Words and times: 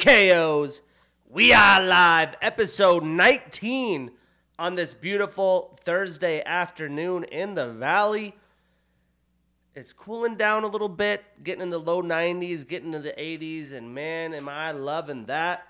TKOs. 0.00 0.80
We 1.28 1.52
are 1.52 1.78
live, 1.78 2.34
episode 2.40 3.04
19 3.04 4.10
on 4.58 4.74
this 4.74 4.94
beautiful 4.94 5.78
Thursday 5.84 6.42
afternoon 6.42 7.24
in 7.24 7.52
the 7.52 7.68
valley. 7.68 8.34
It's 9.74 9.92
cooling 9.92 10.36
down 10.36 10.64
a 10.64 10.68
little 10.68 10.88
bit, 10.88 11.22
getting 11.44 11.60
in 11.60 11.68
the 11.68 11.78
low 11.78 12.02
90s, 12.02 12.66
getting 12.66 12.92
to 12.92 12.98
the 12.98 13.12
80s, 13.12 13.74
and 13.74 13.94
man, 13.94 14.32
am 14.32 14.48
I 14.48 14.70
loving 14.70 15.26
that. 15.26 15.66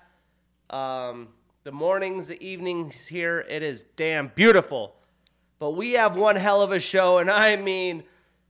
Um, 0.69 1.27
the 1.65 1.73
mornings, 1.73 2.29
the 2.29 2.41
evenings 2.41 3.07
here, 3.07 3.45
it 3.49 3.61
is 3.61 3.83
damn 3.97 4.29
beautiful. 4.29 4.95
But 5.59 5.71
we 5.71 5.91
have 5.93 6.15
one 6.15 6.37
hell 6.37 6.61
of 6.61 6.71
a 6.71 6.79
show, 6.79 7.17
and 7.17 7.29
I 7.29 7.57
mean 7.57 8.03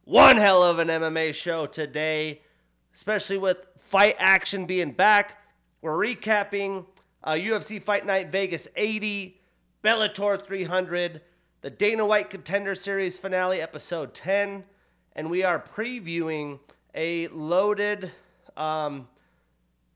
one 0.04 0.38
hell 0.38 0.62
of 0.62 0.78
an 0.78 0.90
MMA 0.90 1.34
show 1.34 1.66
today, 1.66 2.42
especially 2.94 3.40
with 3.40 3.66
fight 3.80 4.16
action 4.20 4.68
being 4.68 4.92
back. 4.92 5.41
We're 5.82 5.98
recapping 5.98 6.86
uh, 7.24 7.32
UFC 7.32 7.82
Fight 7.82 8.06
Night 8.06 8.32
Vegas 8.32 8.68
80, 8.76 9.42
Bellator 9.84 10.40
300, 10.40 11.22
the 11.62 11.72
Dana 11.72 12.06
White 12.06 12.30
Contender 12.30 12.76
Series 12.76 13.18
finale, 13.18 13.60
episode 13.60 14.14
10, 14.14 14.64
and 15.16 15.32
we 15.32 15.44
are 15.44 15.60
previewing 15.60 16.60
a 16.94 17.30
loaded, 17.30 18.12
um, 18.56 19.08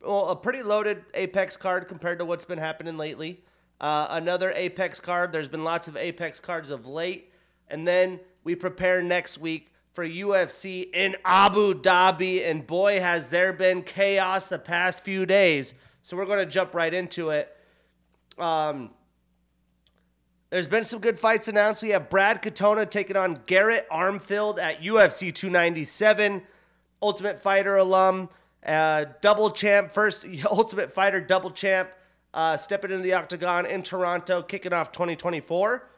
well, 0.02 0.30
a 0.30 0.36
pretty 0.36 0.64
loaded 0.64 1.04
Apex 1.14 1.56
card 1.56 1.88
compared 1.88 2.18
to 2.18 2.26
what's 2.26 2.46
been 2.46 2.58
happening 2.58 2.98
lately. 2.98 3.44
Uh, 3.80 4.08
another 4.10 4.52
Apex 4.56 5.00
card. 5.00 5.32
There's 5.32 5.48
been 5.48 5.64
lots 5.64 5.88
of 5.88 5.96
Apex 5.96 6.40
cards 6.40 6.72
of 6.72 6.88
late. 6.88 7.32
And 7.68 7.88
then 7.88 8.20
we 8.44 8.56
prepare 8.56 9.04
next 9.04 9.38
week 9.38 9.72
for 9.96 10.06
UFC 10.06 10.94
in 10.94 11.16
Abu 11.24 11.74
Dhabi. 11.74 12.48
And 12.48 12.68
boy, 12.68 13.00
has 13.00 13.30
there 13.30 13.54
been 13.54 13.82
chaos 13.82 14.48
the 14.48 14.60
past 14.60 15.04
few 15.04 15.26
days. 15.26 15.74
So 16.02 16.18
we're 16.18 16.26
going 16.26 16.46
to 16.46 16.46
jump 16.46 16.76
right 16.76 16.94
into 16.94 17.30
it. 17.30 17.56
Um, 18.38 18.92
there's 20.50 20.68
been 20.68 20.84
some 20.84 21.00
good 21.00 21.18
fights 21.18 21.48
announced. 21.48 21.82
We 21.82 21.90
have 21.90 22.10
Brad 22.10 22.44
Katona 22.44 22.90
taking 22.90 23.16
on 23.16 23.40
Garrett 23.48 23.90
Armfield 23.90 24.60
at 24.60 24.84
UFC 24.84 25.34
297. 25.34 26.44
Ultimate 27.02 27.42
Fighter 27.42 27.78
alum, 27.78 28.30
uh, 28.66 29.06
double 29.22 29.50
champ, 29.50 29.92
first 29.92 30.26
Ultimate 30.50 30.92
Fighter 30.92 31.22
double 31.22 31.52
champ, 31.52 31.90
uh, 32.34 32.58
stepping 32.58 32.92
into 32.92 33.04
the 33.04 33.14
octagon 33.14 33.66
in 33.66 33.82
Toronto, 33.84 34.42
kicking 34.42 34.74
off 34.74 34.92
2024. 34.92 35.90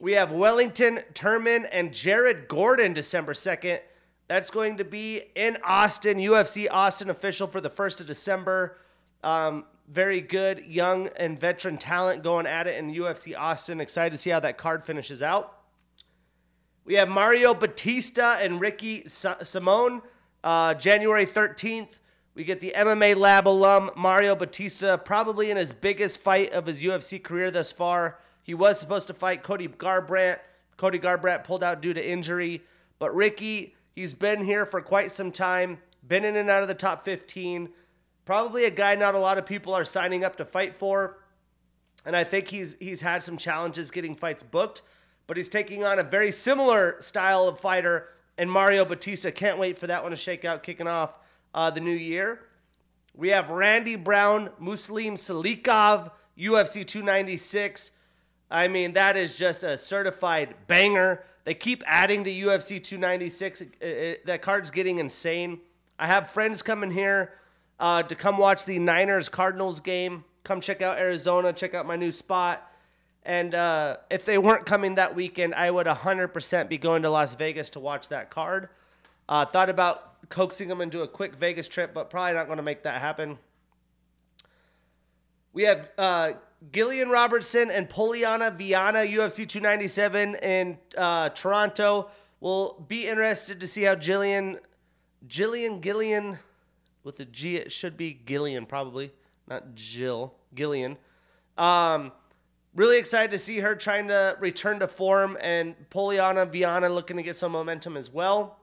We 0.00 0.12
have 0.12 0.32
Wellington 0.32 1.00
Turman 1.12 1.68
and 1.70 1.92
Jared 1.92 2.48
Gordon 2.48 2.94
December 2.94 3.32
2nd. 3.32 3.78
That's 4.26 4.50
going 4.50 4.78
to 4.78 4.84
be 4.84 5.22
in 5.36 5.56
Austin, 5.64 6.18
UFC 6.18 6.66
Austin 6.68 7.10
official 7.10 7.46
for 7.46 7.60
the 7.60 7.70
1st 7.70 8.00
of 8.00 8.06
December. 8.08 8.78
Um, 9.22 9.66
very 9.88 10.20
good 10.20 10.64
young 10.66 11.08
and 11.16 11.38
veteran 11.38 11.78
talent 11.78 12.22
going 12.24 12.46
at 12.46 12.66
it 12.66 12.76
in 12.76 12.92
UFC 12.92 13.38
Austin. 13.38 13.80
Excited 13.80 14.12
to 14.12 14.18
see 14.18 14.30
how 14.30 14.40
that 14.40 14.58
card 14.58 14.82
finishes 14.82 15.22
out. 15.22 15.58
We 16.84 16.94
have 16.94 17.08
Mario 17.08 17.54
Bautista 17.54 18.38
and 18.40 18.60
Ricky 18.60 19.04
Simone, 19.06 20.02
uh, 20.42 20.74
January 20.74 21.24
13th. 21.24 21.98
We 22.34 22.42
get 22.42 22.58
the 22.58 22.74
MMA 22.76 23.14
Lab 23.14 23.46
alum 23.46 23.90
Mario 23.96 24.34
Bautista, 24.34 25.00
probably 25.02 25.52
in 25.52 25.56
his 25.56 25.72
biggest 25.72 26.18
fight 26.18 26.52
of 26.52 26.66
his 26.66 26.82
UFC 26.82 27.22
career 27.22 27.52
thus 27.52 27.70
far. 27.70 28.18
He 28.44 28.54
was 28.54 28.78
supposed 28.78 29.08
to 29.08 29.14
fight 29.14 29.42
Cody 29.42 29.66
Garbrandt. 29.66 30.38
Cody 30.76 30.98
Garbrandt 30.98 31.44
pulled 31.44 31.64
out 31.64 31.80
due 31.80 31.94
to 31.94 32.08
injury. 32.08 32.62
But 32.98 33.14
Ricky, 33.14 33.74
he's 33.96 34.14
been 34.14 34.44
here 34.44 34.66
for 34.66 34.80
quite 34.80 35.10
some 35.10 35.32
time, 35.32 35.78
been 36.06 36.24
in 36.24 36.36
and 36.36 36.50
out 36.50 36.62
of 36.62 36.68
the 36.68 36.74
top 36.74 37.04
15. 37.04 37.70
Probably 38.26 38.66
a 38.66 38.70
guy 38.70 38.94
not 38.94 39.14
a 39.14 39.18
lot 39.18 39.38
of 39.38 39.46
people 39.46 39.74
are 39.74 39.84
signing 39.84 40.24
up 40.24 40.36
to 40.36 40.44
fight 40.44 40.76
for. 40.76 41.18
And 42.04 42.14
I 42.14 42.22
think 42.22 42.48
he's 42.48 42.76
he's 42.78 43.00
had 43.00 43.22
some 43.22 43.38
challenges 43.38 43.90
getting 43.90 44.14
fights 44.14 44.42
booked, 44.42 44.82
but 45.26 45.38
he's 45.38 45.48
taking 45.48 45.84
on 45.84 45.98
a 45.98 46.02
very 46.02 46.30
similar 46.30 46.96
style 47.00 47.48
of 47.48 47.58
fighter 47.58 48.08
and 48.36 48.50
Mario 48.50 48.84
Bautista. 48.84 49.32
Can't 49.32 49.58
wait 49.58 49.78
for 49.78 49.86
that 49.86 50.02
one 50.02 50.10
to 50.10 50.16
shake 50.16 50.44
out, 50.44 50.62
kicking 50.62 50.86
off 50.86 51.18
uh, 51.54 51.70
the 51.70 51.80
new 51.80 51.94
year. 51.94 52.40
We 53.14 53.30
have 53.30 53.48
Randy 53.48 53.96
Brown, 53.96 54.50
Muslim 54.58 55.14
Salikhov, 55.14 56.10
UFC 56.36 56.86
296. 56.86 57.92
I 58.50 58.68
mean, 58.68 58.92
that 58.92 59.16
is 59.16 59.36
just 59.36 59.64
a 59.64 59.76
certified 59.78 60.54
banger. 60.66 61.24
They 61.44 61.54
keep 61.54 61.82
adding 61.86 62.24
to 62.24 62.30
UFC 62.30 62.82
296. 62.82 63.60
It, 63.60 63.74
it, 63.80 64.26
that 64.26 64.42
card's 64.42 64.70
getting 64.70 64.98
insane. 64.98 65.60
I 65.98 66.06
have 66.06 66.30
friends 66.30 66.62
coming 66.62 66.90
here 66.90 67.32
uh, 67.78 68.02
to 68.02 68.14
come 68.14 68.38
watch 68.38 68.64
the 68.64 68.78
Niners 68.78 69.28
Cardinals 69.28 69.80
game. 69.80 70.24
Come 70.42 70.60
check 70.60 70.82
out 70.82 70.98
Arizona, 70.98 71.52
check 71.52 71.74
out 71.74 71.86
my 71.86 71.96
new 71.96 72.10
spot. 72.10 72.70
And 73.24 73.54
uh, 73.54 73.96
if 74.10 74.24
they 74.24 74.36
weren't 74.36 74.66
coming 74.66 74.96
that 74.96 75.14
weekend, 75.14 75.54
I 75.54 75.70
would 75.70 75.86
100% 75.86 76.68
be 76.68 76.76
going 76.76 77.02
to 77.02 77.10
Las 77.10 77.34
Vegas 77.34 77.70
to 77.70 77.80
watch 77.80 78.08
that 78.10 78.30
card. 78.30 78.68
Uh, 79.28 79.46
thought 79.46 79.70
about 79.70 80.28
coaxing 80.28 80.68
them 80.68 80.80
into 80.80 81.02
a 81.02 81.08
quick 81.08 81.34
Vegas 81.34 81.66
trip, 81.68 81.94
but 81.94 82.10
probably 82.10 82.34
not 82.34 82.46
going 82.46 82.58
to 82.58 82.62
make 82.62 82.82
that 82.82 83.00
happen. 83.00 83.38
We 85.54 85.62
have 85.62 85.88
uh, 85.96 86.32
Gillian 86.72 87.08
Robertson 87.08 87.70
and 87.70 87.88
Poliana 87.88 88.56
Viana, 88.56 89.00
UFC 89.00 89.48
297 89.48 90.36
in 90.36 90.78
uh, 90.96 91.28
Toronto. 91.30 92.10
We'll 92.40 92.84
be 92.88 93.06
interested 93.06 93.60
to 93.60 93.66
see 93.66 93.82
how 93.82 93.94
Jillian, 93.94 94.58
Jillian 95.26 95.80
Gillian, 95.80 96.38
with 97.02 97.20
a 97.20 97.24
G, 97.24 97.56
it 97.56 97.72
should 97.72 97.96
be 97.96 98.18
Gillian 98.26 98.66
probably, 98.66 99.12
not 99.46 99.74
Jill, 99.74 100.34
Gillian. 100.54 100.96
Um, 101.58 102.12
really 102.74 102.98
excited 102.98 103.30
to 103.30 103.38
see 103.38 103.60
her 103.60 103.74
trying 103.74 104.08
to 104.08 104.36
return 104.40 104.80
to 104.80 104.88
form 104.88 105.36
and 105.40 105.74
Poliana 105.90 106.50
Viana 106.50 106.88
looking 106.88 107.16
to 107.16 107.22
get 107.22 107.36
some 107.36 107.52
momentum 107.52 107.96
as 107.96 108.12
well. 108.12 108.58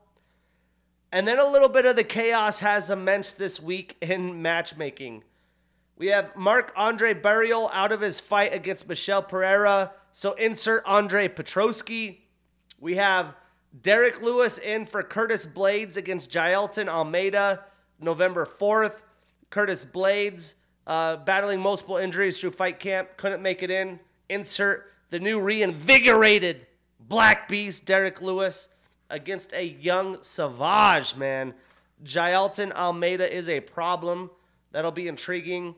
And 1.11 1.28
then 1.28 1.40
a 1.40 1.45
little 1.45 1.69
bit 1.69 1.85
of 1.85 1.95
the 1.95 2.03
chaos 2.03 2.59
has 2.59 2.90
immense 2.90 3.34
this 3.34 3.61
week 3.61 3.97
in 4.01 4.41
matchmaking. 4.41 5.23
We 6.01 6.07
have 6.07 6.35
Marc 6.35 6.73
Andre 6.75 7.13
Barriault 7.13 7.69
out 7.72 7.91
of 7.91 8.01
his 8.01 8.19
fight 8.19 8.56
against 8.56 8.89
Michel 8.89 9.22
Pereira. 9.22 9.91
So 10.12 10.34
insert 10.34 10.81
Andre 10.88 11.28
Petroski. 11.28 12.22
We 12.79 12.95
have 12.95 13.35
Derrick 13.84 14.19
Lewis 14.19 14.57
in 14.57 14.88
for 14.88 15.03
Curtis 15.03 15.45
Blaydes 15.45 15.97
against 15.97 16.31
Jailton 16.31 16.88
Almeida 16.88 17.66
November 18.00 18.47
4th. 18.47 19.03
Curtis 19.51 19.85
Blaydes 19.85 20.56
uh, 20.88 21.17
battling 21.17 21.59
multiple 21.59 21.97
injuries 21.97 22.40
through 22.40 22.50
fight 22.50 22.79
camp. 22.79 23.09
Couldn't 23.17 23.44
make 23.44 23.61
it 23.61 23.69
in. 23.69 24.00
Insert 24.28 24.91
the 25.11 25.19
new 25.19 25.40
reinvigorated 25.40 26.66
Black 27.00 27.47
Beast 27.47 27.85
Derrick 27.85 28.23
Lewis 28.23 28.69
against 29.11 29.53
a 29.53 29.67
young 29.67 30.17
Savage, 30.23 31.16
man. 31.16 31.53
Jailton 32.03 32.72
Almeida 32.72 33.31
is 33.31 33.47
a 33.47 33.59
problem. 33.59 34.31
That'll 34.72 34.90
be 34.90 35.08
intriguing. 35.08 35.75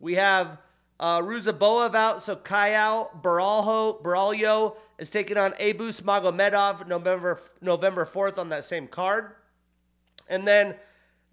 We 0.00 0.16
have 0.16 0.58
uh, 0.98 1.20
Ruziboev 1.20 1.94
out, 1.94 2.22
so 2.22 2.34
Caio 2.34 3.10
Borralho, 3.22 4.02
Borralho 4.02 4.76
is 4.98 5.08
taking 5.08 5.36
on 5.36 5.52
Abus 5.52 6.02
Magomedov 6.02 6.86
November 6.88 7.40
November 7.60 8.04
4th 8.04 8.38
on 8.38 8.48
that 8.48 8.64
same 8.64 8.88
card. 8.88 9.32
And 10.28 10.46
then 10.48 10.74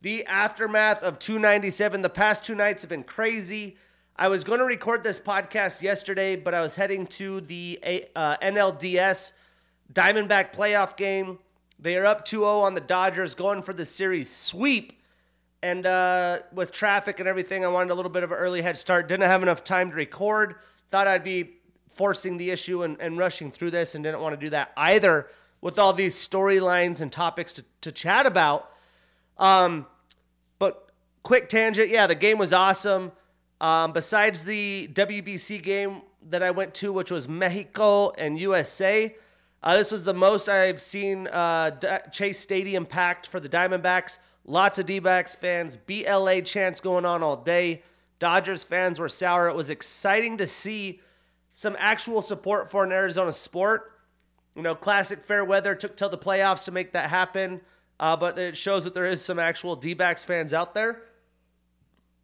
the 0.01 0.25
aftermath 0.25 1.01
of 1.01 1.19
297. 1.19 2.01
The 2.01 2.09
past 2.09 2.43
two 2.43 2.55
nights 2.55 2.83
have 2.83 2.89
been 2.89 3.03
crazy. 3.03 3.77
I 4.15 4.27
was 4.27 4.43
going 4.43 4.59
to 4.59 4.65
record 4.65 5.03
this 5.03 5.19
podcast 5.19 5.81
yesterday, 5.81 6.35
but 6.35 6.53
I 6.53 6.61
was 6.61 6.75
heading 6.75 7.07
to 7.07 7.41
the 7.41 7.79
uh, 8.15 8.37
NLDS 8.37 9.33
Diamondback 9.93 10.53
playoff 10.53 10.97
game. 10.97 11.39
They 11.79 11.97
are 11.97 12.05
up 12.05 12.25
2 12.25 12.39
0 12.39 12.59
on 12.59 12.73
the 12.73 12.81
Dodgers, 12.81 13.35
going 13.35 13.61
for 13.61 13.73
the 13.73 13.85
series 13.85 14.29
sweep. 14.33 14.93
And 15.63 15.85
uh, 15.85 16.39
with 16.53 16.71
traffic 16.71 17.19
and 17.19 17.27
everything, 17.27 17.65
I 17.65 17.67
wanted 17.67 17.91
a 17.91 17.95
little 17.95 18.11
bit 18.11 18.23
of 18.23 18.31
an 18.31 18.37
early 18.37 18.61
head 18.61 18.77
start. 18.77 19.07
Didn't 19.07 19.27
have 19.27 19.41
enough 19.41 19.63
time 19.63 19.89
to 19.89 19.95
record. 19.95 20.55
Thought 20.89 21.07
I'd 21.07 21.23
be 21.23 21.55
forcing 21.89 22.37
the 22.37 22.51
issue 22.51 22.83
and, 22.83 22.99
and 22.99 23.17
rushing 23.17 23.51
through 23.51 23.71
this, 23.71 23.95
and 23.95 24.03
didn't 24.03 24.21
want 24.21 24.39
to 24.39 24.45
do 24.45 24.51
that 24.51 24.71
either 24.77 25.27
with 25.61 25.79
all 25.79 25.93
these 25.93 26.15
storylines 26.15 27.01
and 27.01 27.11
topics 27.11 27.53
to, 27.53 27.65
to 27.81 27.91
chat 27.91 28.25
about. 28.25 28.69
Um, 29.37 29.87
but 30.59 30.91
quick 31.23 31.49
tangent 31.49 31.89
yeah, 31.89 32.07
the 32.07 32.15
game 32.15 32.37
was 32.37 32.53
awesome. 32.53 33.11
Um, 33.59 33.91
besides 33.91 34.43
the 34.43 34.87
WBC 34.93 35.63
game 35.63 36.03
that 36.29 36.43
I 36.43 36.51
went 36.51 36.75
to, 36.75 36.93
which 36.93 37.09
was 37.09 37.27
Mexico 37.27 38.11
and 38.11 38.37
USA, 38.37 39.15
uh, 39.63 39.75
this 39.75 39.91
was 39.91 40.03
the 40.03 40.13
most 40.13 40.47
I've 40.47 40.79
seen 40.79 41.27
uh, 41.27 41.71
Chase 42.11 42.39
Stadium 42.39 42.85
packed 42.85 43.25
for 43.25 43.39
the 43.39 43.49
Diamondbacks. 43.49 44.19
Lots 44.49 44.79
of 44.79 44.85
D 44.85 44.99
backs 44.99 45.35
fans, 45.35 45.75
BLA 45.75 46.41
chants 46.41 46.79
going 46.79 47.05
on 47.05 47.21
all 47.21 47.35
day. 47.35 47.83
Dodgers 48.17 48.63
fans 48.63 48.97
were 48.99 49.09
sour. 49.09 49.49
It 49.49 49.55
was 49.55 49.69
exciting 49.69 50.37
to 50.37 50.47
see 50.47 51.01
some 51.51 51.75
actual 51.77 52.21
support 52.21 52.71
for 52.71 52.85
an 52.85 52.93
Arizona 52.93 53.33
sport. 53.33 53.91
You 54.55 54.61
know, 54.61 54.73
classic 54.73 55.19
fair 55.19 55.43
weather 55.43 55.75
took 55.75 55.97
till 55.97 56.09
the 56.09 56.17
playoffs 56.17 56.63
to 56.65 56.71
make 56.71 56.93
that 56.93 57.09
happen, 57.09 57.59
uh, 57.99 58.15
but 58.15 58.39
it 58.39 58.55
shows 58.55 58.85
that 58.85 58.93
there 58.95 59.05
is 59.05 59.23
some 59.23 59.37
actual 59.37 59.75
D 59.75 59.93
backs 59.93 60.23
fans 60.23 60.53
out 60.53 60.73
there. 60.73 61.03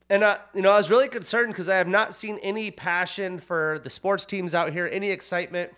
and 0.10 0.24
uh, 0.24 0.38
you 0.56 0.62
know, 0.62 0.72
I 0.72 0.78
was 0.78 0.90
really 0.90 1.10
concerned 1.10 1.50
because 1.50 1.68
I 1.68 1.76
have 1.76 1.88
not 1.90 2.14
seen 2.14 2.40
any 2.42 2.72
passion 2.72 3.40
for 3.40 3.82
the 3.84 3.90
sports 3.90 4.26
teams 4.26 4.56
out 4.56 4.72
here, 4.72 4.90
any 4.92 5.12
excitement. 5.12 5.74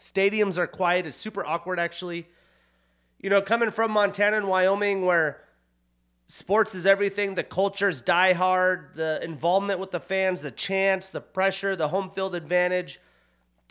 Stadiums 0.00 0.56
are 0.56 0.66
quiet. 0.66 1.06
It's 1.06 1.16
super 1.16 1.44
awkward, 1.44 1.78
actually. 1.78 2.26
You 3.20 3.28
know, 3.28 3.42
coming 3.42 3.70
from 3.70 3.90
Montana 3.90 4.38
and 4.38 4.48
Wyoming, 4.48 5.04
where 5.04 5.42
sports 6.28 6.74
is 6.74 6.86
everything, 6.86 7.34
the 7.34 7.42
cultures 7.42 8.00
die 8.00 8.34
hard, 8.34 8.90
the 8.94 9.22
involvement 9.24 9.80
with 9.80 9.90
the 9.90 10.00
fans, 10.00 10.42
the 10.42 10.50
chants, 10.50 11.10
the 11.10 11.20
pressure, 11.20 11.74
the 11.74 11.88
home 11.88 12.10
field 12.10 12.34
advantage. 12.34 13.00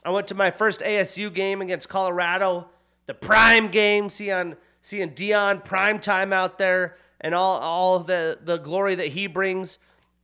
I 0.04 0.10
went 0.10 0.28
to 0.28 0.36
my 0.36 0.52
first 0.52 0.82
ASU 0.82 1.34
game 1.34 1.62
against 1.62 1.88
Colorado, 1.88 2.70
the 3.06 3.14
prime 3.14 3.70
game, 3.70 4.10
seeing 4.10 4.56
seeing 4.82 5.12
Deion 5.12 5.64
prime 5.66 6.00
time 6.00 6.32
out 6.32 6.58
there 6.58 6.98
and 7.22 7.34
all 7.34 7.58
all 7.60 8.00
the 8.00 8.40
the 8.42 8.58
glory 8.58 8.96
that 8.96 9.08
he 9.08 9.28
brings. 9.28 9.78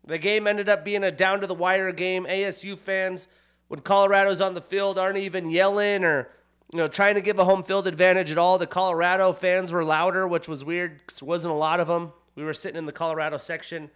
The 0.05 0.17
game 0.17 0.47
ended 0.47 0.67
up 0.67 0.83
being 0.83 1.03
a 1.03 1.11
down 1.11 1.39
to 1.41 1.47
the 1.47 1.53
wire 1.53 1.91
game. 1.91 2.25
ASU 2.25 2.77
fans, 2.77 3.27
when 3.67 3.79
Colorado's 3.81 4.41
on 4.41 4.53
the 4.53 4.61
field, 4.61 4.99
aren't 4.99 5.17
even 5.17 5.49
yelling 5.49 6.03
or 6.03 6.29
you 6.71 6.77
know 6.77 6.87
trying 6.87 7.15
to 7.15 7.21
give 7.21 7.39
a 7.39 7.45
home 7.45 7.63
field 7.63 7.87
advantage 7.87 8.31
at 8.31 8.37
all. 8.37 8.57
The 8.57 8.67
Colorado 8.67 9.33
fans 9.33 9.71
were 9.71 9.83
louder, 9.83 10.27
which 10.27 10.47
was 10.47 10.65
weird 10.65 10.99
because 10.99 11.19
there 11.19 11.27
wasn't 11.27 11.53
a 11.53 11.57
lot 11.57 11.79
of 11.79 11.87
them. 11.87 12.11
We 12.35 12.43
were 12.43 12.53
sitting 12.53 12.77
in 12.77 12.85
the 12.85 12.91
Colorado 12.91 13.37
section. 13.37 13.89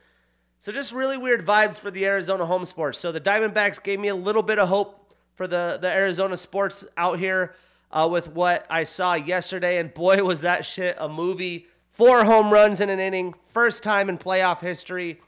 So 0.60 0.72
just 0.72 0.94
really 0.94 1.18
weird 1.18 1.46
vibes 1.46 1.80
for 1.80 1.92
the 1.92 2.06
Arizona 2.06 2.46
home 2.46 2.66
sports. 2.66 2.98
So 2.98 3.12
the 3.12 3.22
Diamondbacks 3.22 3.82
gave 3.82 4.00
me 4.00 4.08
a 4.08 4.16
little 4.16 4.42
bit 4.42 4.60
of 4.60 4.70
hope 4.70 5.14
for 5.36 5.48
the, 5.48 5.78
the 5.80 5.92
Arizona 5.92 6.36
sports 6.36 6.86
out 6.98 7.20
here 7.20 7.56
uh, 7.92 8.08
with 8.10 8.30
what 8.30 8.66
I 8.70 8.84
saw 8.84 9.14
yesterday. 9.14 9.78
And 9.78 9.94
boy, 9.94 10.24
was 10.24 10.42
that 10.42 10.66
shit 10.66 10.96
a 11.00 11.08
movie. 11.08 11.68
Four 11.92 12.26
home 12.26 12.52
runs 12.52 12.82
in 12.82 12.90
an 12.90 13.00
inning. 13.00 13.36
First 13.46 13.84
time 13.84 14.10
in 14.10 14.18
playoff 14.18 14.60
history. 14.60 15.22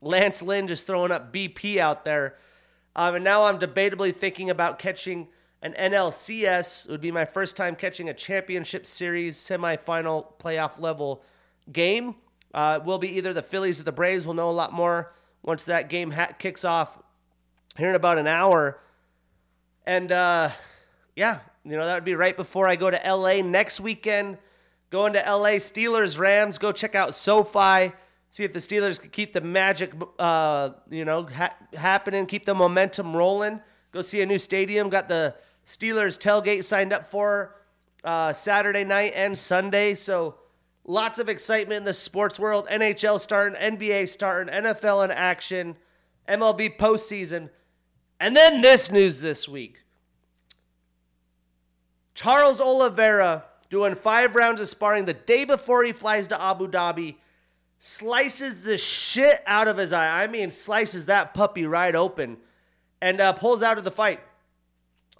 Lance 0.00 0.42
Lynn 0.42 0.68
just 0.68 0.86
throwing 0.86 1.10
up 1.10 1.32
BP 1.32 1.78
out 1.78 2.04
there. 2.04 2.36
Um, 2.94 3.16
and 3.16 3.24
now 3.24 3.44
I'm 3.44 3.58
debatably 3.58 4.14
thinking 4.14 4.50
about 4.50 4.78
catching 4.78 5.28
an 5.62 5.74
NLCS. 5.78 6.86
It 6.86 6.90
would 6.90 7.00
be 7.00 7.12
my 7.12 7.24
first 7.24 7.56
time 7.56 7.74
catching 7.74 8.08
a 8.08 8.14
championship 8.14 8.86
series 8.86 9.36
semifinal 9.36 10.32
playoff 10.38 10.80
level 10.80 11.22
game. 11.72 12.14
Uh, 12.54 12.80
will 12.84 12.98
be 12.98 13.08
either 13.16 13.32
the 13.32 13.42
Phillies 13.42 13.80
or 13.80 13.84
the 13.84 13.92
Braves. 13.92 14.26
We'll 14.26 14.34
know 14.34 14.50
a 14.50 14.52
lot 14.52 14.72
more 14.72 15.12
once 15.42 15.64
that 15.64 15.88
game 15.88 16.10
ha- 16.10 16.32
kicks 16.38 16.64
off 16.64 16.98
here 17.76 17.90
in 17.90 17.94
about 17.94 18.18
an 18.18 18.26
hour. 18.26 18.80
And 19.86 20.10
uh, 20.10 20.50
yeah, 21.14 21.40
you 21.64 21.76
know, 21.76 21.84
that 21.84 21.94
would 21.94 22.04
be 22.04 22.14
right 22.14 22.36
before 22.36 22.68
I 22.68 22.76
go 22.76 22.90
to 22.90 23.00
LA 23.04 23.42
next 23.42 23.80
weekend. 23.80 24.38
Going 24.90 25.12
to 25.12 25.18
LA, 25.18 25.56
Steelers, 25.56 26.18
Rams. 26.18 26.56
Go 26.58 26.72
check 26.72 26.94
out 26.94 27.14
SoFi. 27.14 27.92
See 28.30 28.44
if 28.44 28.52
the 28.52 28.58
Steelers 28.58 29.00
can 29.00 29.10
keep 29.10 29.32
the 29.32 29.40
magic, 29.40 29.92
uh, 30.18 30.70
you 30.90 31.04
know, 31.04 31.26
ha- 31.26 31.54
happening, 31.74 32.26
keep 32.26 32.44
the 32.44 32.54
momentum 32.54 33.16
rolling. 33.16 33.60
Go 33.92 34.02
see 34.02 34.20
a 34.20 34.26
new 34.26 34.38
stadium. 34.38 34.88
Got 34.90 35.08
the 35.08 35.34
Steelers 35.66 36.18
tailgate 36.18 36.64
signed 36.64 36.92
up 36.92 37.06
for 37.06 37.56
uh, 38.04 38.32
Saturday 38.32 38.84
night 38.84 39.12
and 39.14 39.36
Sunday. 39.36 39.94
So 39.94 40.36
lots 40.88 41.18
of 41.18 41.28
excitement 41.28 41.78
in 41.78 41.84
the 41.84 41.92
sports 41.92 42.40
world. 42.40 42.66
NHL 42.68 43.20
starting, 43.20 43.60
NBA 43.60 44.08
starting, 44.08 44.52
NFL 44.52 45.04
in 45.04 45.10
action, 45.12 45.76
MLB 46.26 46.76
postseason. 46.76 47.50
And 48.18 48.34
then 48.34 48.62
this 48.62 48.90
news 48.90 49.20
this 49.20 49.48
week. 49.48 49.84
Charles 52.14 52.60
Oliveira 52.60 53.44
doing 53.70 53.94
five 53.94 54.34
rounds 54.34 54.60
of 54.60 54.68
sparring 54.68 55.04
the 55.04 55.14
day 55.14 55.44
before 55.44 55.84
he 55.84 55.92
flies 55.92 56.26
to 56.28 56.42
Abu 56.42 56.66
Dhabi, 56.66 57.16
slices 57.78 58.64
the 58.64 58.78
shit 58.78 59.40
out 59.46 59.68
of 59.68 59.76
his 59.76 59.92
eye. 59.92 60.22
I 60.22 60.26
mean, 60.26 60.50
slices 60.50 61.06
that 61.06 61.34
puppy 61.34 61.66
right 61.66 61.94
open 61.94 62.38
and 63.00 63.20
uh, 63.20 63.34
pulls 63.34 63.62
out 63.62 63.78
of 63.78 63.84
the 63.84 63.90
fight. 63.90 64.20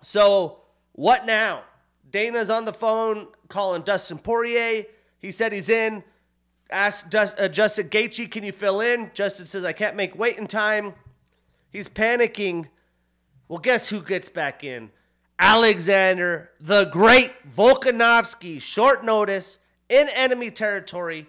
So, 0.03 0.63
what 0.93 1.27
now? 1.27 1.63
Dana's 2.11 2.51
on 2.51 2.65
the 2.65 2.73
phone 2.73 3.29
calling 3.49 3.83
Dustin 3.83 4.19
Poirier. 4.19 4.87
He 5.19 5.31
said 5.31 5.53
he's 5.53 5.69
in. 5.69 6.05
Asked 6.71 7.15
uh, 7.15 7.49
Justin 7.49 7.89
Gaethje, 7.89 8.31
can 8.31 8.45
you 8.45 8.53
fill 8.53 8.81
in? 8.81 9.11
Justin 9.15 9.47
says, 9.47 9.65
I 9.65 9.73
can't 9.73 9.97
make 9.97 10.19
weight 10.19 10.37
in 10.37 10.47
time. 10.47 10.95
He's 11.71 11.89
panicking. 11.89 12.67
Well, 13.49 13.59
guess 13.59 13.89
who 13.89 14.03
gets 14.03 14.29
back 14.29 14.63
in? 14.63 14.91
Alexander, 15.39 16.51
the 16.61 16.85
great 16.87 17.33
Volkanovski, 17.49 18.61
short 18.61 19.05
notice 19.05 19.59
in 19.89 20.09
enemy 20.09 20.51
territory, 20.51 21.27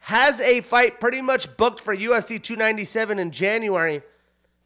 has 0.00 0.40
a 0.40 0.62
fight 0.62 1.00
pretty 1.00 1.20
much 1.20 1.56
booked 1.56 1.80
for 1.80 1.94
UFC 1.94 2.42
297 2.42 3.18
in 3.18 3.30
January. 3.30 4.02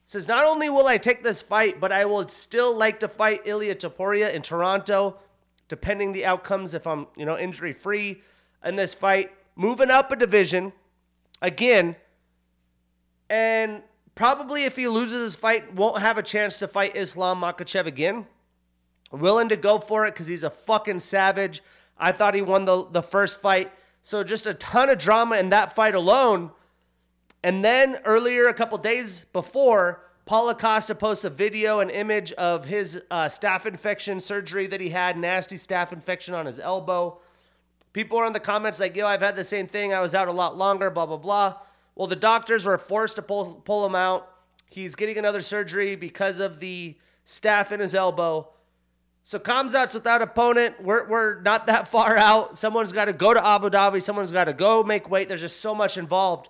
Says, 0.04 0.28
not 0.28 0.44
only 0.44 0.68
will 0.68 0.86
I 0.86 0.98
take 0.98 1.24
this 1.24 1.40
fight, 1.42 1.80
but 1.80 1.90
I 1.90 2.04
will 2.04 2.28
still 2.28 2.76
like 2.76 3.00
to 3.00 3.08
fight 3.08 3.46
Ilia 3.46 3.74
Topuria 3.74 4.32
in 4.32 4.42
Toronto, 4.42 5.16
depending 5.68 6.12
the 6.12 6.26
outcomes 6.26 6.74
if 6.74 6.86
I'm, 6.86 7.06
you 7.16 7.24
know, 7.24 7.38
injury 7.38 7.72
free 7.72 8.22
in 8.64 8.76
this 8.76 8.94
fight. 8.94 9.32
Moving 9.54 9.90
up 9.90 10.10
a 10.10 10.16
division 10.16 10.72
again, 11.40 11.96
and 13.28 13.82
probably 14.14 14.64
if 14.64 14.76
he 14.76 14.88
loses 14.88 15.22
his 15.22 15.34
fight, 15.34 15.74
won't 15.74 16.00
have 16.00 16.18
a 16.18 16.22
chance 16.22 16.58
to 16.58 16.68
fight 16.68 16.96
Islam 16.96 17.40
Makhachev 17.40 17.86
again 17.86 18.26
willing 19.12 19.48
to 19.50 19.56
go 19.56 19.78
for 19.78 20.06
it 20.06 20.14
because 20.14 20.26
he's 20.26 20.42
a 20.42 20.50
fucking 20.50 21.00
savage. 21.00 21.62
I 21.98 22.12
thought 22.12 22.34
he 22.34 22.42
won 22.42 22.64
the, 22.64 22.86
the 22.90 23.02
first 23.02 23.40
fight. 23.40 23.70
So 24.02 24.24
just 24.24 24.46
a 24.46 24.54
ton 24.54 24.88
of 24.88 24.98
drama 24.98 25.36
in 25.36 25.50
that 25.50 25.74
fight 25.74 25.94
alone. 25.94 26.50
And 27.44 27.64
then 27.64 27.98
earlier, 28.04 28.48
a 28.48 28.54
couple 28.54 28.78
days 28.78 29.26
before, 29.32 30.02
Paulo 30.24 30.54
Costa 30.54 30.94
posts 30.94 31.24
a 31.24 31.30
video 31.30 31.80
and 31.80 31.90
image 31.90 32.32
of 32.32 32.64
his 32.64 33.00
uh, 33.10 33.24
staph 33.24 33.66
infection 33.66 34.20
surgery 34.20 34.66
that 34.68 34.80
he 34.80 34.90
had, 34.90 35.16
nasty 35.16 35.56
staph 35.56 35.92
infection 35.92 36.34
on 36.34 36.46
his 36.46 36.58
elbow. 36.58 37.20
People 37.92 38.18
are 38.18 38.26
in 38.26 38.32
the 38.32 38.40
comments 38.40 38.80
like, 38.80 38.96
yo, 38.96 39.06
I've 39.06 39.20
had 39.20 39.36
the 39.36 39.44
same 39.44 39.66
thing. 39.66 39.92
I 39.92 40.00
was 40.00 40.14
out 40.14 40.28
a 40.28 40.32
lot 40.32 40.56
longer, 40.56 40.90
blah, 40.90 41.06
blah, 41.06 41.18
blah. 41.18 41.54
Well, 41.94 42.08
the 42.08 42.16
doctors 42.16 42.64
were 42.64 42.78
forced 42.78 43.16
to 43.16 43.22
pull, 43.22 43.56
pull 43.64 43.84
him 43.84 43.94
out. 43.94 44.28
He's 44.70 44.94
getting 44.94 45.18
another 45.18 45.42
surgery 45.42 45.96
because 45.96 46.40
of 46.40 46.58
the 46.58 46.96
staph 47.26 47.70
in 47.70 47.80
his 47.80 47.94
elbow. 47.94 48.48
So 49.24 49.38
Khamzat's 49.38 49.94
without 49.94 50.22
opponent. 50.22 50.82
We're, 50.82 51.06
we're 51.08 51.40
not 51.42 51.66
that 51.66 51.86
far 51.86 52.16
out. 52.16 52.58
Someone's 52.58 52.92
got 52.92 53.04
to 53.04 53.12
go 53.12 53.34
to 53.34 53.46
Abu 53.46 53.70
Dhabi. 53.70 54.02
Someone's 54.02 54.32
got 54.32 54.44
to 54.44 54.52
go 54.52 54.82
make 54.82 55.10
weight. 55.10 55.28
There's 55.28 55.42
just 55.42 55.60
so 55.60 55.74
much 55.74 55.98
involved. 55.98 56.48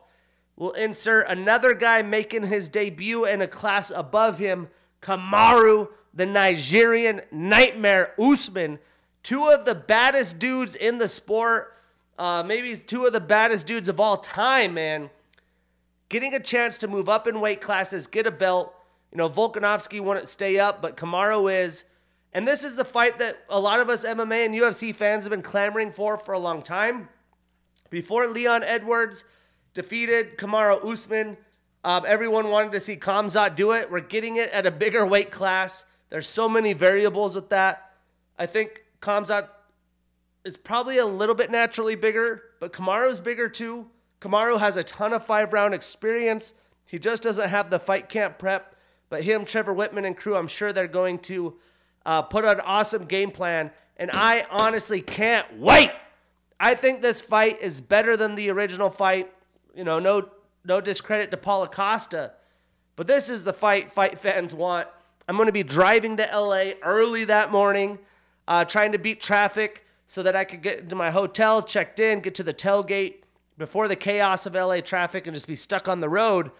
We'll 0.56 0.72
insert 0.72 1.28
another 1.28 1.74
guy 1.74 2.02
making 2.02 2.46
his 2.46 2.68
debut 2.68 3.24
in 3.24 3.42
a 3.42 3.48
class 3.48 3.90
above 3.90 4.38
him, 4.38 4.68
Kamaru, 5.00 5.88
the 6.14 6.26
Nigerian 6.26 7.22
nightmare 7.30 8.14
Usman. 8.18 8.78
Two 9.22 9.48
of 9.48 9.64
the 9.64 9.74
baddest 9.74 10.38
dudes 10.38 10.74
in 10.74 10.98
the 10.98 11.08
sport. 11.08 11.74
Uh, 12.18 12.42
maybe 12.42 12.76
two 12.76 13.06
of 13.06 13.12
the 13.12 13.20
baddest 13.20 13.66
dudes 13.66 13.88
of 13.88 14.00
all 14.00 14.16
time, 14.16 14.74
man. 14.74 15.10
Getting 16.08 16.34
a 16.34 16.40
chance 16.40 16.76
to 16.78 16.88
move 16.88 17.08
up 17.08 17.26
in 17.26 17.40
weight 17.40 17.60
classes, 17.60 18.06
get 18.06 18.26
a 18.26 18.30
belt. 18.30 18.74
You 19.10 19.18
know, 19.18 19.28
Volkanovski 19.28 20.00
wouldn't 20.00 20.28
stay 20.28 20.58
up, 20.58 20.82
but 20.82 20.96
Kamaru 20.96 21.52
is. 21.52 21.84
And 22.32 22.48
this 22.48 22.64
is 22.64 22.76
the 22.76 22.84
fight 22.84 23.18
that 23.18 23.38
a 23.48 23.60
lot 23.60 23.80
of 23.80 23.88
us 23.88 24.04
MMA 24.04 24.46
and 24.46 24.54
UFC 24.54 24.94
fans 24.94 25.24
have 25.24 25.30
been 25.30 25.42
clamoring 25.42 25.90
for 25.90 26.16
for 26.16 26.32
a 26.32 26.38
long 26.38 26.62
time. 26.62 27.08
Before 27.90 28.26
Leon 28.26 28.62
Edwards 28.62 29.24
defeated 29.74 30.38
Kamaru 30.38 30.84
Usman, 30.84 31.36
um, 31.84 32.04
everyone 32.06 32.48
wanted 32.48 32.72
to 32.72 32.80
see 32.80 32.96
Khamzat 32.96 33.54
do 33.54 33.72
it. 33.72 33.90
We're 33.90 34.00
getting 34.00 34.36
it 34.36 34.50
at 34.50 34.66
a 34.66 34.70
bigger 34.70 35.04
weight 35.04 35.30
class. 35.30 35.84
There's 36.08 36.28
so 36.28 36.48
many 36.48 36.72
variables 36.72 37.34
with 37.34 37.50
that. 37.50 37.92
I 38.38 38.46
think 38.46 38.82
Khamzat 39.02 39.48
is 40.44 40.56
probably 40.56 40.98
a 40.98 41.06
little 41.06 41.34
bit 41.34 41.50
naturally 41.50 41.94
bigger, 41.94 42.42
but 42.60 42.72
Kamaru's 42.72 43.20
bigger 43.20 43.48
too. 43.48 43.88
Kamaru 44.20 44.58
has 44.58 44.76
a 44.76 44.84
ton 44.84 45.12
of 45.12 45.26
five 45.26 45.52
round 45.52 45.74
experience. 45.74 46.54
He 46.86 46.98
just 46.98 47.22
doesn't 47.22 47.48
have 47.48 47.70
the 47.70 47.78
fight 47.78 48.08
camp 48.08 48.38
prep. 48.38 48.76
But 49.10 49.24
him, 49.24 49.44
Trevor 49.44 49.74
Wittman, 49.74 50.06
and 50.06 50.16
crew, 50.16 50.36
I'm 50.36 50.48
sure 50.48 50.72
they're 50.72 50.88
going 50.88 51.18
to 51.20 51.58
uh, 52.06 52.22
put 52.22 52.46
an 52.46 52.60
awesome 52.60 53.04
game 53.04 53.30
plan, 53.30 53.70
and 53.98 54.10
I 54.14 54.46
honestly 54.50 55.02
can't 55.02 55.58
wait. 55.58 55.90
I 56.58 56.74
think 56.74 57.02
this 57.02 57.20
fight 57.20 57.60
is 57.60 57.80
better 57.80 58.16
than 58.16 58.36
the 58.36 58.50
original 58.50 58.88
fight. 58.88 59.30
You 59.74 59.84
know, 59.84 59.98
no 59.98 60.30
no 60.64 60.80
discredit 60.80 61.30
to 61.32 61.36
Paulo 61.36 61.66
Costa, 61.66 62.32
but 62.96 63.06
this 63.06 63.28
is 63.28 63.44
the 63.44 63.52
fight 63.52 63.90
fight 63.90 64.18
fans 64.18 64.54
want. 64.54 64.88
I'm 65.28 65.36
going 65.36 65.46
to 65.46 65.52
be 65.52 65.62
driving 65.62 66.16
to 66.16 66.28
LA 66.32 66.72
early 66.82 67.24
that 67.24 67.52
morning, 67.52 67.98
uh, 68.48 68.64
trying 68.64 68.92
to 68.92 68.98
beat 68.98 69.20
traffic 69.20 69.86
so 70.06 70.22
that 70.22 70.36
I 70.36 70.44
could 70.44 70.62
get 70.62 70.80
into 70.80 70.94
my 70.94 71.10
hotel, 71.10 71.62
checked 71.62 71.98
in, 72.00 72.20
get 72.20 72.34
to 72.36 72.42
the 72.42 72.54
tailgate 72.54 73.22
before 73.56 73.88
the 73.88 73.96
chaos 73.96 74.46
of 74.46 74.54
LA 74.54 74.80
traffic, 74.80 75.26
and 75.26 75.34
just 75.34 75.46
be 75.46 75.56
stuck 75.56 75.88
on 75.88 76.00
the 76.00 76.08
road. 76.08 76.50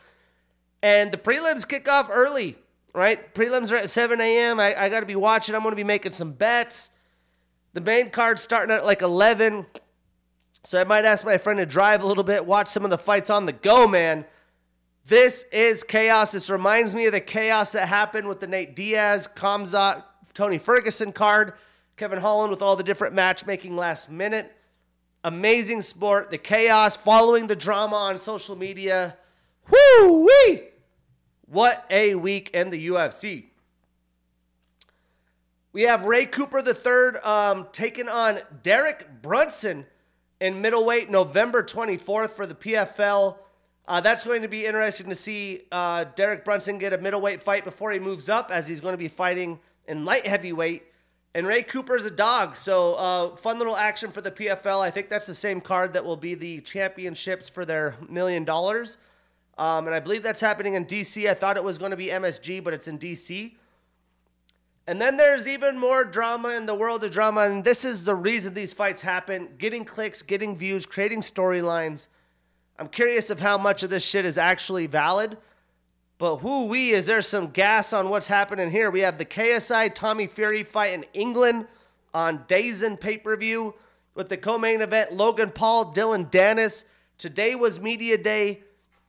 And 0.83 1.13
the 1.13 1.19
prelims 1.19 1.67
kick 1.67 1.91
off 1.91 2.09
early 2.11 2.57
right? 2.95 3.35
Prelims 3.35 3.73
are 3.73 3.77
at 3.77 3.91
7 3.91 4.21
a.m. 4.21 4.61
I, 4.61 4.75
I 4.75 4.89
got 4.89 5.01
to 5.01 5.07
be 5.07 5.17
watching. 5.17 5.55
I'm 5.55 5.63
going 5.63 5.73
to 5.73 5.77
be 5.77 5.85
making 5.85 6.13
some 6.13 6.33
bets. 6.33 6.91
The 7.73 7.81
main 7.81 8.11
card's 8.11 8.43
starting 8.43 8.75
at 8.75 8.85
like 8.85 9.03
11. 9.03 9.67
So 10.65 10.81
I 10.81 10.85
might 10.85 11.05
ask 11.05 11.25
my 11.25 11.39
friend 11.39 11.59
to 11.59 11.67
drive 11.67 12.03
a 12.03 12.07
little 12.07 12.25
bit, 12.25 12.47
watch 12.47 12.69
some 12.69 12.85
of 12.85 12.91
the 12.91 12.99
fights 12.99 13.31
on 13.31 13.47
the 13.47 13.53
go, 13.53 13.89
man. 13.89 14.25
This 15.07 15.45
is 15.53 15.83
chaos. 15.83 16.33
This 16.33 16.49
reminds 16.49 16.95
me 16.95 17.07
of 17.07 17.13
the 17.13 17.21
chaos 17.21 17.73
that 17.73 17.89
happened 17.89 18.29
with 18.29 18.41
the 18.41 18.47
Nate 18.47 18.77
Diaz, 18.77 19.29
Khamzat, 19.35 20.05
Tony 20.35 20.59
Ferguson 20.59 21.13
card, 21.13 21.55
Kevin 21.97 22.19
Holland 22.19 22.51
with 22.51 22.63
all 22.63 22.77
the 22.77 22.83
different 22.83 23.15
matchmaking 23.15 23.77
last 23.77 24.11
minute. 24.11 24.57
Amazing 25.25 25.83
sport. 25.83 26.31
The 26.31 26.39
chaos, 26.39 26.97
following 26.97 27.47
the 27.47 27.57
drama 27.57 27.97
on 27.97 28.17
social 28.17 28.57
media. 28.57 29.17
Whoo 29.71 30.27
wee! 30.27 30.63
What 31.47 31.85
a 31.91 32.15
week 32.15 32.51
in 32.55 32.71
the 32.71 32.89
UFC. 32.89 33.45
We 35.73 35.83
have 35.83 36.05
Ray 36.05 36.27
Cooper 36.27 36.59
III 36.59 37.21
um, 37.23 37.69
taking 37.73 38.09
on 38.09 38.41
Derek 38.63 39.23
Brunson 39.23 39.87
in 40.41 40.61
middleweight 40.61 41.11
November 41.11 41.63
24th 41.63 42.31
for 42.31 42.47
the 42.47 42.55
PFL. 42.55 43.37
Uh, 43.87 44.01
that's 44.01 44.25
going 44.25 44.43
to 44.43 44.49
be 44.49 44.67
interesting 44.67 45.09
to 45.09 45.15
see 45.15 45.63
uh, 45.73 46.05
Derek 46.15 46.45
Brunson 46.45 46.79
get 46.79 46.93
a 46.93 46.99
middleweight 46.99 47.43
fight 47.43 47.65
before 47.65 47.93
he 47.93 47.99
moves 47.99 48.29
up, 48.29 48.51
as 48.51 48.67
he's 48.67 48.81
going 48.81 48.93
to 48.93 48.99
be 48.99 49.09
fighting 49.09 49.61
in 49.87 50.05
light 50.05 50.27
heavyweight. 50.27 50.83
And 51.35 51.47
Ray 51.47 51.63
Cooper's 51.63 52.05
a 52.05 52.11
dog, 52.11 52.57
so 52.57 52.93
uh, 52.95 53.37
fun 53.37 53.59
little 53.59 53.77
action 53.77 54.11
for 54.11 54.21
the 54.21 54.31
PFL. 54.31 54.81
I 54.81 54.91
think 54.91 55.09
that's 55.09 55.27
the 55.27 55.35
same 55.35 55.63
card 55.63 55.95
that 55.95 56.05
will 56.05 56.17
be 56.17 56.35
the 56.35 56.61
championships 56.61 57.49
for 57.49 57.65
their 57.65 57.97
million 58.07 58.45
dollars. 58.45 58.99
Um, 59.57 59.87
and 59.87 59.95
I 59.95 60.01
believe 60.01 60.23
that's 60.23 60.43
happening 60.43 60.75
in 60.75 60.85
DC. 60.85 61.29
I 61.31 61.35
thought 61.35 61.57
it 61.57 61.65
was 61.65 61.79
going 61.79 61.91
to 61.91 61.97
be 61.97 62.09
MSG, 62.09 62.63
but 62.63 62.75
it's 62.75 62.87
in 62.87 62.99
DC. 62.99 63.53
And 64.87 65.01
then 65.01 65.17
there's 65.17 65.47
even 65.47 65.79
more 65.79 66.05
drama 66.05 66.51
in 66.51 66.67
the 66.67 66.75
world 66.75 67.05
of 67.05 67.13
drama. 67.13 67.43
And 67.43 67.65
this 67.65 67.85
is 67.85 68.05
the 68.05 68.15
reason 68.15 68.53
these 68.53 68.73
fights 68.73 69.01
happen 69.01 69.51
getting 69.57 69.85
clicks, 69.85 70.21
getting 70.21 70.57
views, 70.57 70.85
creating 70.85 71.21
storylines. 71.21 72.09
I'm 72.79 72.89
curious 72.89 73.31
of 73.31 73.41
how 73.41 73.57
much 73.57 73.83
of 73.83 73.91
this 73.91 74.05
shit 74.05 74.25
is 74.25 74.37
actually 74.37 74.87
valid. 74.87 75.39
But 76.23 76.41
whoo 76.41 76.67
wee, 76.67 76.91
is 76.93 77.07
there 77.07 77.21
some 77.21 77.49
gas 77.49 77.93
on 77.93 78.09
what's 78.09 78.29
happening 78.29 78.71
here? 78.71 78.93
We 78.93 79.01
have 79.01 79.19
the 79.19 79.25
KSI 79.25 79.93
Tommy 79.93 80.29
Fury 80.29 80.63
fight 80.63 80.93
in 80.93 81.05
England 81.15 81.67
on 82.15 82.45
DAZN 82.47 83.01
pay 83.01 83.19
per 83.19 83.37
view 83.37 83.75
with 84.15 84.29
the 84.29 84.37
co 84.37 84.57
main 84.57 84.83
event 84.83 85.13
Logan 85.13 85.51
Paul, 85.51 85.87
Dillon 85.87 86.27
Danis. 86.27 86.85
Today 87.19 87.57
was 87.57 87.81
media 87.81 88.17
day. 88.17 88.61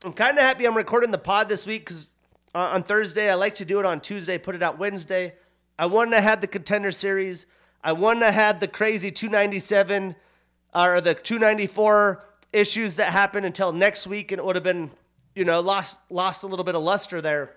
I'm 0.03 0.13
kind 0.13 0.39
of 0.39 0.43
happy 0.43 0.65
I'm 0.65 0.75
recording 0.75 1.11
the 1.11 1.19
pod 1.19 1.49
this 1.49 1.67
week 1.67 1.81
because 1.81 2.07
on 2.55 2.81
Thursday, 2.81 3.29
I 3.29 3.35
like 3.35 3.53
to 3.55 3.65
do 3.65 3.79
it 3.79 3.85
on 3.85 4.01
Tuesday, 4.01 4.39
put 4.39 4.55
it 4.55 4.63
out 4.63 4.79
Wednesday. 4.79 5.35
I 5.77 5.85
wouldn't 5.85 6.15
have 6.15 6.23
had 6.23 6.41
the 6.41 6.47
contender 6.47 6.89
series. 6.89 7.45
I 7.83 7.91
wouldn't 7.91 8.25
have 8.25 8.33
had 8.33 8.59
the 8.59 8.67
crazy 8.67 9.11
297 9.11 10.15
uh, 10.73 10.87
or 10.87 10.99
the 10.99 11.13
294 11.13 12.23
issues 12.51 12.95
that 12.95 13.11
happened 13.11 13.45
until 13.45 13.71
next 13.71 14.07
week, 14.07 14.31
and 14.31 14.39
it 14.39 14.45
would 14.45 14.55
have 14.55 14.63
been, 14.63 14.89
you 15.35 15.45
know, 15.45 15.59
lost 15.59 15.97
lost 16.09 16.43
a 16.43 16.47
little 16.47 16.65
bit 16.65 16.75
of 16.75 16.83
luster 16.83 17.21
there. 17.21 17.55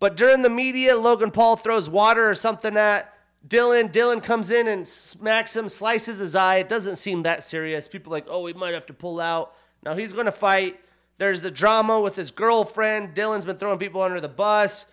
But 0.00 0.16
during 0.16 0.42
the 0.42 0.50
media, 0.50 0.98
Logan 0.98 1.30
Paul 1.30 1.56
throws 1.56 1.88
water 1.88 2.28
or 2.28 2.34
something 2.34 2.76
at 2.76 3.12
Dillon. 3.46 3.88
Dillon 3.88 4.20
comes 4.20 4.50
in 4.50 4.66
and 4.66 4.86
smacks 4.86 5.56
him, 5.56 5.68
slices 5.68 6.18
his 6.18 6.34
eye. 6.34 6.56
It 6.56 6.68
doesn't 6.68 6.96
seem 6.96 7.22
that 7.22 7.42
serious. 7.42 7.88
People 7.88 8.12
like, 8.12 8.26
oh, 8.28 8.44
he 8.46 8.52
might 8.52 8.74
have 8.74 8.86
to 8.86 8.92
pull 8.92 9.20
out. 9.20 9.54
Now 9.82 9.94
he's 9.94 10.12
going 10.12 10.26
to 10.26 10.32
fight. 10.32 10.80
There's 11.18 11.42
the 11.42 11.50
drama 11.50 12.00
with 12.00 12.16
his 12.16 12.30
girlfriend. 12.30 13.14
Dillon's 13.14 13.44
been 13.44 13.56
throwing 13.56 13.78
people 13.78 14.02
under 14.02 14.20
the 14.20 14.28
bus. 14.28 14.86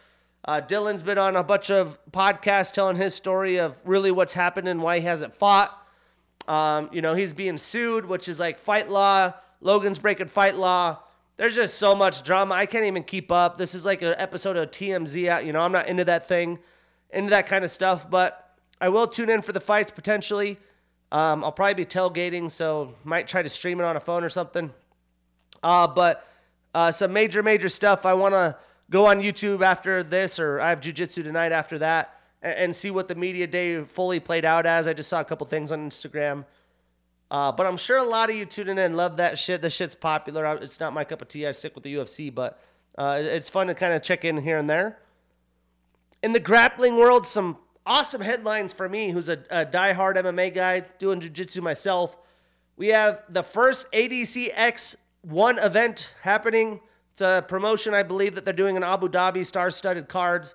Uh, 0.45 0.59
Dillon's 0.59 1.03
been 1.03 1.17
on 1.17 1.35
a 1.35 1.43
bunch 1.43 1.69
of 1.69 1.99
podcasts 2.11 2.71
telling 2.71 2.95
his 2.95 3.13
story 3.13 3.57
of 3.57 3.79
really 3.85 4.11
what's 4.11 4.33
happened 4.33 4.67
and 4.67 4.81
why 4.81 4.99
he 4.99 5.05
hasn't 5.05 5.35
fought. 5.35 5.77
Um, 6.47 6.89
you 6.91 7.01
know, 7.01 7.13
he's 7.13 7.33
being 7.33 7.57
sued, 7.57 8.05
which 8.05 8.27
is 8.27 8.39
like 8.39 8.59
fight 8.59 8.89
law. 8.89 9.33
Logan's 9.61 9.99
breaking 9.99 10.27
fight 10.27 10.57
law. 10.57 10.99
There's 11.37 11.55
just 11.55 11.77
so 11.77 11.95
much 11.95 12.23
drama. 12.23 12.55
I 12.55 12.65
can't 12.65 12.85
even 12.85 13.03
keep 13.03 13.31
up. 13.31 13.57
This 13.57 13.73
is 13.73 13.85
like 13.85 14.01
an 14.01 14.15
episode 14.17 14.57
of 14.57 14.69
TMZ. 14.71 15.45
You 15.45 15.53
know, 15.53 15.61
I'm 15.61 15.71
not 15.71 15.87
into 15.87 16.03
that 16.05 16.27
thing, 16.27 16.59
into 17.11 17.29
that 17.29 17.47
kind 17.47 17.63
of 17.63 17.71
stuff, 17.71 18.09
but 18.09 18.57
I 18.79 18.89
will 18.89 19.07
tune 19.07 19.29
in 19.29 19.41
for 19.41 19.53
the 19.53 19.59
fights 19.59 19.91
potentially. 19.91 20.57
Um, 21.11 21.43
I'll 21.43 21.51
probably 21.51 21.73
be 21.73 21.85
tailgating, 21.85 22.49
so 22.49 22.95
might 23.03 23.27
try 23.27 23.41
to 23.41 23.49
stream 23.49 23.79
it 23.79 23.83
on 23.83 23.95
a 23.95 23.99
phone 23.99 24.23
or 24.23 24.29
something. 24.29 24.71
Uh, 25.61 25.87
but 25.87 26.27
uh, 26.73 26.91
some 26.91 27.13
major, 27.13 27.43
major 27.43 27.69
stuff. 27.69 28.05
I 28.05 28.13
want 28.13 28.33
to 28.33 28.57
go 28.89 29.05
on 29.07 29.21
YouTube 29.21 29.61
after 29.61 30.03
this, 30.03 30.39
or 30.39 30.59
I 30.59 30.69
have 30.69 30.81
jujitsu 30.81 31.23
tonight 31.23 31.51
after 31.51 31.79
that, 31.79 32.19
and, 32.41 32.53
and, 32.55 32.75
see 32.75 32.91
what 32.91 33.07
the 33.07 33.15
media 33.15 33.45
day 33.45 33.83
fully 33.83 34.19
played 34.19 34.45
out 34.45 34.65
as. 34.65 34.87
I 34.87 34.93
just 34.93 35.09
saw 35.09 35.19
a 35.19 35.25
couple 35.25 35.45
things 35.47 35.71
on 35.71 35.89
Instagram. 35.89 36.45
Uh, 37.31 37.49
but 37.49 37.65
I'm 37.65 37.77
sure 37.77 37.97
a 37.97 38.03
lot 38.03 38.29
of 38.29 38.35
you 38.35 38.45
tuning 38.45 38.77
in 38.77 38.97
love 38.97 39.15
that 39.15 39.39
shit. 39.39 39.61
The 39.61 39.69
shit's 39.69 39.95
popular. 39.95 40.45
It's 40.57 40.81
not 40.81 40.91
my 40.91 41.05
cup 41.05 41.21
of 41.21 41.29
tea. 41.29 41.47
I 41.47 41.51
stick 41.51 41.73
with 41.75 41.85
the 41.85 41.95
UFC, 41.95 42.33
but 42.33 42.59
uh, 42.97 43.21
it's 43.23 43.47
fun 43.47 43.67
to 43.67 43.73
kind 43.73 43.93
of 43.93 44.03
check 44.03 44.25
in 44.25 44.35
here 44.35 44.57
and 44.57 44.69
there. 44.69 44.99
In 46.21 46.33
the 46.33 46.41
grappling 46.41 46.97
world, 46.97 47.25
some 47.25 47.55
awesome 47.85 48.19
headlines 48.19 48.73
for 48.73 48.89
me, 48.89 49.11
who's 49.11 49.29
a, 49.29 49.39
a 49.49 49.63
die-hard 49.63 50.17
MMA 50.17 50.53
guy, 50.53 50.81
doing 50.99 51.21
jiu-jitsu 51.21 51.61
myself. 51.61 52.17
We 52.75 52.89
have 52.89 53.21
the 53.29 53.43
first 53.43 53.89
ADCX 53.93 54.97
one 55.21 55.57
event 55.59 56.13
happening. 56.23 56.81
It's 57.13 57.21
a 57.21 57.45
promotion, 57.47 57.93
I 57.93 58.03
believe, 58.03 58.35
that 58.35 58.43
they're 58.43 58.53
doing 58.53 58.75
in 58.75 58.83
Abu 58.83 59.07
Dhabi, 59.07 59.45
star 59.45 59.71
studded 59.71 60.09
cards, 60.09 60.53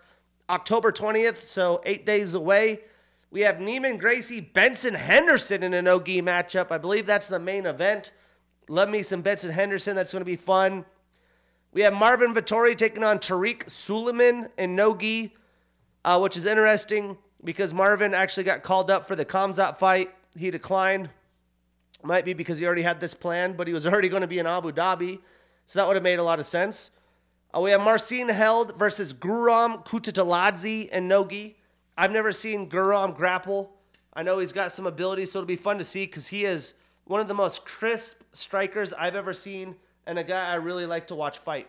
October 0.51 0.93
20th, 0.93 1.47
so 1.47 1.81
eight 1.87 2.05
days 2.05 2.35
away. 2.35 2.81
We 3.37 3.43
have 3.43 3.57
Neiman 3.57 3.99
Gracie, 3.99 4.41
Benson 4.41 4.95
Henderson 4.95 5.63
in 5.63 5.75
a 5.75 5.83
no 5.83 6.01
gi 6.01 6.23
matchup. 6.23 6.71
I 6.71 6.79
believe 6.79 7.05
that's 7.05 7.29
the 7.29 7.39
main 7.39 7.67
event. 7.67 8.13
Love 8.67 8.89
me 8.89 9.03
some 9.03 9.21
Benson 9.21 9.51
Henderson. 9.51 9.95
That's 9.95 10.11
going 10.11 10.23
to 10.23 10.25
be 10.25 10.37
fun. 10.37 10.87
We 11.71 11.83
have 11.83 11.93
Marvin 11.93 12.33
Vettori 12.33 12.75
taking 12.75 13.05
on 13.05 13.19
Tariq 13.19 13.69
Suleiman 13.69 14.49
in 14.57 14.75
Nogi, 14.75 15.35
uh, 16.03 16.19
which 16.19 16.39
is 16.39 16.47
interesting 16.47 17.19
because 17.45 17.75
Marvin 17.75 18.15
actually 18.15 18.45
got 18.45 18.63
called 18.63 18.91
up 18.91 19.07
for 19.07 19.15
the 19.15 19.27
Khamzat 19.27 19.77
fight. 19.77 20.15
He 20.35 20.51
declined. 20.51 21.11
Might 22.03 22.25
be 22.25 22.33
because 22.33 22.57
he 22.57 22.65
already 22.65 22.81
had 22.81 23.01
this 23.01 23.13
plan, 23.13 23.53
but 23.55 23.67
he 23.67 23.75
was 23.75 23.87
already 23.87 24.09
going 24.09 24.23
to 24.23 24.27
be 24.27 24.39
in 24.39 24.47
Abu 24.47 24.73
Dhabi. 24.73 25.19
So 25.67 25.79
that 25.79 25.87
would 25.87 25.97
have 25.97 26.03
made 26.03 26.19
a 26.19 26.25
lot 26.25 26.39
of 26.39 26.47
sense. 26.47 26.91
Uh, 27.55 27.61
we 27.61 27.71
have 27.73 27.83
Marcin 27.83 28.31
Held 28.31 28.79
versus 28.79 29.13
Guram 29.13 29.85
Kutateladze 29.85 30.89
and 30.91 31.07
Nogi. 31.07 31.56
I've 31.97 32.13
never 32.13 32.33
seen 32.33 32.69
Guram 32.69 33.17
grapple. 33.17 33.73
I 34.13 34.23
know 34.23 34.39
he's 34.39 34.53
got 34.53 34.73
some 34.73 34.87
ability, 34.87 35.25
so 35.27 35.39
it'll 35.39 35.47
be 35.47 35.57
fun 35.57 35.79
to 35.79 35.85
see 35.85 36.07
because 36.07 36.29
he 36.29 36.45
is 36.45 36.75
one 37.05 37.21
of 37.21 37.29
the 37.29 37.35
most 37.35 37.65
crisp 37.65 38.23
strikers 38.33 38.93
I've 38.93 39.17
ever 39.17 39.33
seen 39.33 39.77
and 40.07 40.19
a 40.19 40.25
guy 40.25 40.51
I 40.51 40.55
really 40.55 40.87
like 40.87 41.07
to 41.09 41.15
watch 41.15 41.39
fight. 41.39 41.69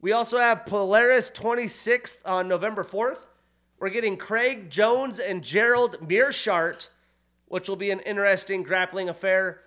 We 0.00 0.12
also 0.12 0.38
have 0.38 0.66
Polaris 0.66 1.30
26th 1.30 2.18
on 2.24 2.48
November 2.48 2.84
4th. 2.84 3.18
We're 3.78 3.90
getting 3.90 4.16
Craig 4.16 4.70
Jones 4.70 5.18
and 5.18 5.42
Gerald 5.42 5.98
Meerschaert 6.00 6.88
which 7.48 7.68
will 7.68 7.76
be 7.76 7.90
an 7.90 8.00
interesting 8.00 8.62
grappling 8.62 9.08
affair. 9.08 9.60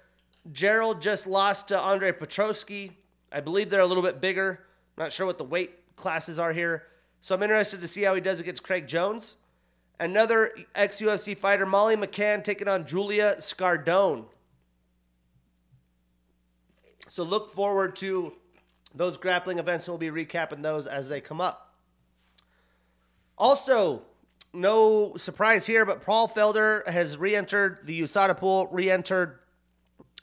Gerald 0.52 1.02
just 1.02 1.28
lost 1.28 1.70
to 1.70 1.80
Andre 1.80 2.12
Petroski. 2.12 2.92
I 3.32 3.40
believe 3.40 3.70
they're 3.70 3.82
a 3.82 3.86
little 3.86 4.04
bit 4.04 4.22
bigger. 4.22 4.62
Not 4.98 5.12
sure 5.12 5.26
what 5.26 5.38
the 5.38 5.44
weight 5.44 5.96
classes 5.96 6.40
are 6.40 6.52
here. 6.52 6.84
So 7.22 7.36
I'm 7.36 7.44
interested 7.44 7.82
to 7.82 7.88
see 7.88 8.04
how 8.04 8.16
he 8.16 8.22
does 8.22 8.40
against 8.40 8.64
Craig 8.64 8.88
Jones. 8.88 9.36
Another 10.00 10.52
ex 10.76 11.02
UFC 11.02 11.38
fighter, 11.38 11.66
Molly 11.66 11.98
McCann, 11.98 12.44
taking 12.44 12.68
on 12.68 12.86
Julia 12.86 13.36
Scardone. 13.38 14.26
So 17.10 17.24
look 17.24 17.54
forward 17.54 17.96
to 17.98 18.34
those 18.96 19.18
grappling 19.18 19.60
events, 19.60 19.88
and 19.88 20.00
we'll 20.00 20.12
be 20.12 20.26
recapping 20.26 20.62
those 20.62 20.88
as 20.88 21.10
they 21.10 21.20
come 21.20 21.42
up. 21.42 21.74
Also, 23.38 24.04
no 24.54 25.16
surprise 25.16 25.66
here, 25.66 25.86
but 25.86 26.02
Paul 26.02 26.28
Felder 26.28 26.88
has 26.88 27.18
re-entered 27.18 27.80
the 27.86 28.02
USADA 28.02 28.38
pool, 28.38 28.68
re-entered 28.72 29.40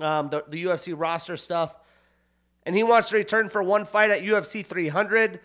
um, 0.01 0.29
the, 0.29 0.45
the 0.49 0.65
UFC 0.65 0.95
roster 0.97 1.37
stuff, 1.37 1.75
and 2.65 2.75
he 2.75 2.83
wants 2.83 3.11
to 3.11 3.17
return 3.17 3.49
for 3.49 3.63
one 3.63 3.85
fight 3.85 4.11
at 4.11 4.23
UFC 4.23 4.65
300. 4.65 5.41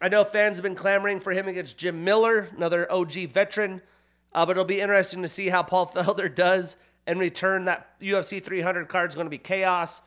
I 0.00 0.08
know 0.08 0.24
fans 0.24 0.56
have 0.56 0.62
been 0.62 0.74
clamoring 0.74 1.20
for 1.20 1.32
him 1.32 1.48
against 1.48 1.78
Jim 1.78 2.04
Miller, 2.04 2.50
another 2.56 2.90
OG 2.90 3.12
veteran, 3.30 3.80
uh, 4.32 4.44
but 4.44 4.52
it'll 4.52 4.64
be 4.64 4.80
interesting 4.80 5.22
to 5.22 5.28
see 5.28 5.48
how 5.48 5.62
Paul 5.62 5.86
Felder 5.94 6.32
does 6.34 6.76
and 7.06 7.18
return. 7.18 7.64
That 7.64 7.98
UFC 8.00 8.42
300 8.42 8.88
card 8.88 9.10
is 9.10 9.14
going 9.14 9.26
to 9.26 9.30
be 9.30 9.38
chaos. 9.38 10.02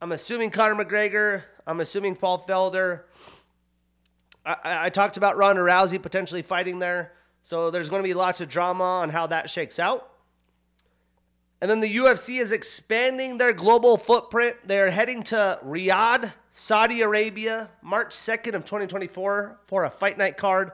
I'm 0.00 0.12
assuming 0.12 0.50
Conor 0.50 0.84
McGregor. 0.84 1.42
I'm 1.66 1.80
assuming 1.80 2.16
Paul 2.16 2.44
Felder. 2.46 3.02
I, 4.44 4.56
I, 4.64 4.86
I 4.86 4.90
talked 4.90 5.16
about 5.16 5.36
Ronda 5.36 5.62
Rousey 5.62 6.00
potentially 6.00 6.42
fighting 6.42 6.78
there. 6.78 7.12
So 7.42 7.70
there's 7.70 7.88
going 7.88 8.02
to 8.02 8.08
be 8.08 8.14
lots 8.14 8.40
of 8.40 8.48
drama 8.48 8.84
on 8.84 9.10
how 9.10 9.28
that 9.28 9.48
shakes 9.48 9.78
out. 9.78 10.10
And 11.60 11.70
then 11.70 11.80
the 11.80 11.96
UFC 11.96 12.40
is 12.40 12.52
expanding 12.52 13.38
their 13.38 13.52
global 13.52 13.96
footprint. 13.96 14.56
They're 14.64 14.90
heading 14.90 15.22
to 15.24 15.58
Riyadh, 15.64 16.32
Saudi 16.58 17.02
Arabia, 17.02 17.68
March 17.82 18.14
2nd 18.14 18.54
of 18.54 18.64
2024 18.64 19.58
for 19.66 19.84
a 19.84 19.90
fight 19.90 20.16
night 20.16 20.38
card. 20.38 20.72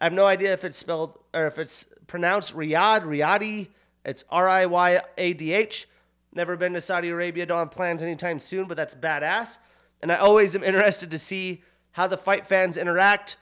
I 0.00 0.04
have 0.06 0.12
no 0.12 0.26
idea 0.26 0.52
if 0.52 0.64
it's 0.64 0.76
spelled 0.76 1.16
or 1.32 1.46
if 1.46 1.60
it's 1.60 1.86
pronounced 2.08 2.56
Riyadh, 2.56 3.04
Riyadi. 3.04 3.68
It's 4.04 4.24
R 4.30 4.48
I 4.48 4.66
Y 4.66 5.00
A 5.16 5.32
D 5.32 5.52
H. 5.52 5.88
Never 6.34 6.56
been 6.56 6.72
to 6.72 6.80
Saudi 6.80 7.10
Arabia. 7.10 7.46
Don't 7.46 7.58
have 7.60 7.70
plans 7.70 8.02
anytime 8.02 8.40
soon, 8.40 8.66
but 8.66 8.76
that's 8.76 8.96
badass. 8.96 9.58
And 10.02 10.10
I 10.10 10.16
always 10.16 10.56
am 10.56 10.64
interested 10.64 11.12
to 11.12 11.20
see 11.20 11.62
how 11.92 12.08
the 12.08 12.18
fight 12.18 12.44
fans 12.44 12.76
interact 12.76 13.36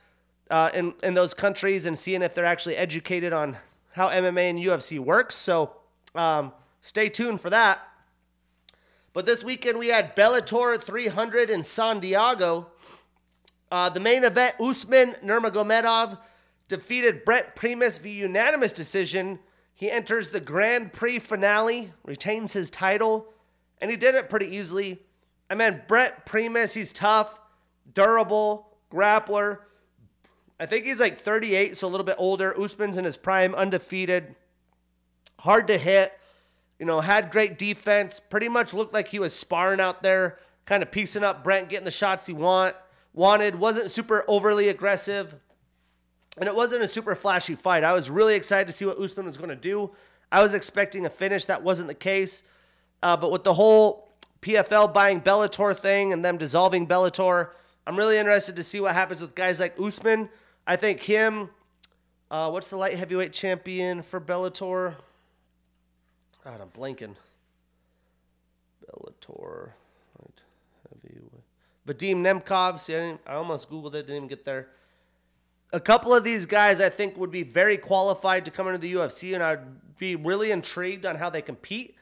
uh, 0.50 0.68
in 0.75 0.92
in 1.02 1.14
those 1.14 1.33
countries 1.33 1.87
and 1.87 1.99
seeing 1.99 2.21
if 2.21 2.35
they're 2.35 2.44
actually 2.44 2.76
educated 2.76 3.33
on 3.33 3.56
how 3.92 4.11
MMA 4.11 4.50
and 4.50 4.59
UFC 4.59 4.99
works. 4.99 5.35
So 5.35 5.73
um, 6.14 6.52
stay 6.83 7.09
tuned 7.09 7.40
for 7.40 7.49
that. 7.49 7.88
But 9.14 9.26
this 9.26 9.44
weekend 9.44 9.78
we 9.78 9.88
had 9.88 10.16
Bellator 10.16 10.83
300 10.83 11.49
in 11.49 11.62
San 11.62 12.00
Diego. 12.00 12.66
Uh, 13.71 13.88
the 13.88 14.00
main 14.00 14.25
event, 14.25 14.56
Usman 14.61 15.12
Nurmagomedov 15.25 16.18
defeated 16.66 17.25
Brent 17.25 17.54
Primus 17.54 17.99
via 17.99 18.12
unanimous 18.12 18.73
decision. 18.73 19.38
He 19.73 19.88
enters 19.88 20.30
the 20.30 20.40
Grand 20.40 20.92
Prix 20.92 21.21
finale, 21.21 21.92
retains 22.04 22.54
his 22.54 22.71
title, 22.71 23.33
and 23.80 23.88
he 23.88 23.97
did 23.97 24.16
it 24.16 24.28
pretty 24.28 24.47
easily. 24.47 25.00
I 25.49 25.54
mean, 25.54 25.83
Brent 25.87 26.26
Primus, 26.26 26.75
he's 26.75 26.92
tough, 26.92 27.38
durable, 27.92 28.76
grappler. 28.90 29.59
I 30.59 30.66
think 30.66 30.87
he's 30.87 31.00
like 31.00 31.18
38, 31.18 31.76
so 31.76 31.87
a 31.87 31.90
little 31.90 32.04
bit 32.04 32.16
older. 32.18 32.61
Usman's 32.61 32.99
in 32.99 33.04
his 33.04 33.16
prime, 33.16 33.54
undefeated, 33.54 34.35
hard 35.38 35.68
to 35.68 35.78
hit. 35.78 36.18
You 36.78 36.87
know, 36.87 37.00
had 37.00 37.31
great 37.31 37.59
defense. 37.59 38.21
Pretty 38.21 38.49
much 38.49 38.75
looked 38.75 38.93
like 38.93 39.09
he 39.09 39.19
was 39.19 39.35
sparring 39.35 39.81
out 39.81 40.02
there, 40.02 40.38
kind 40.66 40.83
of 40.83 40.90
piecing 40.90 41.25
up 41.25 41.45
Brent, 41.45 41.69
getting 41.69 41.85
the 41.85 41.90
shots 41.90 42.26
he 42.26 42.33
want 42.33 42.75
wanted. 43.14 43.54
Wasn't 43.54 43.90
super 43.90 44.25
overly 44.28 44.69
aggressive, 44.69 45.37
and 46.37 46.49
it 46.49 46.54
wasn't 46.54 46.83
a 46.83 46.88
super 46.88 47.14
flashy 47.14 47.54
fight. 47.54 47.85
I 47.85 47.93
was 47.93 48.11
really 48.11 48.35
excited 48.35 48.66
to 48.66 48.73
see 48.73 48.85
what 48.85 48.99
Usman 48.99 49.26
was 49.26 49.38
going 49.38 49.50
to 49.50 49.57
do. 49.57 49.93
I 50.31 50.43
was 50.43 50.52
expecting 50.52 51.07
a 51.07 51.11
finish. 51.11 51.47
That 51.47 51.62
wasn't 51.62 51.88
the 51.88 51.95
case. 51.95 52.43
Uh, 53.02 53.16
but 53.16 53.31
with 53.31 53.45
the 53.45 53.54
whole 53.54 54.11
PFL 54.43 54.93
buying 54.93 55.21
Bellator 55.21 55.78
thing 55.78 56.12
and 56.12 56.25
them 56.25 56.37
dissolving 56.37 56.87
Bellator, 56.87 57.50
I'm 57.87 57.97
really 57.97 58.19
interested 58.19 58.57
to 58.57 58.62
see 58.62 58.81
what 58.81 58.95
happens 58.95 59.21
with 59.21 59.35
guys 59.35 59.61
like 59.61 59.78
Usman. 59.78 60.28
I 60.66 60.76
think 60.76 61.00
him. 61.00 61.50
Uh, 62.31 62.50
what's 62.50 62.69
the 62.69 62.76
light 62.76 62.95
heavyweight 62.95 63.33
champion 63.33 64.02
for 64.02 64.21
Bellator? 64.21 64.97
God, 66.44 66.60
I'm 66.60 66.68
blanking. 66.68 67.14
Bellator 68.84 69.70
light 70.20 70.42
heavyweight. 71.02 71.42
Vadim 71.88 72.16
Nemkov. 72.16 72.78
See, 72.78 72.94
I, 72.94 73.18
I 73.26 73.36
almost 73.36 73.70
googled 73.70 73.94
it, 73.94 74.06
didn't 74.06 74.16
even 74.16 74.28
get 74.28 74.44
there. 74.44 74.68
A 75.72 75.80
couple 75.80 76.14
of 76.14 76.22
these 76.22 76.44
guys, 76.44 76.82
I 76.82 76.90
think, 76.90 77.16
would 77.16 77.30
be 77.30 77.42
very 77.42 77.78
qualified 77.78 78.44
to 78.44 78.50
come 78.50 78.66
into 78.68 78.78
the 78.78 78.92
UFC, 78.92 79.34
and 79.34 79.42
I'd 79.42 79.96
be 79.98 80.16
really 80.16 80.50
intrigued 80.50 81.06
on 81.06 81.16
how 81.16 81.30
they 81.30 81.40
compete. 81.40 81.96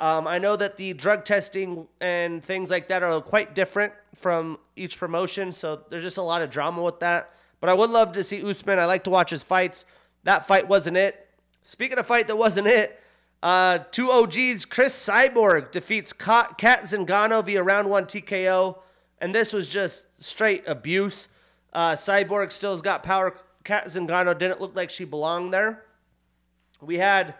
Um, 0.00 0.26
I 0.26 0.38
know 0.38 0.56
that 0.56 0.76
the 0.76 0.92
drug 0.92 1.24
testing 1.24 1.86
and 2.00 2.44
things 2.44 2.70
like 2.70 2.88
that 2.88 3.04
are 3.04 3.20
quite 3.20 3.54
different 3.54 3.92
from 4.16 4.58
each 4.74 4.98
promotion, 4.98 5.52
so 5.52 5.80
there's 5.90 6.02
just 6.02 6.18
a 6.18 6.22
lot 6.22 6.42
of 6.42 6.50
drama 6.50 6.82
with 6.82 6.98
that. 7.00 7.30
But 7.60 7.70
I 7.70 7.74
would 7.74 7.90
love 7.90 8.12
to 8.14 8.24
see 8.24 8.42
Usman. 8.42 8.80
I 8.80 8.84
like 8.86 9.04
to 9.04 9.10
watch 9.10 9.30
his 9.30 9.44
fights. 9.44 9.84
That 10.24 10.46
fight 10.48 10.68
wasn't 10.68 10.96
it. 10.96 11.28
Speaking 11.62 11.98
of 11.98 12.06
fight 12.06 12.26
that 12.26 12.36
wasn't 12.36 12.66
it, 12.66 13.00
uh, 13.44 13.84
two 13.90 14.10
OGs, 14.10 14.64
Cris 14.64 14.94
Cyborg 14.94 15.70
defeats 15.70 16.14
Cat 16.14 16.56
Zingano 16.58 17.44
via 17.44 17.62
round 17.62 17.90
one 17.90 18.06
TKO, 18.06 18.78
and 19.20 19.34
this 19.34 19.52
was 19.52 19.68
just 19.68 20.06
straight 20.16 20.64
abuse. 20.66 21.28
Uh, 21.70 21.92
Cyborg 21.92 22.52
still's 22.52 22.80
got 22.80 23.02
power. 23.02 23.36
Cat 23.62 23.84
Zingano 23.84 24.36
didn't 24.36 24.62
look 24.62 24.74
like 24.74 24.88
she 24.88 25.04
belonged 25.04 25.52
there. 25.52 25.84
We 26.80 26.96
had 26.96 27.34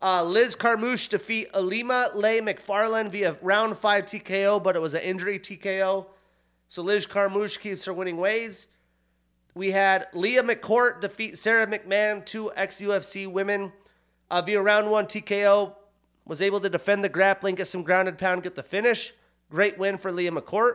uh, 0.00 0.22
Liz 0.22 0.54
Carmouche 0.54 1.08
defeat 1.08 1.52
Ilima-Lei 1.52 2.40
Macfarlane 2.40 3.10
via 3.10 3.36
round 3.42 3.76
five 3.76 4.04
TKO, 4.04 4.62
but 4.62 4.76
it 4.76 4.82
was 4.82 4.94
an 4.94 5.00
injury 5.00 5.40
TKO. 5.40 6.06
So 6.68 6.82
Liz 6.82 7.08
Carmouche 7.08 7.58
keeps 7.58 7.86
her 7.86 7.92
winning 7.92 8.18
ways. 8.18 8.68
We 9.56 9.72
had 9.72 10.06
Leah 10.14 10.44
McCourt 10.44 11.00
defeat 11.00 11.38
Sara 11.38 11.66
McMann, 11.66 12.24
two 12.24 12.52
ex 12.54 12.80
UFC 12.80 13.26
women, 13.26 13.72
uh, 14.30 14.42
via 14.42 14.60
round 14.60 14.90
one 14.90 15.06
TKO. 15.06 15.74
Was 16.26 16.40
able 16.40 16.60
to 16.60 16.68
defend 16.68 17.02
the 17.02 17.08
grappling, 17.08 17.56
get 17.56 17.66
some 17.66 17.82
grounded 17.82 18.16
pound, 18.16 18.44
get 18.44 18.54
the 18.54 18.62
finish. 18.62 19.12
Great 19.50 19.78
win 19.78 19.96
for 19.96 20.12
Liam 20.12 20.38
McCourt. 20.38 20.74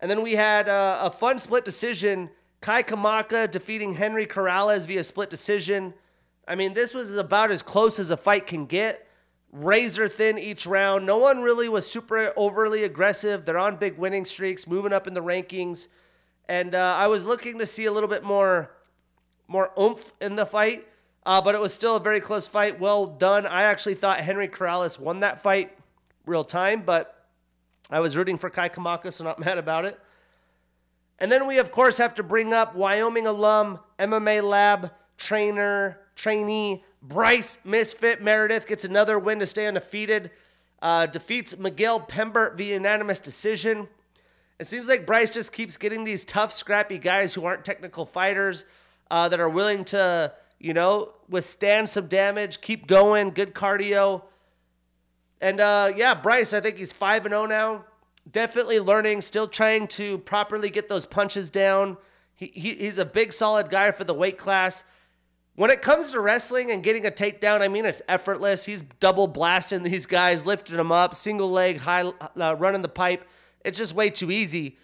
And 0.00 0.10
then 0.10 0.22
we 0.22 0.32
had 0.32 0.68
uh, 0.68 0.98
a 1.02 1.10
fun 1.10 1.38
split 1.38 1.64
decision. 1.64 2.30
Kai 2.60 2.82
Kamaka 2.82 3.50
defeating 3.50 3.94
Henry 3.94 4.26
Corrales 4.26 4.86
via 4.86 5.02
split 5.02 5.30
decision. 5.30 5.94
I 6.46 6.54
mean, 6.54 6.74
this 6.74 6.94
was 6.94 7.16
about 7.16 7.50
as 7.50 7.62
close 7.62 7.98
as 7.98 8.10
a 8.10 8.16
fight 8.16 8.46
can 8.46 8.66
get. 8.66 9.08
Razor 9.52 10.08
thin 10.08 10.38
each 10.38 10.66
round. 10.66 11.06
No 11.06 11.18
one 11.18 11.42
really 11.42 11.68
was 11.68 11.90
super 11.90 12.32
overly 12.36 12.84
aggressive. 12.84 13.44
They're 13.44 13.58
on 13.58 13.76
big 13.76 13.96
winning 13.98 14.24
streaks, 14.24 14.66
moving 14.66 14.92
up 14.92 15.06
in 15.06 15.14
the 15.14 15.22
rankings. 15.22 15.88
And 16.48 16.74
uh, 16.74 16.94
I 16.98 17.06
was 17.08 17.24
looking 17.24 17.58
to 17.58 17.66
see 17.66 17.86
a 17.86 17.92
little 17.92 18.08
bit 18.08 18.22
more, 18.22 18.70
more 19.48 19.72
oomph 19.80 20.12
in 20.20 20.36
the 20.36 20.46
fight, 20.46 20.86
uh, 21.26 21.40
but 21.42 21.54
it 21.54 21.60
was 21.60 21.74
still 21.74 21.96
a 21.96 22.00
very 22.00 22.20
close 22.20 22.48
fight. 22.48 22.80
Well 22.80 23.06
done. 23.06 23.44
I 23.44 23.64
actually 23.64 23.96
thought 23.96 24.20
Henry 24.20 24.48
Corrales 24.48 24.98
won 24.98 25.20
that 25.20 25.42
fight 25.42 25.76
real 26.24 26.44
time, 26.44 26.82
but 26.86 27.26
I 27.90 28.00
was 28.00 28.16
rooting 28.16 28.38
for 28.38 28.48
Kai 28.48 28.68
Kamaka, 28.68 29.12
so 29.12 29.24
not 29.24 29.38
mad 29.44 29.58
about 29.58 29.84
it. 29.84 29.98
And 31.18 31.30
then 31.32 31.46
we, 31.46 31.58
of 31.58 31.72
course, 31.72 31.98
have 31.98 32.14
to 32.14 32.22
bring 32.22 32.52
up 32.52 32.74
Wyoming 32.74 33.26
alum, 33.26 33.80
MMA 33.98 34.42
lab 34.42 34.92
trainer, 35.18 36.00
trainee 36.14 36.84
Bryce 37.02 37.58
Misfit 37.64 38.22
Meredith 38.22 38.66
gets 38.66 38.84
another 38.84 39.18
win 39.18 39.38
to 39.38 39.46
stay 39.46 39.66
undefeated. 39.66 40.30
Uh, 40.82 41.06
defeats 41.06 41.56
Miguel 41.56 42.00
Pembert 42.00 42.56
via 42.56 42.74
unanimous 42.74 43.18
decision. 43.18 43.88
It 44.58 44.66
seems 44.66 44.88
like 44.88 45.06
Bryce 45.06 45.30
just 45.30 45.52
keeps 45.52 45.76
getting 45.76 46.04
these 46.04 46.24
tough, 46.24 46.52
scrappy 46.52 46.98
guys 46.98 47.34
who 47.34 47.44
aren't 47.44 47.64
technical 47.64 48.06
fighters 48.06 48.64
uh, 49.10 49.28
that 49.28 49.40
are 49.40 49.48
willing 49.48 49.84
to, 49.86 50.32
you 50.58 50.72
know, 50.74 51.14
withstand 51.28 51.88
some 51.88 52.06
damage, 52.06 52.60
keep 52.60 52.86
going, 52.86 53.30
good 53.30 53.54
cardio. 53.54 54.22
And 55.40 55.60
uh, 55.60 55.92
yeah, 55.94 56.14
Bryce, 56.14 56.54
I 56.54 56.60
think 56.60 56.78
he's 56.78 56.92
5 56.92 57.26
and 57.26 57.32
0 57.32 57.46
now. 57.46 57.84
Definitely 58.30 58.80
learning, 58.80 59.20
still 59.20 59.46
trying 59.46 59.86
to 59.88 60.18
properly 60.18 60.70
get 60.70 60.88
those 60.88 61.06
punches 61.06 61.50
down. 61.50 61.96
He, 62.34 62.46
he, 62.46 62.74
he's 62.74 62.98
a 62.98 63.04
big, 63.04 63.32
solid 63.32 63.70
guy 63.70 63.92
for 63.92 64.04
the 64.04 64.14
weight 64.14 64.38
class. 64.38 64.84
When 65.54 65.70
it 65.70 65.80
comes 65.80 66.10
to 66.10 66.20
wrestling 66.20 66.70
and 66.70 66.82
getting 66.82 67.06
a 67.06 67.10
takedown, 67.10 67.62
I 67.62 67.68
mean, 67.68 67.86
it's 67.86 68.02
effortless. 68.08 68.64
He's 68.64 68.82
double 68.82 69.26
blasting 69.26 69.82
these 69.84 70.06
guys, 70.06 70.44
lifting 70.44 70.76
them 70.76 70.92
up, 70.92 71.14
single 71.14 71.50
leg, 71.50 71.78
high, 71.78 72.02
uh, 72.02 72.56
running 72.58 72.82
the 72.82 72.88
pipe. 72.88 73.26
It's 73.64 73.78
just 73.78 73.94
way 73.94 74.10
too 74.10 74.30
easy. 74.30 74.76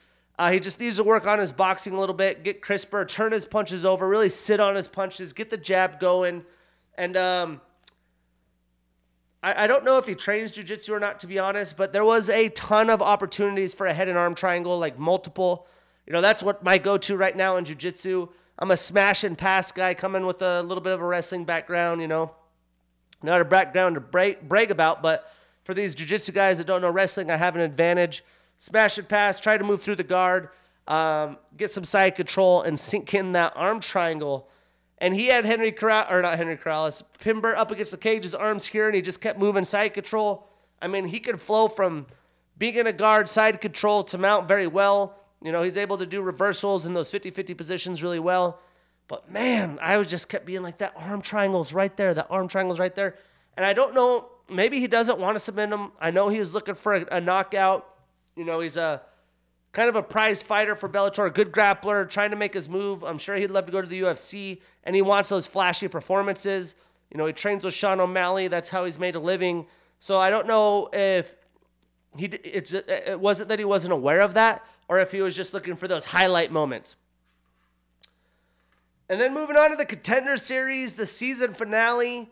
Uh, 0.42 0.50
he 0.50 0.58
just 0.58 0.80
needs 0.80 0.96
to 0.96 1.04
work 1.04 1.24
on 1.24 1.38
his 1.38 1.52
boxing 1.52 1.92
a 1.92 2.00
little 2.00 2.16
bit, 2.16 2.42
get 2.42 2.60
crisper, 2.60 3.04
turn 3.04 3.30
his 3.30 3.46
punches 3.46 3.84
over, 3.84 4.08
really 4.08 4.28
sit 4.28 4.58
on 4.58 4.74
his 4.74 4.88
punches, 4.88 5.32
get 5.32 5.50
the 5.50 5.56
jab 5.56 6.00
going. 6.00 6.44
And 6.98 7.16
um, 7.16 7.60
I, 9.40 9.62
I 9.62 9.66
don't 9.68 9.84
know 9.84 9.98
if 9.98 10.06
he 10.06 10.16
trains 10.16 10.50
jujitsu 10.50 10.90
or 10.90 10.98
not, 10.98 11.20
to 11.20 11.28
be 11.28 11.38
honest, 11.38 11.76
but 11.76 11.92
there 11.92 12.04
was 12.04 12.28
a 12.28 12.48
ton 12.48 12.90
of 12.90 13.00
opportunities 13.00 13.72
for 13.72 13.86
a 13.86 13.94
head 13.94 14.08
and 14.08 14.18
arm 14.18 14.34
triangle, 14.34 14.80
like 14.80 14.98
multiple. 14.98 15.68
You 16.08 16.12
know, 16.12 16.20
that's 16.20 16.42
what 16.42 16.64
my 16.64 16.76
go 16.76 16.98
to 16.98 17.16
right 17.16 17.36
now 17.36 17.56
in 17.56 17.64
jujitsu. 17.64 18.28
I'm 18.58 18.72
a 18.72 18.76
smash 18.76 19.22
and 19.22 19.38
pass 19.38 19.70
guy 19.70 19.94
coming 19.94 20.26
with 20.26 20.42
a 20.42 20.60
little 20.62 20.82
bit 20.82 20.92
of 20.92 21.00
a 21.00 21.06
wrestling 21.06 21.44
background, 21.44 22.00
you 22.00 22.08
know. 22.08 22.32
Not 23.22 23.40
a 23.40 23.44
background 23.44 23.94
to 23.94 24.00
brag, 24.00 24.48
brag 24.48 24.72
about, 24.72 25.02
but 25.02 25.32
for 25.62 25.72
these 25.72 25.94
jiu-jitsu 25.94 26.32
guys 26.32 26.58
that 26.58 26.66
don't 26.66 26.80
know 26.80 26.90
wrestling, 26.90 27.30
I 27.30 27.36
have 27.36 27.54
an 27.54 27.62
advantage. 27.62 28.24
Smash 28.62 28.96
and 28.96 29.08
pass, 29.08 29.40
try 29.40 29.58
to 29.58 29.64
move 29.64 29.82
through 29.82 29.96
the 29.96 30.04
guard, 30.04 30.48
um, 30.86 31.36
get 31.56 31.72
some 31.72 31.84
side 31.84 32.14
control, 32.14 32.62
and 32.62 32.78
sink 32.78 33.12
in 33.12 33.32
that 33.32 33.52
arm 33.56 33.80
triangle. 33.80 34.48
And 34.98 35.16
he 35.16 35.26
had 35.26 35.44
Henry 35.44 35.72
Corral, 35.72 36.06
or 36.08 36.22
not 36.22 36.36
Henry 36.36 36.56
Corrales, 36.56 37.02
Pembert 37.18 37.56
up 37.56 37.72
against 37.72 37.90
the 37.90 37.98
cage, 37.98 38.22
his 38.22 38.36
arms 38.36 38.66
here, 38.66 38.86
and 38.86 38.94
he 38.94 39.02
just 39.02 39.20
kept 39.20 39.36
moving 39.36 39.64
side 39.64 39.94
control. 39.94 40.46
I 40.80 40.86
mean, 40.86 41.06
he 41.06 41.18
could 41.18 41.40
flow 41.40 41.66
from 41.66 42.06
being 42.56 42.76
in 42.76 42.86
a 42.86 42.92
guard, 42.92 43.28
side 43.28 43.60
control 43.60 44.04
to 44.04 44.16
mount 44.16 44.46
very 44.46 44.68
well. 44.68 45.16
You 45.42 45.50
know, 45.50 45.64
he's 45.64 45.76
able 45.76 45.98
to 45.98 46.06
do 46.06 46.22
reversals 46.22 46.86
in 46.86 46.94
those 46.94 47.10
50 47.10 47.32
50 47.32 47.54
positions 47.54 48.00
really 48.00 48.20
well. 48.20 48.60
But 49.08 49.28
man, 49.28 49.80
I 49.82 49.96
was 49.96 50.06
just 50.06 50.28
kept 50.28 50.46
being 50.46 50.62
like, 50.62 50.78
that 50.78 50.92
arm 50.94 51.20
triangle's 51.20 51.72
right 51.72 51.96
there. 51.96 52.14
That 52.14 52.28
arm 52.30 52.46
triangle's 52.46 52.78
right 52.78 52.94
there. 52.94 53.16
And 53.56 53.66
I 53.66 53.72
don't 53.72 53.92
know, 53.92 54.28
maybe 54.48 54.78
he 54.78 54.86
doesn't 54.86 55.18
want 55.18 55.34
to 55.34 55.40
submit 55.40 55.70
him. 55.70 55.90
I 56.00 56.12
know 56.12 56.28
he's 56.28 56.54
looking 56.54 56.76
for 56.76 56.94
a, 56.94 57.16
a 57.16 57.20
knockout. 57.20 57.88
You 58.36 58.44
know, 58.44 58.60
he's 58.60 58.76
a 58.76 59.02
kind 59.72 59.88
of 59.88 59.96
a 59.96 60.02
prized 60.02 60.44
fighter 60.44 60.74
for 60.74 60.88
Bellator, 60.88 61.26
a 61.26 61.30
good 61.30 61.50
grappler, 61.50 62.08
trying 62.08 62.30
to 62.30 62.36
make 62.36 62.54
his 62.54 62.68
move. 62.68 63.02
I'm 63.02 63.18
sure 63.18 63.36
he'd 63.36 63.50
love 63.50 63.66
to 63.66 63.72
go 63.72 63.80
to 63.80 63.86
the 63.86 64.02
UFC, 64.02 64.60
and 64.84 64.94
he 64.94 65.02
wants 65.02 65.28
those 65.28 65.46
flashy 65.46 65.88
performances. 65.88 66.76
You 67.10 67.18
know, 67.18 67.26
he 67.26 67.32
trains 67.32 67.64
with 67.64 67.74
Sean 67.74 68.00
O'Malley. 68.00 68.48
That's 68.48 68.70
how 68.70 68.84
he's 68.84 68.98
made 68.98 69.14
a 69.14 69.20
living. 69.20 69.66
So 69.98 70.18
I 70.18 70.30
don't 70.30 70.46
know 70.46 70.88
if 70.92 71.36
he 72.16 72.26
it's 72.26 72.74
uh, 72.74 72.82
it 72.86 73.20
wasn't 73.20 73.48
that 73.48 73.58
he 73.58 73.64
wasn't 73.64 73.92
aware 73.92 74.20
of 74.20 74.34
that, 74.34 74.64
or 74.88 75.00
if 75.00 75.12
he 75.12 75.20
was 75.20 75.36
just 75.36 75.54
looking 75.54 75.76
for 75.76 75.88
those 75.88 76.06
highlight 76.06 76.50
moments. 76.50 76.96
And 79.08 79.20
then 79.20 79.34
moving 79.34 79.56
on 79.56 79.70
to 79.70 79.76
the 79.76 79.84
contender 79.84 80.36
series, 80.36 80.94
the 80.94 81.06
season 81.06 81.54
finale. 81.54 82.30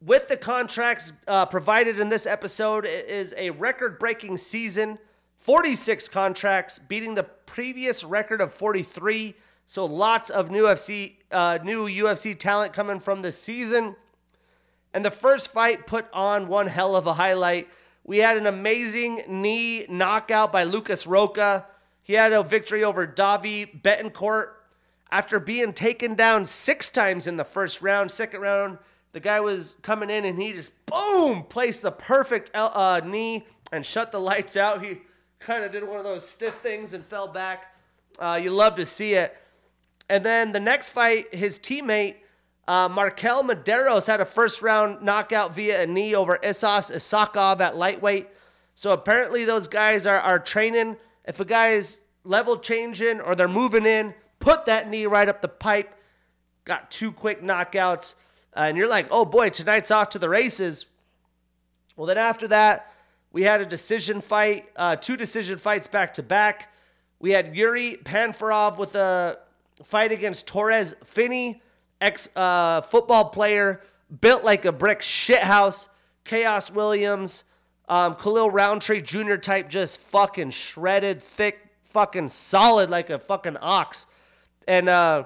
With 0.00 0.28
the 0.28 0.36
contracts 0.36 1.12
uh, 1.26 1.46
provided 1.46 1.98
in 1.98 2.08
this 2.08 2.26
episode 2.26 2.84
it 2.84 3.08
is 3.08 3.34
a 3.36 3.50
record-breaking 3.50 4.36
season. 4.36 4.98
46 5.38 6.08
contracts 6.08 6.78
beating 6.78 7.14
the 7.14 7.22
previous 7.22 8.04
record 8.04 8.40
of 8.40 8.52
43 8.52 9.34
so 9.70 9.84
lots 9.84 10.30
of 10.30 10.50
new 10.50 10.64
UFC, 10.64 11.16
uh, 11.30 11.58
new 11.62 11.86
UFC 11.86 12.38
talent 12.38 12.72
coming 12.72 13.00
from 13.00 13.20
this 13.20 13.38
season. 13.38 13.96
And 14.94 15.04
the 15.04 15.10
first 15.10 15.52
fight 15.52 15.86
put 15.86 16.06
on 16.10 16.48
one 16.48 16.68
hell 16.68 16.96
of 16.96 17.06
a 17.06 17.12
highlight. 17.12 17.68
We 18.02 18.16
had 18.16 18.38
an 18.38 18.46
amazing 18.46 19.24
knee 19.28 19.84
knockout 19.90 20.52
by 20.52 20.64
lucas 20.64 21.06
roca. 21.06 21.66
He 22.02 22.14
had 22.14 22.32
a 22.32 22.42
victory 22.42 22.82
over 22.82 23.06
davi 23.06 23.82
betancourt. 23.82 24.52
After 25.10 25.38
being 25.38 25.74
taken 25.74 26.14
down 26.14 26.46
six 26.46 26.88
times 26.88 27.26
in 27.26 27.36
the 27.36 27.44
first 27.44 27.82
round 27.82 28.10
second 28.10 28.40
round 28.40 28.78
the 29.12 29.20
guy 29.20 29.40
was 29.40 29.74
coming 29.82 30.10
in 30.10 30.24
and 30.24 30.40
he 30.40 30.52
just 30.52 30.72
boom 30.86 31.44
placed 31.44 31.82
the 31.82 31.90
perfect 31.90 32.50
uh, 32.54 33.00
knee 33.04 33.46
and 33.72 33.84
shut 33.84 34.12
the 34.12 34.20
lights 34.20 34.56
out. 34.56 34.82
He 34.84 34.98
kind 35.38 35.64
of 35.64 35.72
did 35.72 35.86
one 35.86 35.98
of 35.98 36.04
those 36.04 36.28
stiff 36.28 36.54
things 36.54 36.94
and 36.94 37.04
fell 37.04 37.28
back. 37.28 37.74
Uh, 38.18 38.38
you 38.42 38.50
love 38.50 38.74
to 38.76 38.84
see 38.84 39.14
it. 39.14 39.36
And 40.08 40.24
then 40.24 40.52
the 40.52 40.60
next 40.60 40.90
fight, 40.90 41.34
his 41.34 41.58
teammate 41.58 42.16
uh, 42.68 42.86
Markel 42.86 43.42
Mederos 43.44 44.06
had 44.06 44.20
a 44.20 44.26
first 44.26 44.60
round 44.60 45.02
knockout 45.02 45.54
via 45.54 45.82
a 45.82 45.86
knee 45.86 46.14
over 46.14 46.38
Isas 46.42 46.94
Isakov 46.94 47.60
at 47.60 47.76
lightweight. 47.76 48.28
So 48.74 48.90
apparently 48.90 49.46
those 49.46 49.68
guys 49.68 50.06
are, 50.06 50.20
are 50.20 50.38
training. 50.38 50.98
If 51.24 51.40
a 51.40 51.46
guy 51.46 51.70
is 51.70 52.00
level 52.24 52.58
changing 52.58 53.22
or 53.22 53.34
they're 53.34 53.48
moving 53.48 53.86
in, 53.86 54.12
put 54.38 54.66
that 54.66 54.88
knee 54.90 55.06
right 55.06 55.30
up 55.30 55.40
the 55.40 55.48
pipe. 55.48 55.94
Got 56.64 56.90
two 56.90 57.10
quick 57.10 57.42
knockouts 57.42 58.16
uh, 58.56 58.60
and 58.60 58.76
you're 58.76 58.88
like, 58.88 59.06
oh 59.10 59.24
boy, 59.24 59.50
tonight's 59.50 59.90
off 59.90 60.10
to 60.10 60.18
the 60.18 60.28
races. 60.28 60.86
Well, 61.96 62.06
then 62.06 62.18
after 62.18 62.48
that, 62.48 62.92
we 63.32 63.42
had 63.42 63.60
a 63.60 63.66
decision 63.66 64.20
fight, 64.20 64.68
uh, 64.76 64.96
two 64.96 65.16
decision 65.16 65.58
fights 65.58 65.86
back 65.86 66.14
to 66.14 66.22
back. 66.22 66.72
We 67.20 67.32
had 67.32 67.54
Yuri 67.56 67.98
Panfarov 68.02 68.78
with 68.78 68.94
a 68.94 69.38
fight 69.84 70.12
against 70.12 70.46
Torres 70.46 70.94
Finney, 71.04 71.62
ex 72.00 72.28
uh, 72.34 72.80
football 72.82 73.26
player, 73.26 73.82
built 74.20 74.44
like 74.44 74.64
a 74.64 74.72
brick 74.72 75.00
shithouse. 75.00 75.88
Khaos 76.24 76.70
Williams, 76.70 77.44
um, 77.88 78.14
Khalil 78.14 78.50
Rountree 78.50 79.00
Jr. 79.00 79.36
type, 79.36 79.70
just 79.70 79.98
fucking 79.98 80.50
shredded, 80.50 81.22
thick, 81.22 81.70
fucking 81.84 82.28
solid 82.28 82.90
like 82.90 83.08
a 83.08 83.18
fucking 83.18 83.56
ox. 83.56 84.06
And 84.66 84.90
uh, 84.90 85.24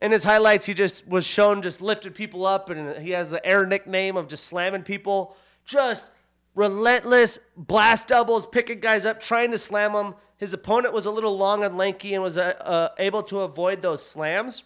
in 0.00 0.12
his 0.12 0.24
highlights, 0.24 0.66
he 0.66 0.74
just 0.74 1.06
was 1.06 1.26
shown 1.26 1.60
just 1.62 1.82
lifted 1.82 2.14
people 2.14 2.46
up, 2.46 2.70
and 2.70 3.02
he 3.02 3.10
has 3.10 3.30
the 3.30 3.44
air 3.44 3.66
nickname 3.66 4.16
of 4.16 4.28
just 4.28 4.44
slamming 4.44 4.82
people. 4.82 5.36
Just 5.64 6.10
relentless 6.54 7.38
blast 7.56 8.08
doubles, 8.08 8.46
picking 8.46 8.80
guys 8.80 9.04
up, 9.04 9.20
trying 9.20 9.50
to 9.50 9.58
slam 9.58 9.92
them. 9.92 10.14
His 10.38 10.54
opponent 10.54 10.94
was 10.94 11.04
a 11.04 11.10
little 11.10 11.36
long 11.36 11.62
and 11.64 11.76
lanky 11.76 12.14
and 12.14 12.22
was 12.22 12.38
uh, 12.38 12.54
uh, 12.60 12.88
able 12.98 13.22
to 13.24 13.40
avoid 13.40 13.82
those 13.82 14.04
slams. 14.04 14.62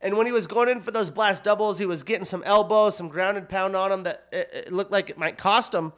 And 0.00 0.16
when 0.16 0.26
he 0.26 0.32
was 0.32 0.48
going 0.48 0.68
in 0.68 0.80
for 0.80 0.90
those 0.90 1.10
blast 1.10 1.44
doubles, 1.44 1.78
he 1.78 1.86
was 1.86 2.02
getting 2.02 2.24
some 2.24 2.42
elbows, 2.44 2.96
some 2.96 3.08
grounded 3.08 3.48
pound 3.48 3.76
on 3.76 3.92
him 3.92 4.02
that 4.02 4.26
it, 4.32 4.50
it 4.52 4.72
looked 4.72 4.90
like 4.90 5.10
it 5.10 5.16
might 5.16 5.38
cost 5.38 5.72
him. 5.72 5.92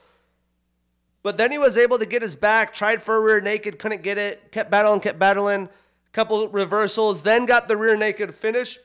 But 1.23 1.39
then 1.39 1.51
he 1.51 1.57
was 1.57 1.79
able 1.79 1.99
to 1.99 2.05
get 2.05 2.21
his 2.21 2.35
back, 2.35 2.75
tried 2.75 3.03
for 3.03 3.17
a 3.17 3.21
rear 3.21 3.41
naked, 3.41 3.79
couldn't 3.79 4.03
get 4.03 4.19
it, 4.19 4.53
kept 4.53 4.71
battling, 4.71 5.01
kept 5.01 5.19
battling 5.19 5.71
couple 6.15 6.49
reversals, 6.49 7.23
then 7.23 7.45
got 7.45 7.69
the 7.69 7.77
rear 7.77 7.97
naked 7.97 8.35
finish. 8.35 8.79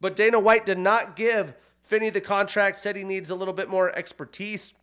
But 0.00 0.14
Dana 0.14 0.38
White 0.38 0.66
did 0.66 0.78
not 0.78 1.16
give 1.16 1.54
Finney 1.82 2.10
the 2.10 2.20
contract, 2.20 2.78
said 2.78 2.94
he 2.94 3.02
needs 3.02 3.30
a 3.30 3.34
little 3.34 3.54
bit 3.54 3.68
more 3.68 3.90
expertise, 3.96 4.74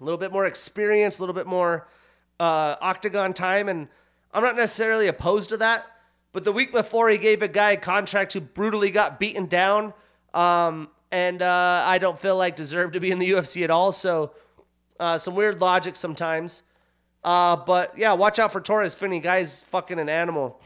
a 0.00 0.04
little 0.04 0.16
bit 0.16 0.32
more 0.32 0.46
experience, 0.46 1.18
a 1.18 1.22
little 1.22 1.34
bit 1.34 1.46
more 1.46 1.88
uh, 2.40 2.76
octagon 2.80 3.34
time. 3.34 3.68
And 3.68 3.88
I'm 4.32 4.42
not 4.42 4.56
necessarily 4.56 5.08
opposed 5.08 5.50
to 5.50 5.56
that. 5.58 5.84
But 6.32 6.44
the 6.44 6.52
week 6.52 6.72
before, 6.72 7.08
he 7.10 7.18
gave 7.18 7.42
a 7.42 7.48
guy 7.48 7.72
a 7.72 7.76
contract 7.76 8.32
who 8.32 8.40
brutally 8.40 8.90
got 8.90 9.20
beaten 9.20 9.46
down. 9.46 9.92
Um, 10.32 10.88
and 11.10 11.42
uh, 11.42 11.84
I 11.86 11.98
don't 11.98 12.18
feel 12.18 12.36
like 12.36 12.56
deserved 12.56 12.94
to 12.94 13.00
be 13.00 13.10
in 13.10 13.18
the 13.18 13.30
UFC 13.30 13.62
at 13.62 13.70
all. 13.70 13.92
So, 13.92 14.32
uh, 14.98 15.18
some 15.18 15.34
weird 15.34 15.60
logic 15.60 15.96
sometimes. 15.96 16.62
Uh, 17.24 17.56
but 17.56 17.96
yeah, 17.96 18.12
watch 18.12 18.38
out 18.38 18.52
for 18.52 18.60
Torres 18.60 18.94
Finney. 18.94 19.18
Guy's 19.18 19.62
fucking 19.62 19.98
an 19.98 20.08
animal. 20.08 20.60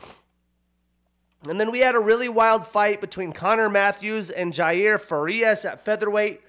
And 1.46 1.60
then 1.60 1.70
we 1.70 1.80
had 1.80 1.94
a 1.94 2.00
really 2.00 2.28
wild 2.28 2.66
fight 2.66 3.00
between 3.00 3.32
Connor 3.32 3.68
Matthews 3.68 4.30
and 4.30 4.52
Jair 4.52 5.00
Farias 5.00 5.64
at 5.64 5.84
featherweight. 5.84 6.40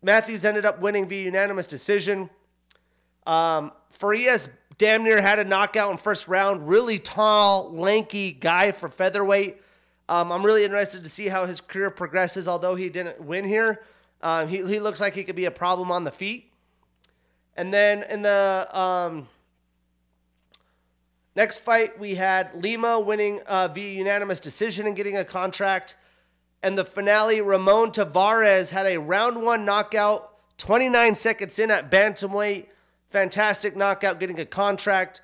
Matthews 0.00 0.44
ended 0.44 0.64
up 0.64 0.80
winning 0.80 1.08
via 1.08 1.24
unanimous 1.24 1.66
decision. 1.66 2.30
Um, 3.26 3.72
Farias 3.90 4.48
damn 4.78 5.02
near 5.02 5.20
had 5.20 5.40
a 5.40 5.44
knockout 5.44 5.90
in 5.90 5.96
first 5.96 6.28
round. 6.28 6.68
Really 6.68 7.00
tall, 7.00 7.72
lanky 7.72 8.30
guy 8.30 8.70
for 8.70 8.88
featherweight. 8.88 9.60
Um, 10.08 10.30
I'm 10.30 10.46
really 10.46 10.64
interested 10.64 11.02
to 11.02 11.10
see 11.10 11.26
how 11.26 11.44
his 11.44 11.60
career 11.60 11.90
progresses, 11.90 12.46
although 12.46 12.76
he 12.76 12.88
didn't 12.88 13.20
win 13.20 13.44
here. 13.44 13.82
Um, 14.22 14.48
he, 14.48 14.58
he 14.66 14.80
looks 14.80 15.00
like 15.00 15.14
he 15.14 15.24
could 15.24 15.36
be 15.36 15.44
a 15.44 15.50
problem 15.50 15.90
on 15.90 16.04
the 16.04 16.12
feet. 16.12 16.50
And 17.56 17.74
then 17.74 18.04
in 18.04 18.22
the 18.22 18.68
um, 18.72 19.28
Next 21.38 21.58
fight, 21.58 22.00
we 22.00 22.16
had 22.16 22.52
Lima 22.64 22.98
winning 22.98 23.40
uh, 23.46 23.68
via 23.68 23.92
unanimous 23.92 24.40
decision 24.40 24.88
and 24.88 24.96
getting 24.96 25.16
a 25.16 25.24
contract. 25.24 25.94
And 26.64 26.76
the 26.76 26.84
finale, 26.84 27.40
Ramon 27.40 27.92
Tavares 27.92 28.70
had 28.70 28.86
a 28.86 28.98
round 28.98 29.44
one 29.44 29.64
knockout, 29.64 30.32
29 30.56 31.14
seconds 31.14 31.60
in 31.60 31.70
at 31.70 31.92
Bantamweight. 31.92 32.66
Fantastic 33.10 33.76
knockout, 33.76 34.18
getting 34.18 34.40
a 34.40 34.44
contract. 34.44 35.20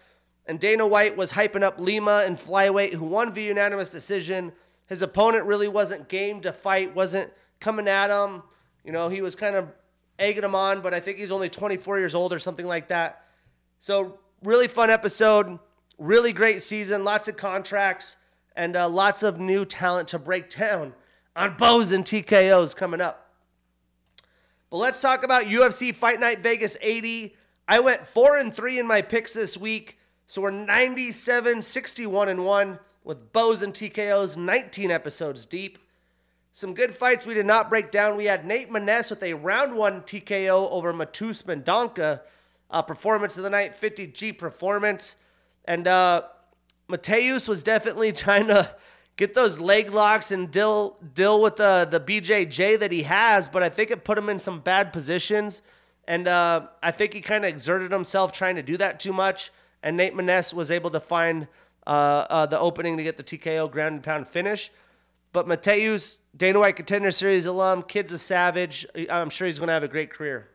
And 0.47 0.61
Dana 0.61 0.87
White 0.87 1.17
was 1.17 1.33
hyping 1.33 1.65
up 1.65 1.81
Lima 1.81 2.23
in 2.23 2.37
flyweight, 2.37 2.93
who 2.93 3.07
won 3.07 3.33
via 3.33 3.49
unanimous 3.49 3.91
decision. 3.91 4.53
His 4.87 5.03
opponent 5.03 5.47
really 5.47 5.67
wasn't 5.67 6.09
game 6.09 6.41
to 6.43 6.53
fight, 6.53 6.95
wasn't 6.95 7.33
coming 7.59 7.89
at 7.89 8.11
him. 8.11 8.45
You 8.85 8.93
know, 8.93 9.09
he 9.09 9.21
was 9.21 9.35
kind 9.35 9.57
of 9.57 9.67
egging 10.21 10.45
him 10.45 10.55
on, 10.55 10.81
but 10.81 10.95
I 10.95 11.01
think 11.01 11.19
he's 11.19 11.33
only 11.33 11.49
24 11.49 11.99
years 11.99 12.15
old 12.15 12.33
or 12.33 12.39
something 12.39 12.67
like 12.67 12.87
that. 12.91 13.25
So, 13.81 14.21
really 14.45 14.69
fun 14.69 14.91
episode. 14.91 15.59
Really 15.99 16.33
great 16.33 16.63
season, 16.63 17.05
lots 17.05 17.29
of 17.29 17.37
contracts, 17.37 18.17
and 18.57 18.77
uh, 18.77 18.89
lots 18.89 19.23
of 19.23 19.39
new 19.39 19.65
talent 19.65 20.09
to 20.09 20.19
break 20.19 20.51
down 20.51 20.95
on 21.37 21.57
bows 21.57 21.93
and 21.93 22.05
TKOs 22.05 22.75
coming 22.75 23.01
up. 23.01 23.33
But 24.71 24.79
let's 24.79 25.01
talk 25.01 25.25
about 25.25 25.45
UFC 25.45 25.95
Fight 25.95 26.19
Night 26.19 26.41
Vegas 26.41 26.77
80. 26.81 27.37
I 27.69 27.81
went 27.81 28.07
4 28.07 28.39
and 28.39 28.53
3 28.53 28.81
in 28.81 28.87
my 28.87 29.03
picks 29.03 29.33
this 29.33 29.57
week, 29.57 29.99
so 30.27 30.43
we're 30.43 30.51
97 30.51 31.63
61 31.63 32.29
and 32.29 32.45
1 32.45 32.79
with 33.05 33.33
bows 33.33 33.63
and 33.63 33.73
TKOs 33.73 34.37
19 34.37 34.91
episodes 34.91 35.47
deep. 35.47 35.79
Some 36.53 36.75
good 36.75 36.95
fights 36.95 37.27
we 37.27 37.35
did 37.35 37.47
not 37.47 37.69
break 37.69 37.91
down. 37.91 38.17
We 38.17 38.27
had 38.27 38.47
Nate 38.47 38.71
Maness 38.71 39.11
with 39.11 39.23
a 39.23 39.35
round 39.35 39.75
1 39.75 40.03
TKO 40.03 40.71
over 40.71 40.93
Mateus 40.93 41.43
Mendonca. 41.43 42.21
Uh, 42.71 42.83
performance 42.83 43.37
of 43.37 43.45
the 43.45 43.51
night 43.51 43.81
50G 43.81 44.37
performance. 44.37 45.17
And 45.65 45.87
uh, 45.87 46.23
Mateus 46.89 47.49
was 47.49 47.63
definitely 47.63 48.13
trying 48.25 48.49
to 48.49 48.75
get 49.17 49.35
those 49.35 49.59
leg 49.59 49.91
locks 49.91 50.33
and 50.33 50.51
deal 50.51 50.99
deal 51.15 51.41
with 51.41 51.57
the 51.57 51.87
the 51.91 52.01
BJJ 52.01 52.79
that 52.81 52.93
he 52.93 53.05
has, 53.05 53.49
but 53.49 53.63
I 53.63 53.69
think 53.69 53.91
it 53.91 54.05
put 54.05 54.19
him 54.19 54.29
in 54.29 54.39
some 54.39 54.61
bad 54.61 54.93
positions. 54.93 55.63
And 56.07 56.29
uh, 56.29 56.67
I 56.83 56.91
think 56.91 57.15
he 57.15 57.21
kind 57.21 57.45
of 57.45 57.49
exerted 57.49 57.91
himself 57.91 58.33
trying 58.33 58.57
to 58.57 58.63
do 58.63 58.77
that 58.77 59.01
too 59.01 59.13
much. 59.13 59.51
And 59.83 59.97
Nate 59.97 60.15
Maness 60.15 60.53
was 60.53 60.71
able 60.71 60.91
to 60.91 61.01
find 61.01 61.49
uh, 61.87 62.27
uh, 62.29 62.47
the 62.47 62.59
opening 62.59 62.97
to 62.97 63.03
get 63.03 63.17
the 63.17 63.23
TKO 63.23 63.71
ground 63.71 63.95
and 63.95 64.03
pound 64.03 64.29
finish. 64.29 64.71
But 65.33 65.49
Mateus, 65.49 66.19
Dana 66.37 66.61
White 66.61 66.77
Contender 66.77 67.11
Series 67.11 67.47
alum, 67.47 67.83
kid's 67.83 68.13
a 68.13 68.19
savage. 68.19 68.87
I'm 69.11 69.31
sure 69.31 69.47
he's 69.47 69.59
going 69.59 69.69
to 69.69 69.73
have 69.73 69.83
a 69.83 69.89
great 69.89 70.11
career. 70.11 70.49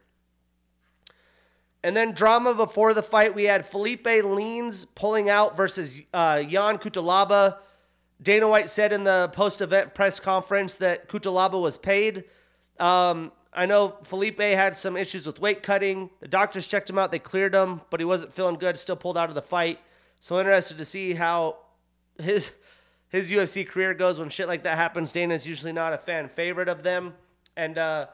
And 1.83 1.95
then 1.95 2.11
drama 2.11 2.53
before 2.53 2.93
the 2.93 3.01
fight, 3.01 3.33
we 3.33 3.45
had 3.45 3.65
Felipe 3.65 4.05
Lins 4.05 4.85
pulling 4.95 5.29
out 5.29 5.55
versus 5.55 6.01
uh, 6.13 6.43
Jan 6.43 6.77
Cutelaba. 6.77 7.57
Dana 8.21 8.49
White 8.49 8.69
said 8.69 8.91
in 8.91 9.05
the 9.05 9.29
post-event 9.31 9.93
press 9.93 10.19
conference 10.19 10.75
that 10.75 11.07
Cutelaba 11.07 11.59
was 11.61 11.77
paid. 11.77 12.25
Um, 12.79 13.31
I 13.53 13.65
know 13.65 13.95
Felipe 14.03 14.41
had 14.41 14.75
some 14.75 14.97
issues 14.97 15.25
with 15.25 15.39
weight 15.39 15.63
cutting. 15.63 16.09
The 16.19 16.27
doctors 16.27 16.67
checked 16.67 16.89
him 16.89 16.97
out; 16.97 17.11
they 17.11 17.19
cleared 17.19 17.55
him, 17.55 17.81
but 17.89 18.01
he 18.01 18.05
wasn't 18.05 18.33
feeling 18.33 18.55
good. 18.55 18.77
Still 18.77 18.97
pulled 18.97 19.17
out 19.17 19.29
of 19.29 19.35
the 19.35 19.41
fight. 19.41 19.79
So 20.19 20.37
interested 20.37 20.77
to 20.77 20.85
see 20.85 21.13
how 21.13 21.57
his 22.21 22.51
his 23.07 23.31
UFC 23.31 23.65
career 23.65 23.93
goes 23.93 24.19
when 24.19 24.29
shit 24.29 24.49
like 24.49 24.63
that 24.63 24.77
happens. 24.77 25.13
Dana's 25.13 25.47
usually 25.47 25.71
not 25.71 25.93
a 25.93 25.97
fan 25.97 26.27
favorite 26.27 26.67
of 26.67 26.83
them, 26.83 27.13
and. 27.55 27.77
Uh, 27.77 28.07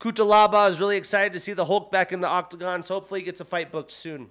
Cutelaba 0.00 0.70
is 0.70 0.80
really 0.80 0.96
excited 0.96 1.34
to 1.34 1.38
see 1.38 1.52
the 1.52 1.66
Hulk 1.66 1.92
back 1.92 2.10
in 2.10 2.20
the 2.20 2.26
octagon, 2.26 2.82
so 2.82 2.94
hopefully 2.94 3.20
he 3.20 3.24
gets 3.26 3.40
a 3.40 3.44
fight 3.44 3.70
booked 3.70 3.92
soon. 3.92 4.30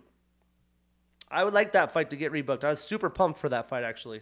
I 1.31 1.43
would 1.43 1.53
like 1.53 1.73
that 1.73 1.91
fight 1.91 2.09
to 2.09 2.15
get 2.15 2.31
rebooked. 2.31 2.63
I 2.63 2.69
was 2.69 2.79
super 2.79 3.09
pumped 3.09 3.39
for 3.39 3.49
that 3.49 3.69
fight, 3.69 3.83
actually. 3.83 4.21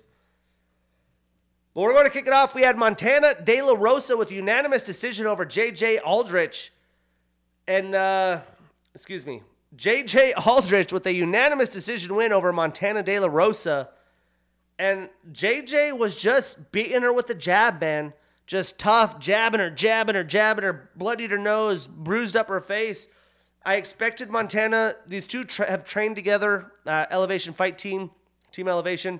But 1.73 1.83
we're 1.83 1.93
going 1.93 2.05
to 2.05 2.11
kick 2.11 2.27
it 2.27 2.33
off. 2.33 2.53
We 2.53 2.63
had 2.63 2.77
Montana 2.77 3.35
De 3.41 3.61
La 3.61 3.75
Rosa 3.77 4.17
with 4.17 4.29
unanimous 4.29 4.83
decision 4.83 5.25
over 5.25 5.45
JJ 5.45 5.99
Aldrich. 6.03 6.73
And, 7.65 7.95
uh, 7.95 8.41
excuse 8.93 9.25
me, 9.25 9.41
JJ 9.77 10.33
Aldrich 10.45 10.91
with 10.91 11.05
a 11.05 11.13
unanimous 11.13 11.69
decision 11.69 12.15
win 12.15 12.33
over 12.33 12.51
Montana 12.51 13.03
De 13.03 13.19
La 13.19 13.27
Rosa. 13.27 13.89
And 14.77 15.09
JJ 15.31 15.97
was 15.97 16.17
just 16.17 16.73
beating 16.73 17.03
her 17.03 17.13
with 17.13 17.27
the 17.27 17.35
jab, 17.35 17.79
man. 17.79 18.11
Just 18.47 18.79
tough, 18.79 19.19
jabbing 19.19 19.59
her, 19.59 19.69
jabbing 19.69 20.15
her, 20.15 20.23
jabbing 20.23 20.63
her, 20.63 20.89
bloodied 20.95 21.31
her 21.31 21.37
nose, 21.37 21.85
bruised 21.85 22.35
up 22.35 22.47
her 22.47 22.61
face. 22.61 23.07
I 23.65 23.75
expected 23.75 24.29
Montana, 24.29 24.95
these 25.05 25.27
two 25.27 25.43
tra- 25.43 25.69
have 25.69 25.83
trained 25.83 26.15
together, 26.15 26.71
uh, 26.85 27.05
Elevation 27.11 27.53
Fight 27.53 27.77
Team, 27.77 28.09
Team 28.53 28.69
Elevation. 28.69 29.19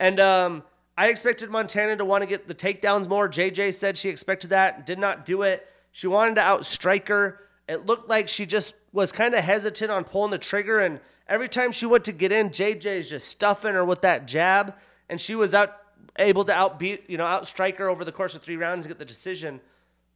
And, 0.00 0.18
um, 0.18 0.64
I 0.98 1.08
expected 1.08 1.50
Montana 1.50 1.96
to 1.96 2.04
want 2.04 2.22
to 2.22 2.26
get 2.26 2.46
the 2.46 2.54
takedowns 2.54 3.08
more. 3.08 3.28
JJ 3.28 3.74
said 3.74 3.96
she 3.96 4.08
expected 4.08 4.50
that, 4.50 4.86
did 4.86 4.98
not 4.98 5.24
do 5.24 5.42
it. 5.42 5.68
She 5.90 6.06
wanted 6.06 6.34
to 6.36 6.40
outstrike 6.40 7.08
her. 7.08 7.40
It 7.68 7.86
looked 7.86 8.08
like 8.08 8.28
she 8.28 8.46
just 8.46 8.74
was 8.92 9.10
kind 9.10 9.34
of 9.34 9.42
hesitant 9.42 9.90
on 9.90 10.04
pulling 10.04 10.30
the 10.30 10.38
trigger, 10.38 10.80
and 10.80 11.00
every 11.28 11.48
time 11.48 11.72
she 11.72 11.86
went 11.86 12.04
to 12.04 12.12
get 12.12 12.30
in, 12.30 12.50
JJ 12.50 12.98
is 12.98 13.10
just 13.10 13.28
stuffing 13.28 13.74
her 13.74 13.84
with 13.84 14.02
that 14.02 14.26
jab, 14.26 14.74
and 15.08 15.20
she 15.20 15.34
was 15.34 15.54
out 15.54 15.76
able 16.18 16.44
to 16.44 16.52
outbeat, 16.52 17.00
you 17.08 17.16
know, 17.16 17.24
outstrike 17.24 17.76
her 17.76 17.88
over 17.88 18.04
the 18.04 18.12
course 18.12 18.34
of 18.34 18.42
three 18.42 18.56
rounds 18.56 18.86
and 18.86 18.90
get 18.90 18.98
the 18.98 19.04
decision, 19.04 19.60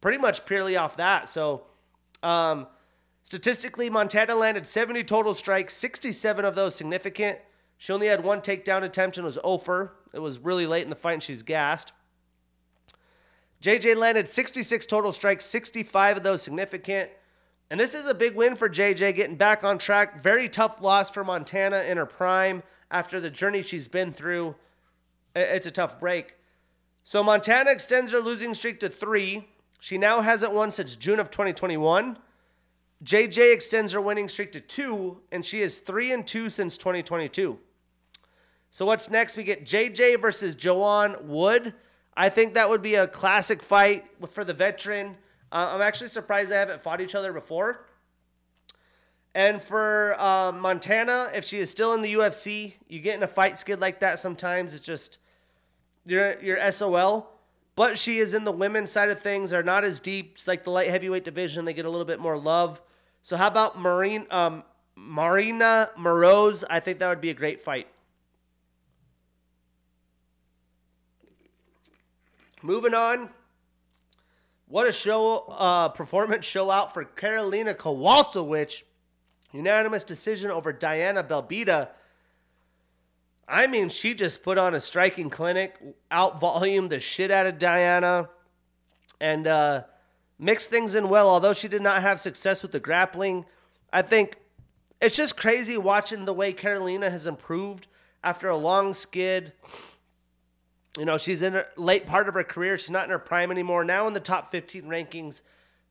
pretty 0.01 0.17
much 0.17 0.45
purely 0.45 0.77
off 0.77 0.97
that. 0.97 1.27
So, 1.27 1.63
um, 2.23 2.67
statistically, 3.23 3.89
Montana 3.89 4.35
landed 4.35 4.65
70 4.65 5.03
total 5.03 5.33
strikes, 5.33 5.73
67 5.75 6.45
of 6.45 6.55
those 6.55 6.75
significant. 6.75 7.39
She 7.77 7.93
only 7.93 8.07
had 8.07 8.23
one 8.23 8.41
takedown 8.41 8.83
attempt 8.83 9.17
and 9.17 9.25
was 9.25 9.39
over. 9.43 9.93
It 10.13 10.19
was 10.19 10.39
really 10.39 10.67
late 10.67 10.83
in 10.83 10.89
the 10.89 10.95
fight 10.95 11.13
and 11.13 11.23
she's 11.23 11.43
gassed. 11.43 11.93
JJ 13.61 13.97
landed 13.97 14.27
66 14.27 14.85
total 14.85 15.11
strikes, 15.11 15.45
65 15.45 16.17
of 16.17 16.23
those 16.23 16.41
significant. 16.41 17.09
And 17.69 17.79
this 17.79 17.93
is 17.93 18.07
a 18.07 18.13
big 18.13 18.35
win 18.35 18.55
for 18.55 18.67
JJ, 18.67 19.15
getting 19.15 19.35
back 19.35 19.63
on 19.63 19.77
track. 19.77 20.21
Very 20.21 20.49
tough 20.49 20.81
loss 20.81 21.09
for 21.09 21.23
Montana 21.23 21.81
in 21.81 21.97
her 21.97 22.05
prime 22.05 22.63
after 22.89 23.19
the 23.19 23.29
journey 23.29 23.61
she's 23.61 23.87
been 23.87 24.11
through. 24.11 24.55
It's 25.39 25.65
a 25.65 25.71
tough 25.71 25.99
break. 25.99 26.35
So 27.03 27.23
Montana 27.23 27.71
extends 27.71 28.11
her 28.11 28.19
losing 28.19 28.53
streak 28.53 28.79
to 28.81 28.89
three. 28.89 29.47
She 29.79 29.97
now 29.97 30.21
hasn't 30.21 30.53
won 30.53 30.71
since 30.71 30.95
June 30.95 31.19
of 31.19 31.31
2021. 31.31 32.17
JJ 33.03 33.53
extends 33.53 33.93
her 33.93 34.01
winning 34.01 34.27
streak 34.27 34.51
to 34.51 34.59
two, 34.59 35.21
and 35.31 35.45
she 35.45 35.61
is 35.61 35.79
three 35.79 36.11
and 36.11 36.27
two 36.27 36.49
since 36.49 36.77
2022. 36.77 37.57
So 38.71 38.85
what's 38.85 39.09
next? 39.09 39.37
We 39.37 39.43
get 39.43 39.65
JJ 39.65 40.19
versus 40.19 40.53
Joanne 40.53 41.15
Wood. 41.23 41.73
I 42.15 42.29
think 42.29 42.53
that 42.53 42.69
would 42.69 42.81
be 42.81 42.95
a 42.95 43.07
classic 43.07 43.63
fight 43.63 44.05
for 44.27 44.43
the 44.43 44.53
veteran. 44.53 45.15
Uh, 45.51 45.71
I'm 45.73 45.81
actually 45.81 46.09
surprised 46.09 46.51
they 46.51 46.55
haven't 46.55 46.81
fought 46.81 47.01
each 47.01 47.15
other 47.15 47.31
before. 47.31 47.85
And 49.33 49.61
for 49.61 50.15
uh, 50.19 50.51
Montana, 50.51 51.29
if 51.33 51.45
she 51.45 51.59
is 51.59 51.69
still 51.69 51.93
in 51.93 52.01
the 52.01 52.13
UFC, 52.13 52.73
you 52.87 52.99
get 52.99 53.15
in 53.15 53.23
a 53.23 53.27
fight 53.27 53.57
skid 53.57 53.79
like 53.79 54.01
that 54.01 54.19
sometimes. 54.19 54.73
It's 54.73 54.85
just 54.85 55.19
you're 56.05 56.39
you're 56.41 56.71
SOL. 56.71 57.31
But 57.75 57.97
she 57.97 58.17
is 58.17 58.33
in 58.33 58.43
the 58.43 58.51
women's 58.51 58.91
side 58.91 59.07
of 59.07 59.21
things. 59.21 59.51
They're 59.51 59.63
not 59.63 59.85
as 59.85 60.01
deep. 60.01 60.31
It's 60.33 60.49
like 60.49 60.65
the 60.65 60.69
light 60.69 60.89
heavyweight 60.89 61.23
division. 61.23 61.63
They 61.63 61.73
get 61.73 61.85
a 61.85 61.89
little 61.89 62.05
bit 62.05 62.19
more 62.19 62.37
love. 62.37 62.81
So 63.21 63.37
how 63.37 63.47
about 63.47 63.79
Marine, 63.79 64.27
um, 64.31 64.63
Marina 64.97 65.89
Moroz? 65.97 66.65
I 66.69 66.81
think 66.81 66.99
that 66.99 67.07
would 67.07 67.21
be 67.21 67.29
a 67.29 67.33
great 67.33 67.61
fight. 67.61 67.87
Moving 72.61 72.93
on. 72.93 73.29
What 74.67 74.85
a 74.85 74.91
show, 74.91 75.45
uh, 75.47 75.87
performance 75.89 76.45
show 76.45 76.69
out 76.69 76.93
for 76.93 77.05
Karolina 77.05 77.73
Kowalkiewicz. 77.73 78.83
Unanimous 79.53 80.03
decision 80.03 80.51
over 80.51 80.73
Diana 80.73 81.23
Belbita. 81.23 81.89
I 83.49 83.65
mean, 83.65 83.89
she 83.89 84.13
just 84.13 84.43
put 84.43 84.59
on 84.59 84.75
a 84.75 84.79
striking 84.79 85.31
clinic, 85.31 85.75
out 86.11 86.39
volume 86.39 86.87
the 86.87 86.99
shit 86.99 87.31
out 87.31 87.47
of 87.47 87.57
Diana, 87.57 88.29
and 89.19 89.47
uh, 89.47 89.83
mixed 90.37 90.69
things 90.69 90.93
in 90.93 91.09
well. 91.09 91.27
Although 91.27 91.53
she 91.53 91.67
did 91.67 91.81
not 91.81 92.03
have 92.03 92.19
success 92.19 92.61
with 92.61 92.71
the 92.71 92.79
grappling, 92.79 93.45
I 93.91 94.03
think 94.03 94.37
it's 95.01 95.17
just 95.17 95.35
crazy 95.35 95.77
watching 95.77 96.25
the 96.25 96.33
way 96.33 96.53
Karolina 96.53 97.09
has 97.09 97.25
improved 97.25 97.87
after 98.23 98.49
a 98.49 98.55
long 98.55 98.93
skid. 98.93 99.53
You 100.95 101.05
know, 101.05 101.17
she's 101.17 101.41
in 101.41 101.55
a 101.55 101.65
late 101.75 102.05
part 102.05 102.27
of 102.27 102.35
her 102.35 102.43
career. 102.43 102.77
She's 102.77 102.91
not 102.91 103.05
in 103.05 103.09
her 103.09 103.19
prime 103.19 103.49
anymore. 103.49 103.83
Now 103.83 104.05
in 104.07 104.13
the 104.13 104.19
top 104.19 104.51
15 104.51 104.83
rankings, 104.83 105.41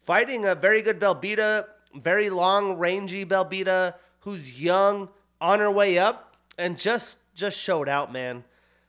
fighting 0.03 0.47
a 0.47 0.55
very 0.55 0.81
good 0.81 1.01
Belbita, 1.01 1.67
very 1.97 2.31
long, 2.31 2.75
rangy 2.75 3.27
Belbita, 3.27 3.95
who's 4.21 4.61
young, 4.61 5.09
on 5.41 5.61
her 5.61 5.71
way 5.71 5.99
up, 5.99 6.37
and 6.57 6.77
just 6.77 7.17
just 7.39 7.57
showed 7.59 7.89
out, 7.89 8.13
man. 8.13 8.45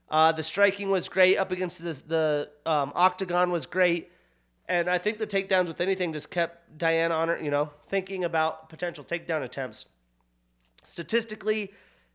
Uh, 0.10 0.32
the 0.32 0.42
striking 0.42 0.90
was 0.90 1.08
great 1.08 1.38
up 1.38 1.52
against 1.52 1.84
the, 1.84 2.02
the 2.08 2.50
um, 2.66 2.92
octagon 2.96 3.52
was 3.52 3.68
great, 3.68 4.12
and 4.68 4.90
I 4.90 4.98
think 4.98 5.20
the 5.20 5.28
takedowns 5.28 5.68
with 5.68 5.80
anything 5.80 6.14
just 6.14 6.32
kept 6.32 6.78
Diana 6.78 7.14
on 7.14 7.28
her, 7.28 7.40
you 7.42 7.52
know, 7.52 7.70
thinking 7.88 8.24
about 8.24 8.70
potential 8.70 9.04
takedown 9.04 9.44
attempts. 9.44 9.86
Statistically, 10.84 11.72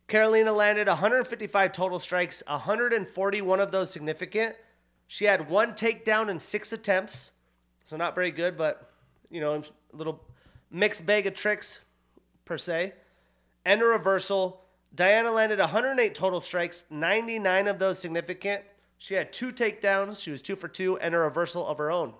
Karolina 0.09 0.53
landed 0.53 0.87
155 0.87 1.71
total 1.71 1.99
strikes, 1.99 2.43
141 2.47 3.59
of 3.61 3.71
those 3.71 3.89
significant. 3.89 4.55
She 5.07 5.25
had 5.25 5.49
one 5.49 5.71
takedown 5.71 6.29
in 6.29 6.39
six 6.39 6.73
attempts, 6.73 7.31
so 7.85 7.95
not 7.95 8.13
very 8.13 8.31
good, 8.31 8.57
but 8.57 8.91
you 9.29 9.39
know, 9.39 9.53
a 9.53 9.95
little 9.95 10.21
mixed 10.69 11.05
bag 11.05 11.27
of 11.27 11.35
tricks 11.35 11.79
per 12.43 12.57
se. 12.57 12.93
And 13.63 13.81
a 13.81 13.85
reversal. 13.85 14.64
Diana 14.95 15.31
landed 15.31 15.59
108 15.59 16.15
total 16.15 16.41
strikes, 16.41 16.85
99 16.89 17.67
of 17.67 17.79
those 17.79 17.99
significant. 17.99 18.63
She 18.97 19.13
had 19.13 19.33
two 19.33 19.51
takedowns. 19.51 20.23
She 20.23 20.31
was 20.31 20.41
two 20.41 20.55
for 20.55 20.67
two, 20.67 20.97
and 20.99 21.13
a 21.13 21.19
reversal 21.19 21.67
of 21.67 21.77
her 21.77 21.91
own. 21.91 22.13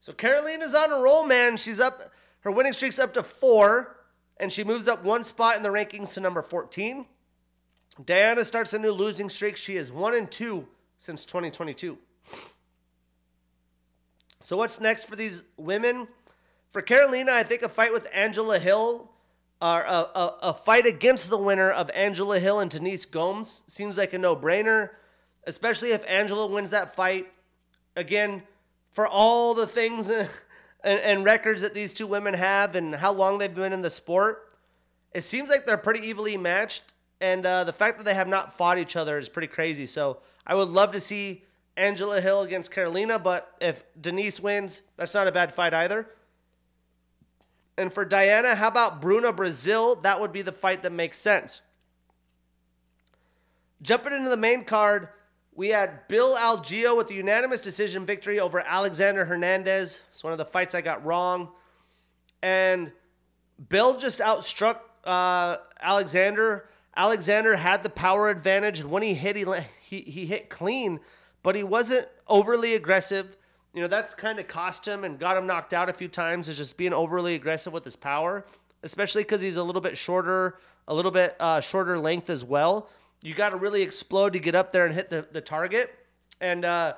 So 0.00 0.12
Karolina's 0.12 0.74
on 0.74 0.92
a 0.92 0.96
roll, 0.96 1.26
man. 1.26 1.56
She's 1.56 1.80
up. 1.80 2.12
Her 2.40 2.50
winning 2.50 2.72
streak's 2.72 2.98
up 2.98 3.14
to 3.14 3.22
four 3.22 3.96
and 4.42 4.52
she 4.52 4.64
moves 4.64 4.88
up 4.88 5.04
one 5.04 5.22
spot 5.22 5.56
in 5.56 5.62
the 5.62 5.68
rankings 5.68 6.14
to 6.14 6.20
number 6.20 6.42
14. 6.42 7.06
Diana 8.04 8.44
starts 8.44 8.74
a 8.74 8.78
new 8.78 8.90
losing 8.90 9.30
streak. 9.30 9.56
She 9.56 9.76
is 9.76 9.92
1 9.92 10.16
and 10.16 10.28
2 10.28 10.66
since 10.98 11.24
2022. 11.24 11.96
So 14.42 14.56
what's 14.56 14.80
next 14.80 15.04
for 15.04 15.14
these 15.14 15.44
women? 15.56 16.08
For 16.72 16.82
Karolina, 16.82 17.28
I 17.28 17.44
think 17.44 17.62
a 17.62 17.68
fight 17.68 17.92
with 17.92 18.08
Angela 18.12 18.58
Hill 18.58 19.11
or 19.62 19.82
a, 19.82 19.94
a, 20.14 20.36
a 20.42 20.54
fight 20.54 20.86
against 20.86 21.30
the 21.30 21.38
winner 21.38 21.70
of 21.70 21.88
Angela 21.94 22.40
Hill 22.40 22.58
and 22.58 22.68
Denise 22.68 23.04
Gomes 23.04 23.62
seems 23.68 23.96
like 23.96 24.12
a 24.12 24.18
no-brainer, 24.18 24.90
especially 25.46 25.92
if 25.92 26.04
Angela 26.08 26.48
wins 26.48 26.70
that 26.70 26.96
fight. 26.96 27.28
Again, 27.94 28.42
for 28.90 29.06
all 29.06 29.54
the 29.54 29.68
things 29.68 30.10
and, 30.10 30.28
and 30.82 31.24
records 31.24 31.62
that 31.62 31.74
these 31.74 31.94
two 31.94 32.08
women 32.08 32.34
have 32.34 32.74
and 32.74 32.96
how 32.96 33.12
long 33.12 33.38
they've 33.38 33.54
been 33.54 33.72
in 33.72 33.82
the 33.82 33.90
sport, 33.90 34.52
it 35.14 35.22
seems 35.22 35.48
like 35.48 35.64
they're 35.64 35.76
pretty 35.76 36.08
evenly 36.08 36.36
matched. 36.36 36.82
And 37.20 37.46
uh, 37.46 37.62
the 37.62 37.72
fact 37.72 37.98
that 37.98 38.04
they 38.04 38.14
have 38.14 38.26
not 38.26 38.52
fought 38.52 38.78
each 38.78 38.96
other 38.96 39.16
is 39.16 39.28
pretty 39.28 39.46
crazy. 39.46 39.86
So 39.86 40.18
I 40.44 40.56
would 40.56 40.70
love 40.70 40.90
to 40.90 40.98
see 40.98 41.44
Angela 41.76 42.20
Hill 42.20 42.42
against 42.42 42.72
Karolina, 42.72 43.22
but 43.22 43.54
if 43.60 43.84
Denise 44.00 44.40
wins, 44.40 44.82
that's 44.96 45.14
not 45.14 45.28
a 45.28 45.32
bad 45.32 45.54
fight 45.54 45.72
either. 45.72 46.08
And 47.76 47.92
for 47.92 48.04
Diana, 48.04 48.54
how 48.54 48.68
about 48.68 49.00
Bruna 49.00 49.32
Brasil? 49.32 49.96
That 49.96 50.20
would 50.20 50.32
be 50.32 50.42
the 50.42 50.52
fight 50.52 50.82
that 50.82 50.92
makes 50.92 51.18
sense. 51.18 51.62
Jumping 53.80 54.12
into 54.12 54.28
the 54.28 54.36
main 54.36 54.64
card, 54.64 55.08
we 55.54 55.68
had 55.68 56.06
Bill 56.08 56.36
Algeo 56.36 56.96
with 56.96 57.08
the 57.08 57.14
unanimous 57.14 57.60
decision 57.60 58.06
victory 58.06 58.38
over 58.38 58.60
Alexander 58.60 59.24
Hernandez. 59.24 60.00
It's 60.12 60.22
one 60.22 60.32
of 60.32 60.38
the 60.38 60.44
fights 60.44 60.74
I 60.74 60.80
got 60.80 61.04
wrong. 61.04 61.48
And 62.42 62.92
Bill 63.68 63.98
just 63.98 64.20
outstruck 64.20 64.80
uh, 65.04 65.56
Alexander. 65.80 66.68
Alexander 66.96 67.56
had 67.56 67.82
the 67.82 67.88
power 67.88 68.28
advantage, 68.28 68.80
and 68.80 68.90
when 68.90 69.02
he 69.02 69.14
hit, 69.14 69.36
he, 69.36 69.46
he, 69.82 70.00
he 70.02 70.26
hit 70.26 70.50
clean, 70.50 71.00
but 71.42 71.54
he 71.54 71.64
wasn't 71.64 72.06
overly 72.28 72.74
aggressive. 72.74 73.36
You 73.74 73.82
know, 73.82 73.88
that's 73.88 74.14
kind 74.14 74.38
of 74.38 74.48
cost 74.48 74.86
him 74.86 75.04
and 75.04 75.18
got 75.18 75.36
him 75.36 75.46
knocked 75.46 75.72
out 75.72 75.88
a 75.88 75.92
few 75.92 76.08
times, 76.08 76.48
is 76.48 76.56
just 76.56 76.76
being 76.76 76.92
overly 76.92 77.34
aggressive 77.34 77.72
with 77.72 77.84
his 77.84 77.96
power, 77.96 78.44
especially 78.82 79.22
because 79.22 79.40
he's 79.40 79.56
a 79.56 79.62
little 79.62 79.80
bit 79.80 79.96
shorter, 79.96 80.58
a 80.86 80.94
little 80.94 81.10
bit 81.10 81.36
uh, 81.40 81.60
shorter 81.60 81.98
length 81.98 82.28
as 82.28 82.44
well 82.44 82.88
you 83.22 83.34
got 83.34 83.50
to 83.50 83.56
really 83.56 83.82
explode 83.82 84.32
to 84.32 84.38
get 84.38 84.54
up 84.54 84.72
there 84.72 84.84
and 84.84 84.94
hit 84.94 85.08
the, 85.08 85.26
the 85.30 85.40
target. 85.40 85.94
And 86.40 86.64
uh, 86.64 86.94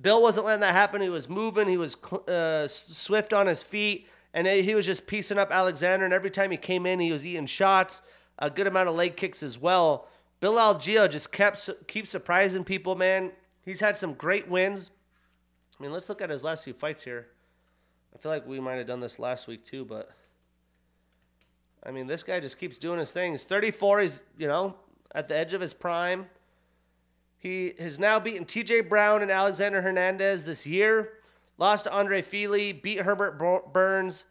Bill 0.00 0.22
wasn't 0.22 0.46
letting 0.46 0.62
that 0.62 0.74
happen. 0.74 1.02
He 1.02 1.10
was 1.10 1.28
moving, 1.28 1.68
he 1.68 1.76
was 1.76 2.02
uh, 2.04 2.66
swift 2.66 3.32
on 3.32 3.46
his 3.46 3.62
feet, 3.62 4.08
and 4.32 4.46
he 4.46 4.74
was 4.74 4.86
just 4.86 5.06
piecing 5.06 5.38
up 5.38 5.50
Alexander. 5.50 6.04
And 6.04 6.14
every 6.14 6.30
time 6.30 6.50
he 6.50 6.56
came 6.56 6.86
in, 6.86 6.98
he 6.98 7.12
was 7.12 7.26
eating 7.26 7.46
shots, 7.46 8.02
a 8.38 8.48
good 8.50 8.66
amount 8.66 8.88
of 8.88 8.94
leg 8.94 9.16
kicks 9.16 9.42
as 9.42 9.58
well. 9.58 10.08
Bill 10.40 10.54
Algeo 10.54 11.10
just 11.10 11.30
kept 11.32 11.68
keep 11.86 12.06
surprising 12.06 12.64
people, 12.64 12.94
man. 12.94 13.32
He's 13.62 13.80
had 13.80 13.96
some 13.96 14.14
great 14.14 14.48
wins. 14.48 14.90
I 15.78 15.82
mean, 15.82 15.92
let's 15.92 16.08
look 16.08 16.22
at 16.22 16.30
his 16.30 16.42
last 16.42 16.64
few 16.64 16.72
fights 16.72 17.04
here. 17.04 17.26
I 18.14 18.18
feel 18.18 18.32
like 18.32 18.46
we 18.46 18.60
might 18.60 18.76
have 18.76 18.86
done 18.86 19.00
this 19.00 19.18
last 19.18 19.46
week 19.46 19.64
too, 19.64 19.84
but 19.84 20.10
I 21.84 21.90
mean, 21.90 22.06
this 22.06 22.22
guy 22.22 22.40
just 22.40 22.58
keeps 22.58 22.78
doing 22.78 22.98
his 22.98 23.12
thing. 23.12 23.32
He's 23.32 23.44
34. 23.44 24.00
He's, 24.00 24.22
you 24.38 24.48
know, 24.48 24.74
at 25.14 25.28
the 25.28 25.36
edge 25.36 25.54
of 25.54 25.60
his 25.60 25.74
prime. 25.74 26.26
He 27.38 27.74
has 27.78 27.98
now 27.98 28.18
beaten 28.18 28.44
TJ 28.44 28.88
Brown 28.88 29.22
and 29.22 29.30
Alexander 29.30 29.82
Hernandez 29.82 30.44
this 30.44 30.66
year. 30.66 31.12
Lost 31.58 31.84
to 31.84 31.92
Andre 31.92 32.22
Fili, 32.22 32.72
beat 32.72 33.00
Herbert 33.00 33.38
Burns, 33.72 34.24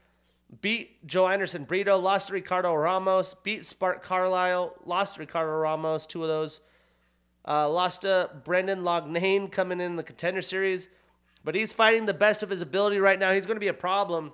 beat 0.62 1.08
Joanderson 1.08 1.66
Brito, 1.66 1.98
lost 1.98 2.28
to 2.28 2.34
Ricardo 2.34 2.74
Ramos, 2.74 3.34
beat 3.36 3.66
Spark 3.66 4.04
Carlyle, 4.04 4.76
lost 4.86 5.16
to 5.16 5.22
Ricardo 5.22 5.52
Ramos, 5.54 6.06
two 6.06 6.22
of 6.22 6.28
those. 6.28 6.60
Uh, 7.48 7.70
lost 7.70 8.02
to 8.02 8.30
Brendan 8.44 8.82
Loughnane 8.82 9.52
coming 9.52 9.80
in 9.80 9.96
the 9.96 10.04
contender 10.04 10.42
series. 10.42 10.90
But 11.46 11.54
he's 11.54 11.72
fighting 11.72 12.08
the 12.08 12.14
best 12.14 12.42
of 12.42 12.50
his 12.50 12.62
ability 12.62 12.98
right 12.98 13.20
now. 13.20 13.32
He's 13.32 13.46
going 13.46 13.56
to 13.56 13.62
be 13.62 13.68
a 13.68 13.74
problem. 13.74 14.34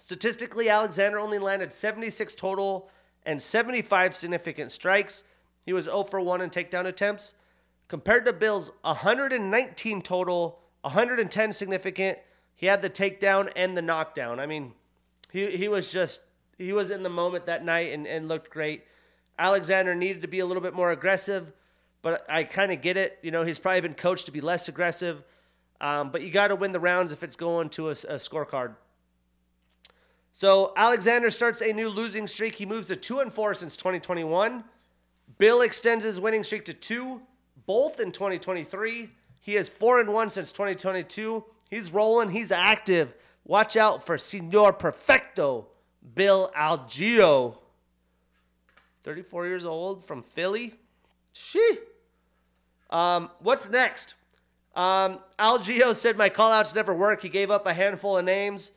Statistically, 0.00 0.68
Alexander 0.68 1.18
only 1.18 1.38
landed 1.38 1.72
76 1.72 2.34
total 2.34 2.90
and 3.24 3.40
75 3.40 4.16
significant 4.16 4.72
strikes. 4.72 5.22
He 5.64 5.72
was 5.72 5.84
0 5.84 6.02
for 6.02 6.20
1 6.20 6.40
in 6.40 6.50
takedown 6.50 6.86
attempts. 6.86 7.34
Compared 7.86 8.24
to 8.26 8.32
Bill's 8.32 8.70
119 8.82 10.02
total, 10.02 10.58
110 10.82 11.52
significant, 11.52 12.18
he 12.56 12.66
had 12.66 12.82
the 12.82 12.90
takedown 12.90 13.50
and 13.54 13.76
the 13.76 13.82
knockdown. 13.82 14.40
I 14.40 14.46
mean, 14.46 14.72
he, 15.32 15.56
he 15.56 15.68
was 15.68 15.92
just, 15.92 16.22
he 16.58 16.72
was 16.72 16.90
in 16.90 17.04
the 17.04 17.08
moment 17.08 17.46
that 17.46 17.64
night 17.64 17.92
and, 17.92 18.06
and 18.06 18.26
looked 18.26 18.50
great. 18.50 18.84
Alexander 19.38 19.94
needed 19.94 20.22
to 20.22 20.28
be 20.28 20.40
a 20.40 20.46
little 20.46 20.62
bit 20.62 20.74
more 20.74 20.90
aggressive, 20.90 21.52
but 22.02 22.26
I 22.28 22.42
kind 22.42 22.72
of 22.72 22.82
get 22.82 22.96
it. 22.96 23.18
You 23.22 23.30
know, 23.30 23.44
he's 23.44 23.60
probably 23.60 23.82
been 23.82 23.94
coached 23.94 24.26
to 24.26 24.32
be 24.32 24.40
less 24.40 24.66
aggressive, 24.66 25.22
um, 25.80 26.10
but 26.10 26.22
you 26.22 26.30
got 26.30 26.48
to 26.48 26.56
win 26.56 26.72
the 26.72 26.80
rounds 26.80 27.12
if 27.12 27.22
it's 27.22 27.36
going 27.36 27.68
to 27.70 27.88
a, 27.88 27.92
a 27.92 28.16
scorecard. 28.16 28.74
So 30.32 30.72
Alexander 30.76 31.30
starts 31.30 31.60
a 31.60 31.72
new 31.72 31.88
losing 31.88 32.26
streak. 32.26 32.54
He 32.54 32.66
moves 32.66 32.88
to 32.88 32.96
two 32.96 33.20
and 33.20 33.32
four 33.32 33.54
since 33.54 33.76
2021. 33.76 34.64
Bill 35.36 35.62
extends 35.62 36.04
his 36.04 36.20
winning 36.20 36.42
streak 36.44 36.64
to 36.66 36.74
two, 36.74 37.22
both 37.66 38.00
in 38.00 38.12
2023. 38.12 39.10
He 39.40 39.56
is 39.56 39.68
four 39.68 40.00
and 40.00 40.12
one 40.12 40.30
since 40.30 40.52
2022. 40.52 41.44
He's 41.70 41.92
rolling. 41.92 42.30
He's 42.30 42.52
active. 42.52 43.16
Watch 43.44 43.76
out 43.76 44.04
for 44.04 44.18
Senor 44.18 44.72
Perfecto, 44.74 45.68
Bill 46.14 46.52
Algeo. 46.56 47.56
34 49.04 49.46
years 49.46 49.64
old 49.64 50.04
from 50.04 50.22
Philly. 50.22 50.74
She. 51.32 51.78
Um, 52.90 53.30
what's 53.40 53.68
next? 53.70 54.14
Um, 54.74 55.18
Algeo 55.38 55.94
said 55.94 56.16
my 56.16 56.28
callouts 56.28 56.74
never 56.74 56.94
work. 56.94 57.22
He 57.22 57.28
gave 57.28 57.50
up 57.50 57.66
a 57.66 57.74
handful 57.74 58.16
of 58.16 58.24
names. 58.24 58.72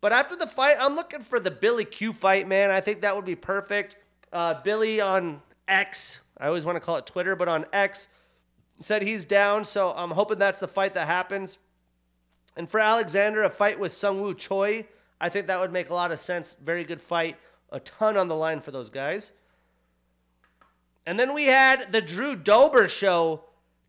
But 0.00 0.12
after 0.12 0.34
the 0.34 0.46
fight, 0.46 0.76
I'm 0.80 0.96
looking 0.96 1.20
for 1.20 1.38
the 1.38 1.50
Billy 1.50 1.84
Q 1.84 2.12
fight, 2.12 2.48
man. 2.48 2.70
I 2.70 2.80
think 2.80 3.02
that 3.02 3.14
would 3.14 3.24
be 3.24 3.36
perfect. 3.36 3.96
Uh, 4.32 4.54
Billy 4.62 5.00
on 5.00 5.42
X, 5.68 6.20
I 6.38 6.46
always 6.46 6.64
want 6.64 6.76
to 6.76 6.80
call 6.80 6.96
it 6.96 7.06
Twitter, 7.06 7.36
but 7.36 7.48
on 7.48 7.66
X, 7.72 8.08
said 8.78 9.02
he's 9.02 9.24
down. 9.24 9.64
So 9.64 9.92
I'm 9.94 10.12
hoping 10.12 10.38
that's 10.38 10.58
the 10.58 10.68
fight 10.68 10.94
that 10.94 11.06
happens. 11.06 11.58
And 12.56 12.68
for 12.68 12.80
Alexander, 12.80 13.42
a 13.42 13.50
fight 13.50 13.78
with 13.78 13.92
Seungwoo 13.92 14.36
Choi, 14.36 14.86
I 15.20 15.28
think 15.28 15.46
that 15.46 15.60
would 15.60 15.72
make 15.72 15.90
a 15.90 15.94
lot 15.94 16.12
of 16.12 16.18
sense. 16.18 16.56
Very 16.62 16.84
good 16.84 17.02
fight. 17.02 17.36
A 17.70 17.78
ton 17.80 18.16
on 18.16 18.28
the 18.28 18.34
line 18.34 18.60
for 18.60 18.70
those 18.70 18.90
guys. 18.90 19.32
And 21.06 21.18
then 21.18 21.34
we 21.34 21.46
had 21.46 21.92
the 21.92 22.00
Drew 22.00 22.36
Dober 22.36 22.88
show 22.88 23.44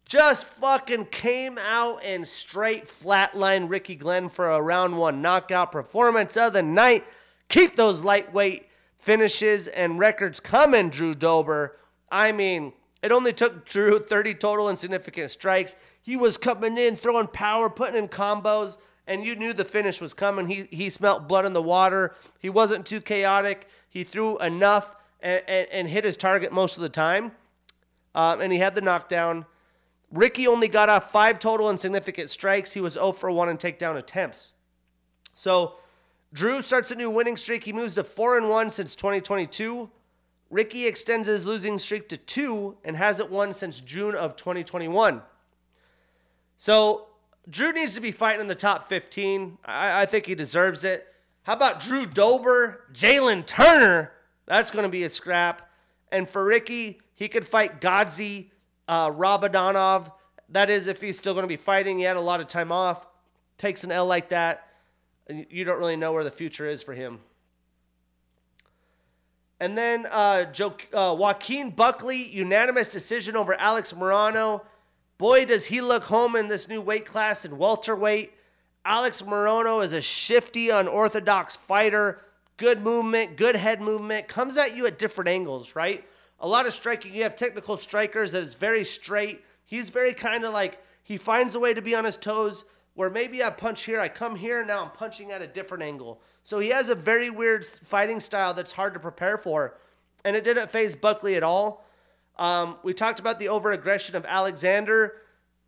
just 0.05 0.45
fucking 0.45 1.05
came 1.05 1.57
out 1.57 2.03
and 2.03 2.27
straight 2.27 2.87
flatline 2.87 3.69
Ricky 3.69 3.95
Glenn 3.95 4.29
for 4.29 4.49
a 4.49 4.61
round 4.61 4.97
one 4.97 5.21
knockout 5.21 5.71
performance 5.71 6.35
of 6.35 6.53
the 6.53 6.61
night. 6.61 7.05
Keep 7.49 7.75
those 7.75 8.03
lightweight 8.03 8.67
finishes 8.97 9.67
and 9.67 9.99
records 9.99 10.39
coming, 10.39 10.89
Drew 10.89 11.15
Dober. 11.15 11.77
I 12.11 12.31
mean, 12.31 12.73
it 13.01 13.11
only 13.11 13.33
took 13.33 13.65
Drew 13.65 13.99
30 13.99 14.35
total 14.35 14.69
insignificant 14.69 15.31
strikes. 15.31 15.75
He 16.01 16.15
was 16.15 16.37
coming 16.37 16.77
in, 16.77 16.95
throwing 16.95 17.27
power, 17.27 17.69
putting 17.69 17.95
in 17.95 18.07
combos, 18.07 18.77
and 19.07 19.23
you 19.23 19.35
knew 19.35 19.53
the 19.53 19.65
finish 19.65 19.99
was 19.99 20.13
coming. 20.13 20.47
He, 20.47 20.67
he 20.71 20.89
smelt 20.89 21.27
blood 21.27 21.45
in 21.45 21.53
the 21.53 21.61
water. 21.61 22.15
He 22.39 22.49
wasn't 22.49 22.85
too 22.85 23.01
chaotic. 23.01 23.67
He 23.89 24.03
threw 24.03 24.37
enough 24.39 24.95
and, 25.21 25.41
and, 25.47 25.67
and 25.71 25.89
hit 25.89 26.03
his 26.03 26.17
target 26.17 26.51
most 26.51 26.77
of 26.77 26.83
the 26.83 26.89
time. 26.89 27.31
Um, 28.13 28.41
and 28.41 28.53
he 28.53 28.59
had 28.59 28.75
the 28.75 28.81
knockdown. 28.81 29.45
Ricky 30.11 30.45
only 30.45 30.67
got 30.67 30.89
off 30.89 31.11
five 31.11 31.39
total 31.39 31.69
insignificant 31.69 32.29
strikes. 32.29 32.73
He 32.73 32.81
was 32.81 32.93
0 32.93 33.13
for 33.13 33.31
1 33.31 33.49
in 33.49 33.57
takedown 33.57 33.97
attempts. 33.97 34.53
So 35.33 35.75
Drew 36.33 36.61
starts 36.61 36.91
a 36.91 36.95
new 36.95 37.09
winning 37.09 37.37
streak. 37.37 37.63
He 37.63 37.73
moves 37.73 37.95
to 37.95 38.03
4 38.03 38.37
and 38.37 38.49
1 38.49 38.69
since 38.69 38.95
2022. 38.95 39.89
Ricky 40.49 40.85
extends 40.85 41.27
his 41.27 41.45
losing 41.45 41.79
streak 41.79 42.09
to 42.09 42.17
2 42.17 42.77
and 42.83 42.97
hasn't 42.97 43.31
won 43.31 43.53
since 43.53 43.79
June 43.79 44.15
of 44.15 44.35
2021. 44.35 45.21
So 46.57 47.07
Drew 47.49 47.71
needs 47.71 47.95
to 47.95 48.01
be 48.01 48.11
fighting 48.11 48.41
in 48.41 48.47
the 48.47 48.55
top 48.55 48.87
15. 48.87 49.57
I, 49.65 50.01
I 50.01 50.05
think 50.05 50.25
he 50.25 50.35
deserves 50.35 50.83
it. 50.83 51.07
How 51.43 51.53
about 51.53 51.79
Drew 51.79 52.05
Dober, 52.05 52.85
Jalen 52.93 53.45
Turner? 53.45 54.11
That's 54.45 54.71
going 54.71 54.83
to 54.83 54.89
be 54.89 55.03
a 55.03 55.09
scrap. 55.09 55.69
And 56.11 56.29
for 56.29 56.43
Ricky, 56.43 56.99
he 57.15 57.29
could 57.29 57.45
fight 57.45 57.81
Godzi 57.81 58.50
uh, 58.91 59.09
Rabadanov, 59.09 60.11
that 60.49 60.69
is, 60.69 60.87
if 60.87 60.99
he's 60.99 61.17
still 61.17 61.33
going 61.33 61.43
to 61.43 61.47
be 61.47 61.55
fighting, 61.55 61.97
he 61.97 62.03
had 62.03 62.17
a 62.17 62.21
lot 62.21 62.41
of 62.41 62.49
time 62.49 62.73
off. 62.73 63.07
Takes 63.57 63.85
an 63.85 63.91
L 63.91 64.05
like 64.05 64.29
that, 64.29 64.67
you 65.49 65.63
don't 65.63 65.79
really 65.79 65.95
know 65.95 66.11
where 66.11 66.25
the 66.25 66.31
future 66.31 66.67
is 66.67 66.83
for 66.83 66.93
him. 66.93 67.19
And 69.61 69.77
then 69.77 70.07
uh, 70.09 70.45
Joe, 70.45 70.75
uh, 70.91 71.15
Joaquin 71.17 71.69
Buckley, 71.69 72.21
unanimous 72.21 72.91
decision 72.91 73.37
over 73.37 73.53
Alex 73.53 73.93
Morono. 73.93 74.61
Boy, 75.17 75.45
does 75.45 75.67
he 75.67 75.79
look 75.79 76.05
home 76.05 76.35
in 76.35 76.47
this 76.47 76.67
new 76.67 76.81
weight 76.81 77.05
class 77.05 77.45
in 77.45 77.57
welterweight. 77.57 78.33
Alex 78.83 79.21
Morono 79.21 79.81
is 79.83 79.93
a 79.93 80.01
shifty, 80.01 80.69
unorthodox 80.69 81.55
fighter. 81.55 82.19
Good 82.57 82.81
movement, 82.81 83.37
good 83.37 83.55
head 83.55 83.79
movement, 83.79 84.27
comes 84.27 84.57
at 84.57 84.75
you 84.75 84.85
at 84.87 84.99
different 84.99 85.29
angles, 85.29 85.75
right? 85.75 86.03
A 86.41 86.47
lot 86.47 86.65
of 86.65 86.73
striking. 86.73 87.13
You 87.13 87.23
have 87.23 87.35
technical 87.35 87.77
strikers 87.77 88.33
that 88.33 88.39
is 88.39 88.55
very 88.55 88.83
straight. 88.83 89.45
He's 89.65 89.89
very 89.89 90.13
kind 90.13 90.43
of 90.43 90.51
like 90.51 90.83
he 91.03 91.15
finds 91.15 91.55
a 91.55 91.59
way 91.59 91.73
to 91.73 91.81
be 91.81 91.95
on 91.95 92.03
his 92.03 92.17
toes. 92.17 92.65
Where 92.93 93.09
maybe 93.09 93.41
I 93.41 93.51
punch 93.51 93.83
here, 93.83 94.01
I 94.01 94.09
come 94.09 94.35
here, 94.35 94.65
now 94.65 94.83
I'm 94.83 94.91
punching 94.91 95.31
at 95.31 95.41
a 95.41 95.47
different 95.47 95.83
angle. 95.83 96.21
So 96.43 96.59
he 96.59 96.69
has 96.69 96.89
a 96.89 96.95
very 96.95 97.29
weird 97.29 97.65
fighting 97.65 98.19
style 98.19 98.53
that's 98.53 98.73
hard 98.73 98.93
to 98.95 98.99
prepare 98.99 99.37
for, 99.37 99.77
and 100.25 100.35
it 100.35 100.43
didn't 100.43 100.69
phase 100.69 100.93
Buckley 100.93 101.35
at 101.35 101.43
all. 101.43 101.85
Um, 102.37 102.75
we 102.83 102.93
talked 102.93 103.21
about 103.21 103.39
the 103.39 103.47
over 103.47 103.71
aggression 103.71 104.17
of 104.17 104.25
Alexander. 104.25 105.21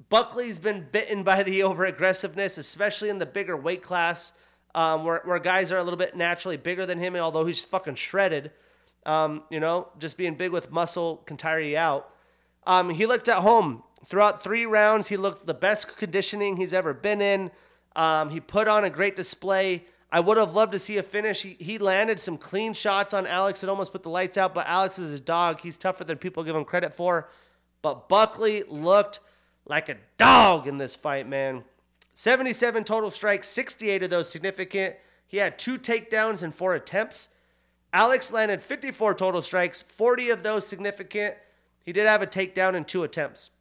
Buckley's 0.10 0.60
been 0.60 0.88
bitten 0.92 1.24
by 1.24 1.44
the 1.44 1.64
over 1.64 1.86
aggressiveness, 1.86 2.58
especially 2.58 3.08
in 3.08 3.20
the 3.20 3.26
bigger 3.26 3.56
weight 3.56 3.82
class, 3.82 4.34
um, 4.76 5.06
where, 5.06 5.22
where 5.24 5.40
guys 5.40 5.72
are 5.72 5.78
a 5.78 5.84
little 5.84 5.98
bit 5.98 6.18
naturally 6.18 6.58
bigger 6.58 6.86
than 6.86 7.00
him, 7.00 7.16
although 7.16 7.46
he's 7.46 7.64
fucking 7.64 7.96
shredded. 7.96 8.52
Um, 9.06 9.44
you 9.50 9.60
know, 9.60 9.90
just 10.00 10.18
being 10.18 10.36
big 10.36 10.52
with 10.52 10.72
muscle 10.72 11.18
can 11.26 11.38
tire 11.38 11.60
you 11.60 11.78
out. 11.78 12.10
Um, 12.66 12.90
he 12.90 13.06
looked 13.06 13.28
at 13.28 13.40
home 13.40 13.84
throughout 14.06 14.44
three 14.44 14.66
rounds. 14.66 15.10
He 15.10 15.18
looked 15.18 15.46
the 15.46 15.54
best 15.54 15.98
conditioning 15.98 16.58
he's 16.58 16.74
ever 16.74 16.94
been 16.94 17.22
in. 17.22 17.52
Um, 17.96 18.30
he 18.30 18.40
put 18.40 18.68
on 18.68 18.84
a 18.84 18.90
great 18.90 19.16
display. 19.16 19.86
I 20.12 20.20
would 20.20 20.38
have 20.38 20.54
loved 20.54 20.72
to 20.74 20.80
see 20.80 20.98
a 20.98 21.04
finish. 21.04 21.42
He, 21.42 21.58
he 21.60 21.78
landed 21.78 22.20
some 22.20 22.38
clean 22.38 22.74
shots 22.74 23.14
on 23.14 23.26
Alex 23.26 23.62
that 23.62 23.70
almost 23.70 23.92
put 23.92 24.04
the 24.04 24.10
lights 24.10 24.38
out, 24.38 24.54
but 24.54 24.68
Alex 24.68 25.00
is 25.00 25.12
his 25.12 25.20
dog. 25.20 25.62
He's 25.62 25.78
tougher 25.78 26.04
than 26.04 26.18
people 26.18 26.44
give 26.44 26.56
him 26.56 26.66
credit 26.66 26.94
for. 26.94 27.30
But 27.82 28.08
Buckley 28.08 28.64
looked 28.68 29.20
like 29.66 29.90
a 29.90 29.98
dog 30.18 30.68
in 30.68 30.78
this 30.78 30.96
fight, 30.96 31.28
man. 31.28 31.64
77 32.14 32.84
total 32.84 33.10
strikes, 33.10 33.50
68 33.50 34.04
of 34.04 34.10
those 34.10 34.30
significant. 34.30 34.96
He 35.28 35.38
had 35.38 35.58
two 35.58 35.80
takedowns 35.80 36.44
and 36.44 36.54
four 36.54 36.76
attempts. 36.76 37.30
Alex 37.94 38.34
landed 38.34 38.62
54 38.64 39.14
total 39.14 39.42
strikes, 39.42 39.84
40 39.84 40.32
of 40.32 40.42
those 40.42 40.66
significant. 40.68 41.36
He 41.86 41.94
did 41.94 42.08
have 42.08 42.24
a 42.24 42.28
takedown 42.28 42.74
in 42.74 42.86
two 42.86 43.04
attempts. 43.04 43.52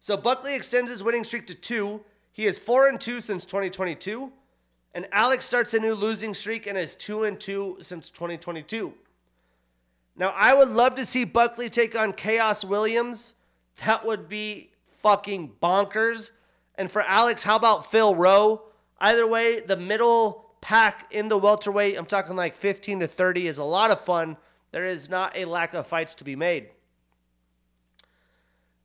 So 0.00 0.16
Buckley 0.16 0.56
extends 0.56 0.90
his 0.90 1.04
winning 1.04 1.22
streak 1.24 1.46
to 1.46 1.54
two. 1.54 2.02
He 2.32 2.46
is 2.46 2.58
four 2.58 2.88
and 2.88 3.00
two 3.00 3.20
since 3.20 3.44
2022, 3.44 4.32
and 4.94 5.06
Alex 5.12 5.44
starts 5.44 5.74
a 5.74 5.78
new 5.78 5.94
losing 5.94 6.34
streak 6.34 6.66
and 6.66 6.76
is 6.76 6.94
two 6.94 7.24
and 7.24 7.38
two 7.38 7.78
since 7.80 8.10
2022. 8.10 8.94
Now 10.16 10.32
I 10.36 10.54
would 10.54 10.68
love 10.68 10.94
to 10.96 11.06
see 11.06 11.24
Buckley 11.24 11.70
take 11.70 11.96
on 11.96 12.12
Khaos 12.12 12.64
Williams. 12.64 13.34
That 13.84 14.04
would 14.04 14.28
be 14.28 14.70
fucking 14.86 15.52
bonkers. 15.62 16.32
And 16.74 16.90
for 16.90 17.02
Alex, 17.02 17.44
how 17.44 17.56
about 17.56 17.90
Phil 17.90 18.14
Rowe? 18.14 18.62
Either 19.00 19.26
way, 19.26 19.60
the 19.60 19.76
middle 19.76 20.47
pack 20.60 21.06
in 21.10 21.28
the 21.28 21.38
welterweight, 21.38 21.96
I'm 21.96 22.06
talking 22.06 22.36
like 22.36 22.54
15 22.54 23.00
to 23.00 23.06
30, 23.06 23.46
is 23.46 23.58
a 23.58 23.64
lot 23.64 23.90
of 23.90 24.00
fun. 24.00 24.36
There 24.70 24.86
is 24.86 25.08
not 25.08 25.36
a 25.36 25.44
lack 25.44 25.74
of 25.74 25.86
fights 25.86 26.14
to 26.16 26.24
be 26.24 26.36
made. 26.36 26.68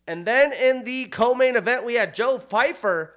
And 0.08 0.26
then 0.26 0.52
in 0.52 0.84
the 0.84 1.06
co-main 1.06 1.56
event, 1.56 1.86
we 1.86 1.96
had 1.96 2.14
Joe 2.14 2.38
Pyfer 2.38 3.14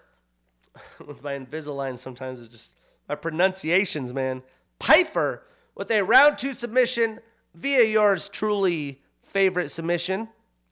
with 1.07 1.22
my 1.22 1.38
Invisalign, 1.38 1.98
sometimes 1.98 2.40
it's 2.40 2.52
just 2.52 2.76
my 3.09 3.14
pronunciations, 3.14 4.12
man. 4.12 4.42
Pyfer 4.78 5.42
with 5.74 5.90
a 5.90 6.02
round 6.02 6.38
two 6.38 6.52
submission 6.52 7.20
via 7.54 7.84
yours 7.84 8.28
truly 8.28 9.02
favorite 9.22 9.68
submission, 9.70 10.28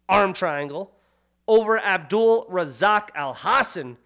arm 0.08 0.32
triangle, 0.32 0.92
over 1.46 1.78
Abdul 1.78 2.46
Razak 2.46 3.10
Alhassan. 3.14 3.96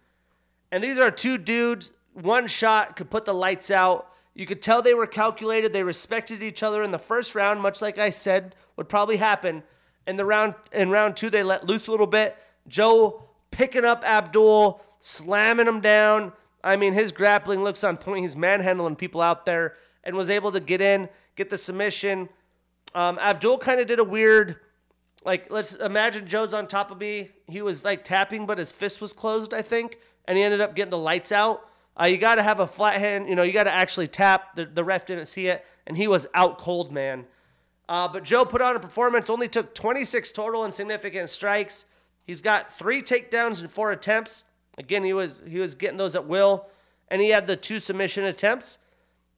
And 0.71 0.83
these 0.83 0.99
are 0.99 1.11
two 1.11 1.37
dudes, 1.37 1.91
one 2.13 2.47
shot 2.47 2.95
could 2.95 3.09
put 3.09 3.25
the 3.25 3.33
lights 3.33 3.71
out. 3.71 4.07
You 4.33 4.45
could 4.45 4.61
tell 4.61 4.81
they 4.81 4.93
were 4.93 5.07
calculated. 5.07 5.73
They 5.73 5.83
respected 5.83 6.41
each 6.41 6.63
other 6.63 6.83
in 6.83 6.91
the 6.91 6.99
first 6.99 7.35
round, 7.35 7.61
much 7.61 7.81
like 7.81 7.97
I 7.97 8.09
said 8.09 8.55
would 8.75 8.89
probably 8.89 9.17
happen. 9.17 9.63
In 10.07 10.15
the 10.15 10.25
round 10.25 10.55
in 10.71 10.89
round 10.89 11.17
two, 11.17 11.29
they 11.29 11.43
let 11.43 11.65
loose 11.65 11.87
a 11.87 11.91
little 11.91 12.07
bit. 12.07 12.37
Joe 12.67 13.23
picking 13.51 13.85
up 13.85 14.03
Abdul, 14.03 14.81
slamming 14.99 15.67
him 15.67 15.81
down. 15.81 16.33
I 16.63 16.75
mean, 16.75 16.93
his 16.93 17.11
grappling 17.11 17.63
looks 17.63 17.83
on 17.83 17.97
point. 17.97 18.21
He's 18.21 18.35
manhandling 18.35 18.95
people 18.95 19.21
out 19.21 19.45
there 19.45 19.75
and 20.03 20.15
was 20.15 20.29
able 20.29 20.51
to 20.51 20.59
get 20.59 20.81
in, 20.81 21.09
get 21.35 21.49
the 21.49 21.57
submission. 21.57 22.29
Um, 22.95 23.19
Abdul 23.19 23.59
kind 23.59 23.79
of 23.79 23.87
did 23.87 23.99
a 23.99 24.03
weird, 24.03 24.57
like, 25.23 25.51
let's 25.51 25.75
imagine 25.75 26.27
Joe's 26.27 26.53
on 26.53 26.67
top 26.67 26.91
of 26.91 26.99
me. 26.99 27.31
He 27.47 27.61
was 27.61 27.83
like 27.83 28.03
tapping, 28.03 28.45
but 28.45 28.57
his 28.57 28.71
fist 28.71 29.01
was 29.01 29.13
closed, 29.13 29.53
I 29.53 29.61
think, 29.61 29.99
and 30.25 30.37
he 30.37 30.43
ended 30.43 30.61
up 30.61 30.75
getting 30.75 30.91
the 30.91 30.97
lights 30.97 31.31
out. 31.31 31.68
Uh, 31.99 32.05
you 32.05 32.17
got 32.17 32.35
to 32.35 32.43
have 32.43 32.59
a 32.59 32.67
flat 32.67 32.99
hand. 32.99 33.27
You 33.27 33.35
know, 33.35 33.43
you 33.43 33.51
got 33.51 33.63
to 33.63 33.73
actually 33.73 34.07
tap. 34.07 34.55
The, 34.55 34.65
the 34.65 34.83
ref 34.83 35.05
didn't 35.05 35.25
see 35.25 35.47
it, 35.47 35.65
and 35.85 35.97
he 35.97 36.07
was 36.07 36.27
out 36.33 36.57
cold, 36.57 36.91
man. 36.91 37.25
Uh, 37.89 38.07
but 38.07 38.23
Joe 38.23 38.45
put 38.45 38.61
on 38.61 38.75
a 38.75 38.79
performance, 38.79 39.29
only 39.29 39.47
took 39.47 39.73
26 39.73 40.31
total 40.31 40.63
and 40.63 40.73
significant 40.73 41.29
strikes. 41.29 41.85
He's 42.25 42.41
got 42.41 42.77
three 42.77 43.01
takedowns 43.01 43.59
and 43.59 43.69
four 43.69 43.91
attempts. 43.91 44.45
Again, 44.77 45.03
he 45.03 45.13
was 45.13 45.43
he 45.45 45.59
was 45.59 45.75
getting 45.75 45.97
those 45.97 46.15
at 46.15 46.25
will, 46.25 46.67
and 47.09 47.21
he 47.21 47.29
had 47.29 47.47
the 47.47 47.55
two 47.55 47.79
submission 47.79 48.23
attempts. 48.23 48.77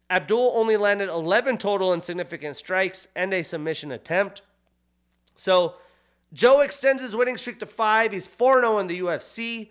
Abdul 0.09 0.51
only 0.55 0.75
landed 0.75 1.07
11 1.07 1.57
total 1.57 1.93
and 1.93 2.03
significant 2.03 2.57
strikes 2.57 3.07
and 3.15 3.33
a 3.33 3.41
submission 3.41 3.93
attempt. 3.93 4.41
So 5.37 5.75
Joe 6.33 6.59
extends 6.59 7.01
his 7.01 7.15
winning 7.15 7.37
streak 7.37 7.59
to 7.59 7.65
five. 7.65 8.11
He's 8.11 8.27
4 8.27 8.59
0 8.59 8.79
in 8.79 8.87
the 8.87 8.99
UFC. 8.99 9.69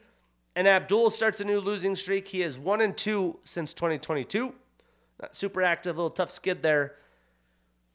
And 0.57 0.67
Abdul 0.67 1.11
starts 1.11 1.41
a 1.41 1.45
new 1.45 1.61
losing 1.61 1.95
streak. 1.95 2.29
He 2.29 2.43
is 2.43 2.59
1 2.59 2.81
and 2.81 2.97
2 2.97 3.39
since 3.45 3.73
2022. 3.73 4.55
Not 5.21 5.35
super 5.35 5.63
active, 5.63 5.97
a 5.97 5.99
little 5.99 6.11
tough 6.11 6.31
skid 6.31 6.63
there. 6.63 6.97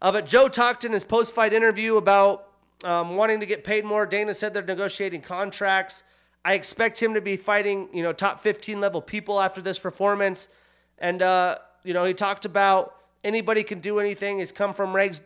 Uh, 0.01 0.11
but 0.11 0.25
Joe 0.25 0.47
talked 0.47 0.85
in 0.85 0.91
his 0.91 1.03
post 1.03 1.33
fight 1.33 1.53
interview 1.53 1.97
about 1.97 2.49
um, 2.83 3.15
wanting 3.15 3.39
to 3.39 3.45
get 3.45 3.63
paid 3.63 3.85
more. 3.85 4.05
Dana 4.05 4.33
said 4.33 4.53
they're 4.53 4.63
negotiating 4.63 5.21
contracts. 5.21 6.03
I 6.43 6.53
expect 6.53 7.01
him 7.01 7.15
to 7.15 7.21
be 7.21 7.37
fighting, 7.37 7.89
you 7.93 8.03
know, 8.03 8.13
top 8.13 8.39
15 8.39 8.79
level 8.79 9.01
people 9.01 9.41
after 9.41 9.61
this 9.61 9.79
performance. 9.79 10.47
And, 10.99 11.21
uh, 11.21 11.57
you 11.83 11.93
know, 11.93 12.05
he 12.05 12.13
talked 12.13 12.45
about 12.45 12.95
anybody 13.23 13.63
can 13.63 13.79
do 13.79 13.99
anything. 13.99 14.39
He's 14.39 14.51
come 14.51 14.73
from 14.73 14.93
Regs, 14.93 15.21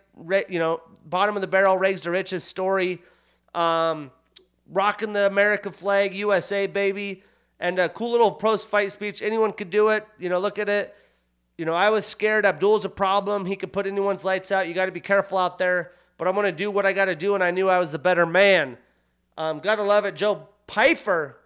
you 0.47 0.59
know, 0.59 0.81
bottom 1.05 1.35
of 1.35 1.41
the 1.41 1.47
barrel, 1.47 1.77
Regs 1.77 2.01
to 2.01 2.11
riches 2.11 2.43
story, 2.43 3.01
um, 3.53 4.11
rocking 4.69 5.13
the 5.13 5.25
American 5.25 5.71
flag, 5.71 6.15
USA 6.15 6.67
baby, 6.67 7.23
and 7.59 7.79
a 7.79 7.89
cool 7.89 8.11
little 8.11 8.31
post 8.31 8.67
fight 8.67 8.91
speech. 8.91 9.21
Anyone 9.21 9.53
could 9.53 9.69
do 9.69 9.89
it. 9.89 10.07
You 10.17 10.29
know, 10.29 10.39
look 10.39 10.59
at 10.59 10.69
it. 10.69 10.95
You 11.57 11.65
know, 11.65 11.73
I 11.73 11.89
was 11.89 12.05
scared. 12.05 12.45
Abdul's 12.45 12.85
a 12.85 12.89
problem. 12.89 13.45
He 13.45 13.55
could 13.55 13.73
put 13.73 13.85
anyone's 13.85 14.23
lights 14.23 14.51
out. 14.51 14.67
You 14.67 14.73
got 14.73 14.85
to 14.85 14.91
be 14.91 15.01
careful 15.01 15.37
out 15.37 15.57
there. 15.57 15.91
But 16.17 16.27
I'm 16.27 16.35
going 16.35 16.45
to 16.45 16.51
do 16.51 16.71
what 16.71 16.85
I 16.85 16.93
got 16.93 17.05
to 17.05 17.15
do, 17.15 17.35
and 17.35 17.43
I 17.43 17.51
knew 17.51 17.69
I 17.69 17.79
was 17.79 17.91
the 17.91 17.99
better 17.99 18.25
man. 18.25 18.77
Um, 19.39 19.59
gotta 19.59 19.83
love 19.83 20.03
it. 20.03 20.15
Joe 20.15 20.49
Pyfer, 20.67 21.37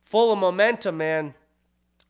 full 0.00 0.32
of 0.32 0.40
momentum, 0.40 0.96
man. 0.96 1.34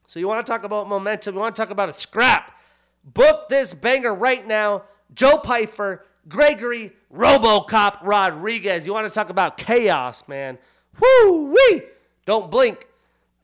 So 0.07 0.19
you 0.19 0.27
want 0.27 0.45
to 0.45 0.51
talk 0.51 0.65
about 0.65 0.89
momentum? 0.89 1.35
You 1.35 1.41
want 1.41 1.55
to 1.55 1.61
talk 1.61 1.69
about 1.69 1.91
a 1.91 1.93
scrap? 1.93 2.59
Book 3.05 3.51
this 3.51 3.75
banger 3.75 4.15
right 4.15 4.47
now. 4.47 4.85
Joe 5.15 5.37
Pyfer, 5.37 6.07
Gregory 6.27 6.93
RoboCop 7.15 7.99
Rodriguez. 8.03 8.87
You 8.87 8.93
want 8.93 9.07
to 9.07 9.15
talk 9.15 9.31
about 9.31 9.57
chaos, 9.57 10.27
man? 10.29 10.59
Whoo 11.01 11.53
wee! 11.53 11.83
Don't 12.27 12.51
blink. 12.51 12.87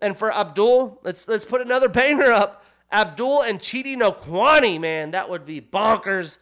And 0.01 0.17
for 0.17 0.33
Abdul, 0.33 1.01
let's 1.03 1.27
let's 1.29 1.45
put 1.45 1.61
another 1.61 1.89
banger 1.89 2.31
up. 2.31 2.65
Abdul 2.93 3.43
and 3.43 3.59
Chidi 3.59 3.97
Njokuani, 3.97 4.81
man, 4.81 5.13
that 5.13 5.29
would 5.29 5.47
be 5.47 5.61
bonkers. 5.61 6.39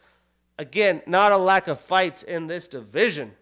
Again, 0.59 1.01
not 1.07 1.31
a 1.31 1.37
lack 1.37 1.67
of 1.67 1.79
fights 1.79 2.21
in 2.23 2.47
this 2.47 2.67
division. 2.67 3.33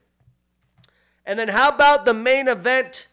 And 1.26 1.38
then 1.38 1.50
how 1.50 1.70
about 1.70 2.06
the 2.06 2.14
main 2.14 2.48
event? 2.48 3.08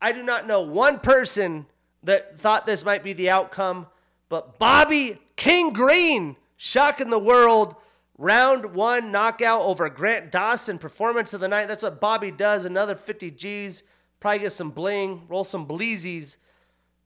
I 0.00 0.12
do 0.12 0.22
not 0.22 0.46
know 0.46 0.62
one 0.62 0.98
person 0.98 1.66
that 2.02 2.38
thought 2.38 2.66
this 2.66 2.84
might 2.84 3.04
be 3.04 3.12
the 3.12 3.30
outcome. 3.30 3.86
But 4.28 4.58
Bobby 4.58 5.18
King 5.36 5.72
Green, 5.72 6.36
shocking 6.56 7.10
the 7.10 7.18
world. 7.18 7.76
Round 8.18 8.74
one 8.74 9.12
knockout 9.12 9.62
over 9.62 9.88
Grant 9.88 10.30
Dawson. 10.30 10.78
Performance 10.78 11.34
of 11.34 11.40
the 11.40 11.48
night. 11.48 11.68
That's 11.68 11.82
what 11.82 12.00
Bobby 12.00 12.30
does. 12.30 12.64
Another 12.64 12.94
50 12.94 13.30
G's. 13.32 13.82
Probably 14.20 14.38
get 14.40 14.52
some 14.52 14.70
bling, 14.70 15.26
roll 15.28 15.44
some 15.44 15.66
bleezies. 15.66 16.38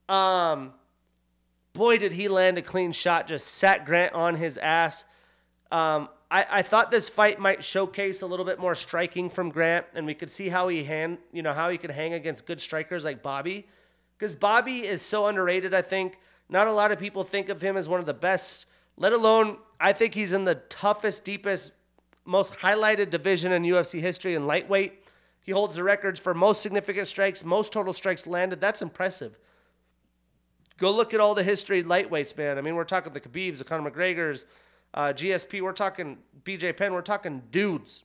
Um, 0.07 0.73
boy, 1.73 1.97
did 1.97 2.13
he 2.13 2.27
land 2.29 2.57
a 2.57 2.61
clean 2.61 2.93
shot. 2.93 3.27
Just 3.27 3.47
sat 3.47 3.85
Grant 3.85 4.13
on 4.13 4.35
his 4.35 4.57
ass. 4.57 5.03
Um, 5.71 6.07
I, 6.29 6.45
I 6.49 6.61
thought 6.61 6.91
this 6.91 7.09
fight 7.09 7.39
might 7.39 7.63
showcase 7.63 8.21
a 8.21 8.25
little 8.25 8.45
bit 8.45 8.59
more 8.59 8.75
striking 8.75 9.29
from 9.29 9.49
Grant, 9.49 9.85
and 9.93 10.05
we 10.05 10.13
could 10.13 10.31
see 10.31 10.47
how 10.47 10.69
he 10.69 10.85
hand, 10.85 11.17
you 11.33 11.41
know, 11.41 11.53
how 11.53 11.69
he 11.69 11.77
could 11.77 11.91
hang 11.91 12.13
against 12.13 12.45
good 12.45 12.61
strikers 12.61 13.03
like 13.03 13.21
Bobby 13.21 13.67
because 14.21 14.35
Bobby 14.35 14.85
is 14.85 15.01
so 15.01 15.25
underrated, 15.25 15.73
I 15.73 15.81
think. 15.81 16.19
Not 16.47 16.67
a 16.67 16.71
lot 16.71 16.91
of 16.91 16.99
people 16.99 17.23
think 17.23 17.49
of 17.49 17.59
him 17.59 17.75
as 17.75 17.89
one 17.89 17.99
of 17.99 18.05
the 18.05 18.13
best, 18.13 18.67
let 18.97 19.13
alone, 19.13 19.57
I 19.79 19.93
think 19.93 20.13
he's 20.13 20.33
in 20.33 20.45
the 20.45 20.55
toughest, 20.55 21.23
deepest, 21.23 21.71
most 22.25 22.53
highlighted 22.59 23.09
division 23.09 23.51
in 23.51 23.63
UFC 23.63 23.99
history 23.99 24.35
in 24.35 24.45
lightweight. 24.45 25.05
He 25.43 25.51
holds 25.51 25.75
the 25.75 25.83
records 25.83 26.19
for 26.19 26.33
most 26.33 26.61
significant 26.61 27.07
strikes, 27.07 27.43
most 27.43 27.73
total 27.73 27.93
strikes 27.93 28.27
landed. 28.27 28.61
That's 28.61 28.81
impressive. 28.81 29.37
Go 30.77 30.91
look 30.91 31.13
at 31.13 31.19
all 31.19 31.35
the 31.35 31.43
history 31.43 31.83
lightweights, 31.83 32.37
man. 32.37 32.57
I 32.57 32.61
mean, 32.61 32.75
we're 32.75 32.83
talking 32.83 33.13
the 33.13 33.21
Khabibs, 33.21 33.57
the 33.57 33.63
Conor 33.63 33.89
McGregor's, 33.89 34.45
uh, 34.93 35.13
GSP. 35.15 35.61
We're 35.61 35.73
talking 35.73 36.17
BJ 36.43 36.75
Penn. 36.75 36.93
We're 36.93 37.01
talking 37.01 37.43
dudes. 37.51 38.03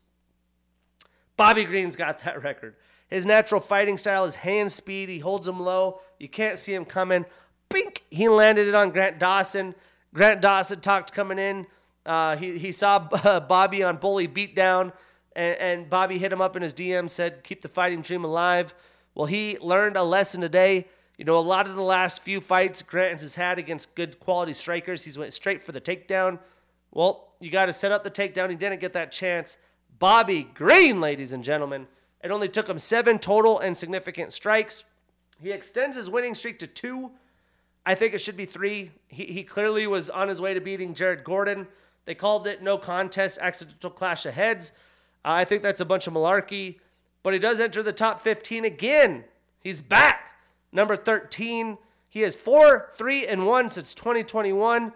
Bobby 1.37 1.65
Green's 1.65 1.97
got 1.97 2.19
that 2.25 2.43
record. 2.43 2.75
His 3.09 3.25
natural 3.25 3.61
fighting 3.61 3.97
style 3.97 4.25
is 4.25 4.35
hand 4.35 4.73
speed. 4.73 5.09
He 5.09 5.21
holds 5.21 5.47
him 5.47 5.61
low. 5.61 6.01
You 6.19 6.29
can't 6.29 6.59
see 6.59 6.75
him 6.75 6.85
coming. 6.85 7.25
Bink! 7.69 8.05
He 8.11 8.29
landed 8.29 8.69
it 8.69 8.75
on 8.75 8.91
Grant 8.91 9.19
Dawson. 9.19 9.75
Grant 10.17 10.41
Dawson 10.41 10.81
talked 10.81 11.13
coming 11.13 11.39
in. 11.39 11.67
Uh, 12.07 12.37
he, 12.37 12.57
he 12.57 12.73
saw 12.73 12.99
Bobby 13.41 13.83
on 13.83 13.99
Bully 13.99 14.27
beatdown, 14.27 14.93
and, 15.35 15.59
and 15.59 15.91
Bobby 15.91 16.17
hit 16.17 16.33
him 16.33 16.41
up 16.41 16.57
in 16.57 16.63
his 16.63 16.73
DM, 16.73 17.11
said, 17.11 17.45
Keep 17.45 17.61
the 17.61 17.69
fighting 17.69 18.01
dream 18.01 18.25
alive. 18.25 18.75
Well, 19.15 19.27
he 19.27 19.59
learned 19.59 19.99
a 19.99 20.03
lesson 20.03 20.41
today. 20.41 20.89
You 21.19 21.27
know, 21.27 21.37
a 21.37 21.41
lot 21.41 21.67
of 21.67 21.77
the 21.77 21.83
last 21.83 22.23
few 22.23 22.41
fights 22.41 22.81
Grant 22.81 23.21
has 23.21 23.35
had 23.35 23.59
against 23.59 23.95
good 23.95 24.19
quality 24.19 24.55
strikers, 24.55 25.05
he's 25.05 25.19
went 25.19 25.35
straight 25.35 25.63
for 25.63 25.73
the 25.73 25.83
takedown. 25.83 26.39
Well, 26.93 27.35
you 27.39 27.51
got 27.51 27.67
to 27.67 27.73
set 27.73 27.93
up 27.93 28.03
the 28.03 28.11
takedown. 28.11 28.49
He 28.49 28.57
didn't 28.57 28.81
get 28.81 28.95
that 28.95 29.13
chance. 29.13 29.59
Bobby 29.99 30.45
Green, 30.55 30.99
ladies 30.99 31.33
and 31.33 31.45
gentlemen, 31.45 31.89
it 32.25 32.31
only 32.31 32.49
took 32.49 32.71
him 32.71 32.79
seven 32.79 33.19
total 33.19 33.59
and 33.59 33.77
significant 33.77 34.33
strikes. 34.33 34.85
He 35.43 35.53
extends 35.53 35.95
his 35.95 36.09
winning 36.09 36.35
streak 36.35 36.59
to 36.61 36.67
two. 36.67 37.13
I 37.89 37.95
think 37.95 38.15
it 38.15 38.21
should 38.21 38.37
be 38.37 38.47
three. 38.47 38.91
He, 39.07 39.27
he 39.27 39.45
clearly 39.45 39.87
was 39.87 40.11
on 40.11 40.27
his 40.27 40.41
way 40.41 40.53
to 40.53 40.61
beating 40.61 40.93
Jared 40.93 41.23
Gordon. 41.23 41.69
They 42.05 42.17
called 42.17 42.49
it 42.49 42.61
no 42.61 42.77
contest, 42.77 43.39
accidental 43.41 43.91
clash 43.91 44.27
of 44.27 44.35
heads. 44.35 44.73
Uh, 45.25 45.31
I 45.31 45.45
think 45.45 45.63
that's 45.63 45.81
a 45.81 45.85
bunch 45.85 46.09
of 46.09 46.13
malarkey. 46.13 46.81
But 47.23 47.33
he 47.33 47.39
does 47.39 47.61
enter 47.61 47.85
the 47.85 47.93
top 47.93 48.21
15 48.21 48.65
again. 48.65 49.25
He's 49.61 49.81
back. 49.81 50.33
Number 50.73 50.97
13. 50.97 51.79
He 52.09 52.21
has 52.23 52.35
four, 52.35 52.91
three, 52.95 53.25
and 53.25 53.47
one 53.47 53.69
since 53.69 53.95
2021. 53.95 54.93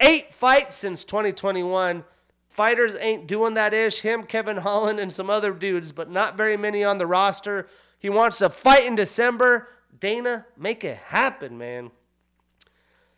Eight 0.00 0.34
fights 0.34 0.76
since 0.76 1.04
2021. 1.04 2.04
Fighters 2.48 2.94
ain't 3.00 3.26
doing 3.26 3.54
that 3.54 3.72
ish. 3.72 4.00
Him, 4.00 4.24
Kevin 4.24 4.58
Holland, 4.58 5.00
and 5.00 5.12
some 5.12 5.30
other 5.30 5.52
dudes, 5.52 5.92
but 5.92 6.10
not 6.10 6.36
very 6.36 6.56
many 6.56 6.84
on 6.84 6.98
the 6.98 7.06
roster. 7.06 7.68
He 7.98 8.10
wants 8.10 8.38
to 8.38 8.50
fight 8.50 8.84
in 8.84 8.96
December. 8.96 9.68
Dana, 9.98 10.46
make 10.56 10.84
it 10.84 10.98
happen, 10.98 11.56
man. 11.56 11.90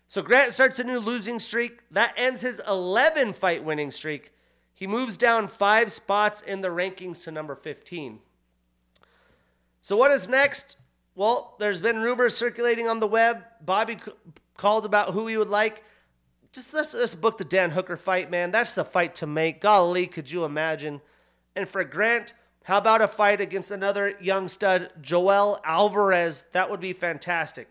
So 0.09 0.23
Grant 0.23 0.53
starts 0.53 0.79
a 0.79 0.85
new 0.85 0.99
losing 0.99 1.39
streak. 1.39 1.81
That 1.91 2.15
ends 2.17 2.43
his 2.43 2.61
11 2.67 3.33
fight 3.33 3.65
winning 3.65 3.91
streak. 3.91 4.33
He 4.73 4.87
moves 4.87 5.17
down 5.17 5.49
five 5.49 5.91
spots 5.91 6.43
in 6.43 6.61
the 6.61 6.69
rankings 6.69 7.25
to 7.25 7.31
number 7.31 7.55
15. 7.55 8.21
So, 9.81 9.97
what 9.97 10.11
is 10.11 10.29
next? 10.29 10.77
Well, 11.15 11.57
there's 11.59 11.81
been 11.81 12.03
rumors 12.03 12.37
circulating 12.37 12.89
on 12.89 13.01
the 13.01 13.07
web. 13.07 13.43
Bobby 13.65 13.99
called 14.57 14.85
about 14.85 15.15
who 15.15 15.27
he 15.27 15.37
would 15.37 15.49
like 15.49 15.83
just 16.57 16.73
let's, 16.73 16.95
let's 16.95 17.15
book 17.15 17.37
the 17.37 17.45
Dan 17.45 17.71
Hooker 17.73 17.99
fight, 17.99 18.31
man. 18.31 18.51
That's 18.51 18.73
the 18.73 18.85
fight 18.85 19.15
to 19.17 19.27
make. 19.27 19.61
Golly, 19.61 20.07
could 20.07 20.31
you 20.31 20.45
imagine? 20.47 21.03
And 21.55 21.69
for 21.69 21.85
Grant, 21.85 22.33
How 22.65 22.79
about 22.79 23.03
a 23.03 23.09
fight 23.09 23.43
against 23.43 23.71
another 23.71 24.15
young 24.21 24.49
stud, 24.49 24.91
Joel 25.03 25.61
Alvarez? 25.65 26.45
That 26.53 26.71
would 26.71 26.81
be 26.81 26.95
fantastic. 26.95 27.69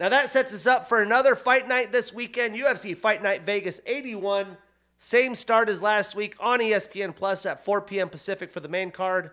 Now 0.00 0.08
that 0.08 0.30
sets 0.30 0.54
us 0.54 0.66
up 0.66 0.88
for 0.88 1.02
another 1.02 1.36
fight 1.36 1.68
night 1.68 1.92
this 1.92 2.10
weekend. 2.10 2.56
UFC 2.56 2.96
Fight 2.96 3.22
Night 3.22 3.42
Vegas 3.44 3.82
81. 3.84 4.56
Same 4.96 5.34
start 5.34 5.68
as 5.68 5.82
last 5.82 6.16
week 6.16 6.34
on 6.40 6.58
ESPN 6.58 7.14
Plus 7.14 7.44
at 7.44 7.62
4 7.62 7.82
p.m. 7.82 8.08
Pacific 8.08 8.50
for 8.50 8.60
the 8.60 8.68
main 8.68 8.90
card. 8.92 9.32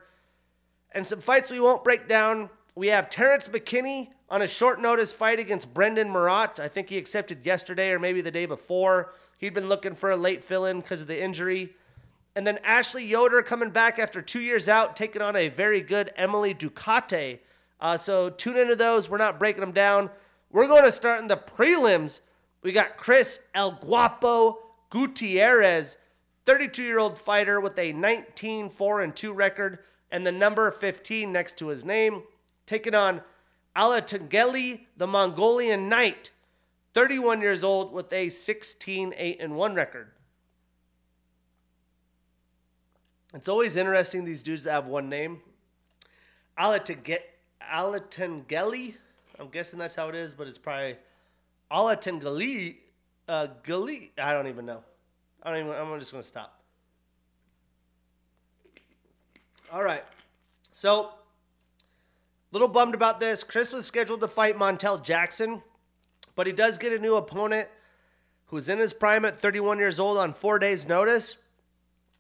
And 0.92 1.08
some 1.08 1.22
fights 1.22 1.52
we 1.52 1.62
won't 1.62 1.86
break 1.86 2.10
down. 2.10 2.50
We 2.76 2.88
have 2.88 3.10
Terrence 3.10 3.48
McKinney 3.48 4.10
on 4.30 4.42
a 4.42 4.48
short 4.48 4.82
notice 4.82 5.14
fight 5.14 5.40
against 5.40 5.74
Brendon 5.74 6.10
Marotte. 6.10 6.60
I 6.60 6.68
think 6.68 6.90
he 6.90 6.98
accepted 6.98 7.46
yesterday 7.46 7.92
or 7.92 8.00
maybe 8.00 8.20
the 8.20 8.30
day 8.30 8.46
before. 8.46 9.14
He'd 9.38 9.54
been 9.54 9.70
looking 9.70 9.96
for 9.96 10.12
a 10.12 10.18
late 10.18 10.44
fill 10.44 10.66
in 10.66 10.82
because 10.82 11.00
of 11.00 11.08
the 11.08 11.24
injury. 11.24 11.76
And 12.36 12.46
then 12.46 12.60
Ashley 12.66 13.06
Yoder 13.06 13.42
coming 13.42 13.70
back 13.70 14.00
after 14.00 14.22
two 14.22 14.42
years 14.42 14.68
out, 14.68 14.98
taking 14.98 15.22
on 15.22 15.38
a 15.38 15.48
very 15.48 15.80
good 15.80 16.12
Emily 16.18 16.54
Ducote. 16.54 17.40
Uh, 17.80 17.96
so 17.96 18.30
tune 18.30 18.58
into 18.58 18.76
those. 18.76 19.10
We're 19.10 19.18
not 19.18 19.40
breaking 19.40 19.62
them 19.62 19.72
down. 19.72 20.10
We're 20.50 20.68
going 20.68 20.84
to 20.84 20.92
start 20.92 21.22
in 21.22 21.28
the 21.28 21.38
prelims. 21.38 22.22
We 22.62 22.72
got 22.72 22.98
Chris 22.98 23.40
El 23.54 23.72
Guapo 23.72 24.60
Gutierrez, 24.90 25.98
32 26.46 26.84
year 26.84 27.00
old 27.00 27.20
fighter 27.20 27.60
with 27.60 27.78
a 27.78 27.92
19 27.92 28.70
4 28.70 29.02
and 29.02 29.16
2 29.16 29.34
record 29.34 29.80
and 30.12 30.26
the 30.26 30.32
number 30.32 30.72
15 30.72 31.32
next 31.32 31.58
to 31.58 31.68
his 31.68 31.84
name, 31.84 32.24
taking 32.66 32.96
on 32.96 33.22
Alatengheili, 33.76 34.86
the 34.96 35.08
Mongolian 35.08 35.90
Knight, 35.90 36.32
31 36.94 37.42
years 37.42 37.64
old 37.64 37.92
with 37.92 38.12
a 38.14 38.30
16 38.30 39.14
8 39.16 39.42
and 39.42 39.56
1 39.56 39.76
record. 39.76 40.12
It's 43.34 43.50
always 43.50 43.76
interesting 43.76 44.24
these 44.24 44.42
dudes 44.42 44.64
that 44.64 44.72
have 44.72 44.88
one 44.88 45.10
name. 45.10 45.42
Alatengheili, 46.58 48.96
I'm 49.40 49.50
guessing 49.50 49.80
that's 49.80 49.96
how 49.96 50.10
it 50.10 50.16
is, 50.16 50.34
but 50.34 50.48
it's 50.48 50.58
probably 50.58 50.98
Alatengeli, 51.72 52.78
uh, 53.28 53.48
Gali. 53.64 54.10
I 54.18 54.34
don't 54.34 54.48
even 54.48 54.66
know. 54.66 54.84
I 55.44 55.52
don't 55.52 55.68
even. 55.68 55.80
I'm 55.80 56.00
just 56.00 56.12
gonna 56.12 56.24
stop. 56.24 56.60
All 59.72 59.84
right. 59.84 60.04
So, 60.72 61.12
little 62.52 62.68
bummed 62.68 62.96
about 62.96 63.20
this. 63.20 63.44
Chris 63.44 63.74
was 63.74 63.86
scheduled 63.86 64.22
to 64.22 64.28
fight 64.28 64.56
Montel 64.56 65.04
Jackson, 65.04 65.62
but 66.36 66.48
he 66.48 66.54
does 66.54 66.78
get 66.78 66.94
a 66.94 67.00
new 67.00 67.16
opponent 67.16 67.68
who's 68.48 68.70
in 68.70 68.80
his 68.80 68.94
prime 68.94 69.26
at 69.26 69.40
31 69.40 69.78
years 69.78 70.00
old 70.00 70.18
on 70.18 70.34
four 70.34 70.58
days' 70.58 70.88
notice. 70.88 71.38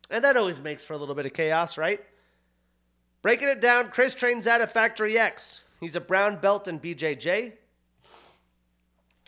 And 0.09 0.23
that 0.23 0.37
always 0.37 0.59
makes 0.59 0.83
for 0.85 0.93
a 0.93 0.97
little 0.97 1.15
bit 1.15 1.25
of 1.25 1.33
chaos, 1.33 1.77
right? 1.77 2.01
Breaking 3.21 3.49
it 3.49 3.61
down, 3.61 3.89
Chris 3.89 4.13
trains 4.13 4.47
out 4.47 4.61
of 4.61 4.71
Factory 4.71 5.17
X. 5.17 5.61
He's 5.79 5.95
a 5.95 6.01
brown 6.01 6.37
belt 6.37 6.67
in 6.67 6.79
BJJ. 6.79 7.53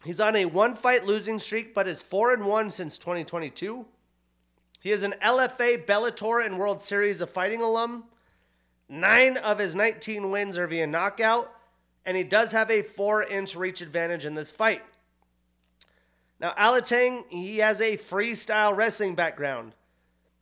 He's 0.04 0.20
on 0.20 0.36
a 0.36 0.46
one 0.46 0.76
fight 0.76 1.06
losing 1.06 1.40
streak, 1.40 1.74
but 1.74 1.88
is 1.88 2.02
4 2.02 2.34
and 2.34 2.46
1 2.46 2.70
since 2.70 2.98
2022. 2.98 3.86
He 4.82 4.92
is 4.92 5.04
an 5.04 5.16
LFA, 5.22 5.86
Bellator, 5.86 6.46
and 6.46 6.58
World 6.58 6.82
Series 6.82 7.20
of 7.20 7.30
Fighting 7.30 7.62
alum. 7.62 8.06
Nine 8.88 9.38
of 9.38 9.60
his 9.60 9.76
19 9.76 10.32
wins 10.32 10.58
are 10.58 10.68
via 10.68 10.88
knockout, 10.88 11.52
and 12.06 12.16
he 12.16 12.24
does 12.24 12.52
have 12.54 12.72
a 12.72 12.82
4 12.82 13.24
inch 13.24 13.56
reach 13.56 13.82
advantage 13.82 14.26
in 14.26 14.36
this 14.36 14.52
fight. 14.52 14.84
Now, 16.40 16.54
Alatang, 16.58 17.26
he 17.28 17.58
has 17.58 17.82
a 17.82 17.98
freestyle 17.98 18.76
wrestling 18.76 19.14
background. 19.14 19.74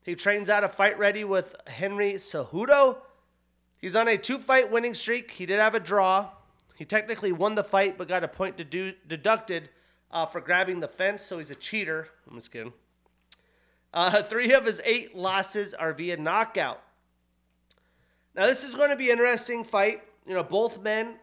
He 0.04 0.16
trains 0.16 0.50
out 0.50 0.64
of 0.64 0.74
Fight 0.74 0.98
Ready 1.00 1.24
with 1.24 1.56
Henry 1.66 2.14
Cejudo. 2.14 3.00
He's 3.82 3.96
on 3.96 4.08
a 4.08 4.18
two 4.18 4.38
fight 4.38 4.72
winning 4.72 4.94
streak. 4.94 5.32
He 5.32 5.46
did 5.46 5.60
have 5.60 5.76
a 5.76 5.80
draw. 5.80 6.30
He 6.76 6.86
technically 6.86 7.32
won 7.32 7.56
the 7.56 7.64
fight, 7.64 7.98
but 7.98 8.08
got 8.08 8.24
a 8.24 8.28
point 8.28 8.58
dedu- 8.58 8.96
deducted 9.08 9.70
uh, 10.12 10.26
for 10.26 10.42
grabbing 10.42 10.80
the 10.80 10.88
fence, 10.88 11.24
so 11.24 11.38
he's 11.38 11.52
a 11.52 11.56
cheater. 11.56 12.10
I'm 12.30 12.36
just 12.36 12.52
kidding. 12.52 12.74
Uh, 13.94 14.22
three 14.24 14.54
of 14.54 14.66
his 14.66 14.82
eight 14.86 15.16
losses 15.16 15.74
are 15.74 15.94
via 15.94 16.18
knockout. 16.18 16.82
Now, 18.36 18.46
this 18.46 18.64
is 18.64 18.76
going 18.76 18.92
to 18.92 18.96
be 18.96 19.06
an 19.06 19.18
interesting 19.18 19.64
fight. 19.64 20.02
You 20.28 20.36
know, 20.36 20.44
both 20.44 20.82
men 20.82 21.16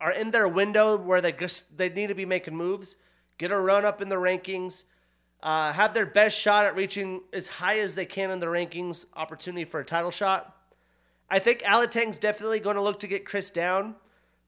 are 0.00 0.12
in 0.12 0.30
their 0.30 0.48
window 0.48 0.96
where 0.96 1.20
they 1.20 1.32
just, 1.32 1.76
they 1.76 1.90
need 1.90 2.06
to 2.06 2.14
be 2.14 2.24
making 2.24 2.56
moves, 2.56 2.96
get 3.36 3.50
a 3.50 3.60
run 3.60 3.84
up 3.84 4.00
in 4.00 4.08
the 4.08 4.16
rankings 4.16 4.84
uh, 5.42 5.72
have 5.72 5.92
their 5.92 6.06
best 6.06 6.38
shot 6.38 6.64
at 6.64 6.76
reaching 6.76 7.22
as 7.32 7.48
high 7.48 7.80
as 7.80 7.94
they 7.94 8.06
can 8.06 8.30
in 8.30 8.38
the 8.38 8.46
rankings, 8.46 9.06
opportunity 9.14 9.64
for 9.64 9.80
a 9.80 9.84
title 9.84 10.10
shot. 10.10 10.56
I 11.32 11.38
think 11.38 11.62
Alateng's 11.62 12.18
definitely 12.18 12.60
going 12.60 12.76
to 12.76 12.82
look 12.82 13.00
to 13.00 13.06
get 13.06 13.24
Chris 13.24 13.48
down. 13.48 13.94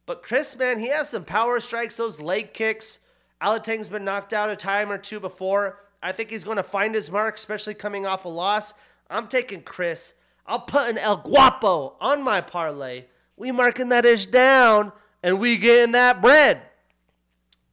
But 0.04 0.22
Chris, 0.22 0.54
man, 0.54 0.78
he 0.78 0.88
has 0.88 1.08
some 1.08 1.24
power 1.24 1.58
strikes, 1.58 1.96
those 1.96 2.20
leg 2.20 2.52
kicks. 2.52 2.98
Alateng's 3.40 3.88
been 3.88 4.04
knocked 4.04 4.34
out 4.34 4.50
a 4.50 4.56
time 4.56 4.92
or 4.92 4.98
two 4.98 5.18
before. 5.18 5.78
I 6.02 6.12
think 6.12 6.28
he's 6.28 6.44
going 6.44 6.58
to 6.58 6.62
find 6.62 6.94
his 6.94 7.10
mark, 7.10 7.36
especially 7.36 7.72
coming 7.72 8.04
off 8.04 8.26
a 8.26 8.28
loss. 8.28 8.74
I'm 9.08 9.28
taking 9.28 9.62
Chris. 9.62 10.12
I'll 10.46 10.60
put 10.60 10.90
an 10.90 10.98
El 10.98 11.16
Guapo 11.16 11.96
on 12.02 12.22
my 12.22 12.42
parlay. 12.42 13.04
We 13.34 13.50
marking 13.50 13.88
that 13.88 14.04
ish 14.04 14.26
down, 14.26 14.92
and 15.22 15.40
we 15.40 15.56
getting 15.56 15.92
that 15.92 16.20
bread. 16.20 16.60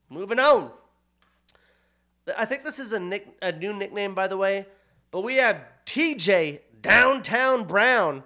Moving 0.09 0.39
on. 0.39 0.72
I 2.38 2.45
think 2.45 2.64
this 2.64 2.80
is 2.80 2.93
a 2.93 2.99
nick, 2.99 3.28
a 3.41 3.51
new 3.51 3.74
nickname, 3.74 4.16
by 4.16 4.30
the 4.30 4.38
way. 4.38 4.68
But 5.12 5.26
we 5.26 5.36
have 5.36 5.62
TJ 5.86 6.62
Downtown 6.82 7.66
Brown, 7.66 8.24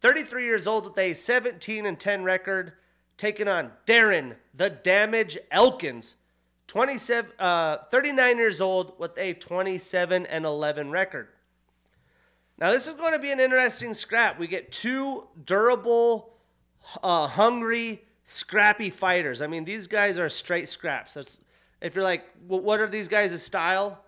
33 0.00 0.44
years 0.44 0.66
old 0.66 0.84
with 0.84 0.98
a 0.98 1.12
17 1.12 1.86
and 1.86 1.98
10 1.98 2.24
record, 2.24 2.72
taking 3.16 3.48
on 3.48 3.72
Darren 3.86 4.36
the 4.54 4.70
Damage 4.70 5.36
Elkins, 5.50 6.16
27, 6.68 7.32
uh, 7.38 7.78
39 7.90 8.38
years 8.38 8.60
old 8.60 8.98
with 8.98 9.16
a 9.18 9.34
27 9.34 10.26
and 10.26 10.44
11 10.44 10.90
record. 10.90 11.28
Now 12.58 12.70
this 12.70 12.86
is 12.86 12.94
going 12.94 13.12
to 13.12 13.18
be 13.18 13.32
an 13.32 13.40
interesting 13.40 13.94
scrap. 13.94 14.38
We 14.38 14.46
get 14.46 14.70
two 14.70 15.26
durable, 15.44 16.34
uh, 17.02 17.26
hungry, 17.26 18.04
scrappy 18.24 18.90
fighters. 18.90 19.42
I 19.42 19.46
mean, 19.46 19.64
these 19.64 19.86
guys 19.86 20.18
are 20.18 20.28
straight 20.28 20.68
scraps. 20.68 21.14
That's 21.14 21.38
if 21.80 21.94
you're 21.94 22.04
like, 22.04 22.24
well, 22.46 22.60
what 22.60 22.80
are 22.80 22.86
these 22.86 23.08
guys' 23.08 23.42
style? 23.42 24.04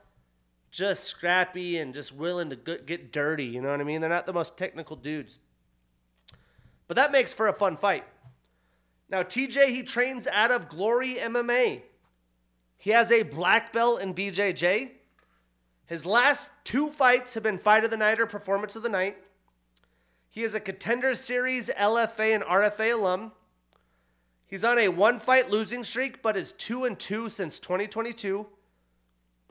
Just 0.70 1.04
scrappy 1.04 1.78
and 1.78 1.92
just 1.94 2.14
willing 2.14 2.50
to 2.50 2.56
get 2.56 3.12
dirty. 3.12 3.44
You 3.44 3.60
know 3.60 3.70
what 3.70 3.80
I 3.80 3.84
mean? 3.84 4.00
They're 4.00 4.10
not 4.10 4.26
the 4.26 4.32
most 4.32 4.56
technical 4.56 4.96
dudes. 4.96 5.38
But 6.88 6.96
that 6.96 7.12
makes 7.12 7.32
for 7.32 7.48
a 7.48 7.52
fun 7.52 7.76
fight. 7.76 8.04
Now, 9.08 9.22
TJ, 9.22 9.68
he 9.68 9.82
trains 9.82 10.26
out 10.26 10.50
of 10.50 10.68
Glory 10.68 11.16
MMA. 11.16 11.82
He 12.78 12.90
has 12.90 13.12
a 13.12 13.22
black 13.22 13.72
belt 13.72 14.00
in 14.00 14.14
BJJ. 14.14 14.90
His 15.86 16.06
last 16.06 16.50
two 16.64 16.88
fights 16.88 17.34
have 17.34 17.42
been 17.42 17.58
Fight 17.58 17.84
of 17.84 17.90
the 17.90 17.96
Night 17.96 18.18
or 18.18 18.26
Performance 18.26 18.74
of 18.74 18.82
the 18.82 18.88
Night. 18.88 19.18
He 20.30 20.42
is 20.42 20.54
a 20.54 20.60
Contender 20.60 21.14
Series 21.14 21.68
LFA 21.78 22.34
and 22.34 22.42
RFA 22.42 22.94
alum. 22.94 23.32
He's 24.46 24.64
on 24.64 24.78
a 24.78 24.88
one 24.88 25.18
fight 25.18 25.50
losing 25.50 25.84
streak, 25.84 26.22
but 26.22 26.36
is 26.36 26.52
2 26.52 26.86
and 26.86 26.98
2 26.98 27.28
since 27.28 27.58
2022. 27.58 28.46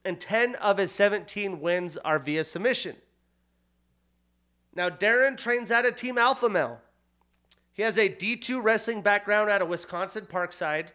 And 0.03 0.19
10 0.19 0.55
of 0.55 0.79
his 0.79 0.91
17 0.91 1.61
wins 1.61 1.97
are 1.97 2.17
via 2.17 2.43
submission. 2.43 2.95
Now, 4.73 4.89
Darren 4.89 5.37
trains 5.37 5.71
out 5.71 5.85
of 5.85 5.95
Team 5.95 6.17
Alpha 6.17 6.49
Male. 6.49 6.81
He 7.73 7.83
has 7.83 7.97
a 7.97 8.09
D2 8.09 8.61
wrestling 8.63 9.01
background 9.01 9.49
out 9.49 9.61
of 9.61 9.69
Wisconsin 9.69 10.25
Parkside. 10.25 10.87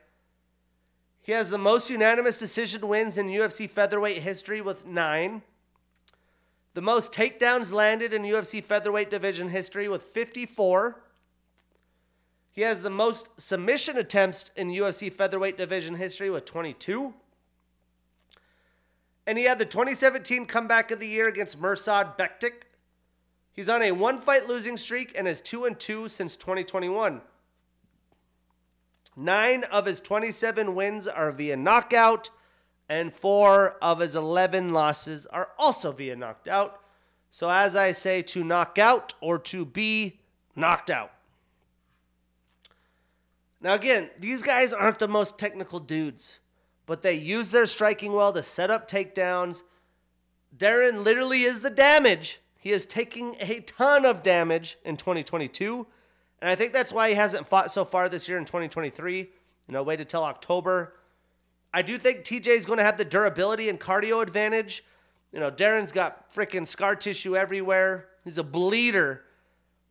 He 1.23 1.33
has 1.33 1.51
the 1.51 1.59
most 1.59 1.91
unanimous 1.91 2.39
decision 2.39 2.87
wins 2.87 3.19
in 3.19 3.29
UFC 3.29 3.69
featherweight 3.69 4.23
history 4.23 4.61
with 4.61 4.87
nine. 4.87 5.43
The 6.75 6.83
most 6.83 7.13
takedowns 7.13 7.73
landed 7.73 8.13
in 8.13 8.23
UFC 8.23 8.63
featherweight 8.63 9.11
division 9.11 9.49
history 9.49 9.89
with 9.89 10.03
54. 10.03 11.03
He 12.53 12.61
has 12.61 12.81
the 12.81 12.91
most 12.91 13.29
submission 13.41 13.97
attempts 13.97 14.51
in 14.57 14.69
UFC 14.69 15.11
featherweight 15.11 15.57
division 15.57 15.95
history 15.95 16.31
with 16.31 16.45
22. 16.45 17.15
And 19.27 19.37
he 19.37 19.45
had 19.45 19.59
the 19.59 19.65
2017 19.65 20.47
comeback 20.47 20.91
of 20.91 21.01
the 21.01 21.09
year 21.09 21.27
against 21.27 21.61
Mirsad 21.61 22.17
Bektic. 22.17 22.66
He's 23.57 23.71
on 23.71 23.83
a 23.83 23.93
one 23.93 24.19
fight 24.19 24.47
losing 24.47 24.77
streak 24.77 25.13
and 25.17 25.27
is 25.27 25.41
2 25.41 25.65
and 25.65 25.81
2 25.81 26.11
since 26.11 26.37
2021. 26.37 27.23
Nine 29.17 29.65
of 29.65 29.87
his 29.87 30.03
27 30.03 30.75
wins 30.75 31.09
are 31.09 31.33
via 31.33 31.57
knockout, 31.57 32.29
and 32.87 33.15
four 33.15 33.77
of 33.81 34.01
his 34.01 34.15
11 34.15 34.75
losses 34.75 35.25
are 35.27 35.49
also 35.59 35.91
via 35.91 36.15
knocked 36.15 36.49
out. 36.49 36.83
So, 37.31 37.49
as 37.49 37.75
I 37.75 37.93
say, 37.93 38.21
to 38.23 38.45
knock 38.45 38.79
out 38.79 39.15
or 39.23 39.39
to 39.39 39.65
be 39.65 40.21
knocked 40.55 40.91
out. 40.91 41.13
Now, 43.63 43.73
again, 43.73 44.11
these 44.19 44.43
guys 44.43 44.75
aren't 44.75 44.99
the 44.99 45.09
most 45.09 45.39
technical 45.39 45.81
dudes, 45.81 46.41
but 46.85 47.01
they 47.01 47.15
use 47.15 47.51
their 47.51 47.67
striking 47.67 48.13
well 48.13 48.35
to 48.35 48.43
set 48.43 48.71
up 48.71 48.89
takedowns. 48.89 49.63
Darren 50.57 51.05
literally 51.05 51.43
is 51.43 51.63
the 51.63 51.71
damage. 51.71 52.41
He 52.67 52.73
is 52.73 52.85
taking 52.85 53.37
a 53.39 53.61
ton 53.61 54.05
of 54.05 54.25
damage 54.25 54.77
in 54.85 54.97
2022. 54.97 55.87
And 56.41 56.51
I 56.51 56.57
think 56.57 56.73
that's 56.73 56.93
why 56.93 57.11
he 57.11 57.15
hasn't 57.15 57.47
fought 57.47 57.71
so 57.71 57.85
far 57.85 58.09
this 58.09 58.29
year 58.29 58.39
in 58.39 58.45
2023. 58.45 59.19
You 59.19 59.29
know, 59.69 59.85
waited 59.85 60.09
till 60.09 60.25
October. 60.25 60.95
I 61.73 61.83
do 61.83 61.97
think 61.97 62.25
TJ 62.25 62.49
is 62.49 62.67
going 62.67 62.79
to 62.79 62.85
have 62.85 62.99
the 62.99 63.05
durability 63.05 63.69
and 63.69 63.79
cardio 63.79 64.21
advantage. 64.21 64.83
You 65.33 65.39
know, 65.39 65.49
Darren's 65.49 65.93
got 65.93 66.35
freaking 66.35 66.67
scar 66.67 66.97
tissue 66.97 67.37
everywhere. 67.37 68.09
He's 68.25 68.37
a 68.37 68.43
bleeder. 68.43 69.23